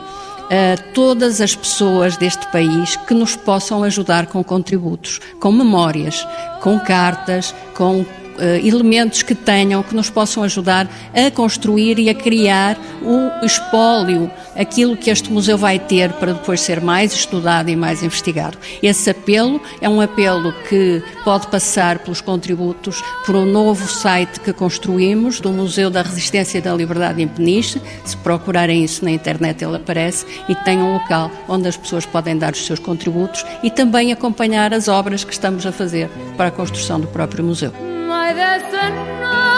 a 0.50 0.76
todas 0.94 1.40
as 1.40 1.54
pessoas 1.54 2.16
deste 2.16 2.50
país 2.50 2.96
que 2.96 3.14
nos 3.14 3.36
possam 3.36 3.84
ajudar 3.84 4.26
com 4.26 4.42
contributos, 4.42 5.20
com 5.38 5.52
memórias, 5.52 6.26
com 6.60 6.80
cartas, 6.80 7.54
com 7.74 8.04
elementos 8.62 9.22
que 9.22 9.34
tenham, 9.34 9.82
que 9.82 9.94
nos 9.94 10.10
possam 10.10 10.42
ajudar 10.42 10.88
a 11.14 11.30
construir 11.30 11.98
e 11.98 12.08
a 12.08 12.14
criar 12.14 12.78
o 13.02 13.44
espólio, 13.44 14.30
aquilo 14.56 14.96
que 14.96 15.10
este 15.10 15.30
museu 15.30 15.56
vai 15.56 15.78
ter 15.78 16.12
para 16.14 16.32
depois 16.32 16.60
ser 16.60 16.80
mais 16.80 17.12
estudado 17.12 17.68
e 17.68 17.76
mais 17.76 18.02
investigado. 18.02 18.58
Esse 18.82 19.10
apelo 19.10 19.60
é 19.80 19.88
um 19.88 20.00
apelo 20.00 20.52
que 20.68 21.02
pode 21.24 21.46
passar 21.48 21.98
pelos 22.00 22.20
contributos 22.20 23.02
por 23.24 23.34
um 23.34 23.46
novo 23.46 23.88
site 23.88 24.40
que 24.40 24.52
construímos 24.52 25.40
do 25.40 25.50
Museu 25.50 25.90
da 25.90 26.02
Resistência 26.02 26.58
e 26.58 26.60
da 26.60 26.74
Liberdade 26.74 27.22
em 27.22 27.28
Peniche. 27.28 27.80
Se 28.04 28.16
procurarem 28.16 28.84
isso 28.84 29.04
na 29.04 29.10
internet, 29.10 29.64
ele 29.64 29.76
aparece 29.76 30.26
e 30.48 30.54
tem 30.54 30.78
um 30.78 30.94
local 30.94 31.30
onde 31.48 31.68
as 31.68 31.76
pessoas 31.76 32.04
podem 32.06 32.36
dar 32.36 32.52
os 32.52 32.66
seus 32.66 32.78
contributos 32.78 33.44
e 33.62 33.70
também 33.70 34.12
acompanhar 34.12 34.72
as 34.72 34.88
obras 34.88 35.24
que 35.24 35.32
estamos 35.32 35.66
a 35.66 35.72
fazer 35.72 36.08
para 36.36 36.48
a 36.48 36.50
construção 36.50 37.00
do 37.00 37.06
próprio 37.06 37.44
museu. 37.44 37.97
para 38.34 38.60
sanar. 38.60 39.57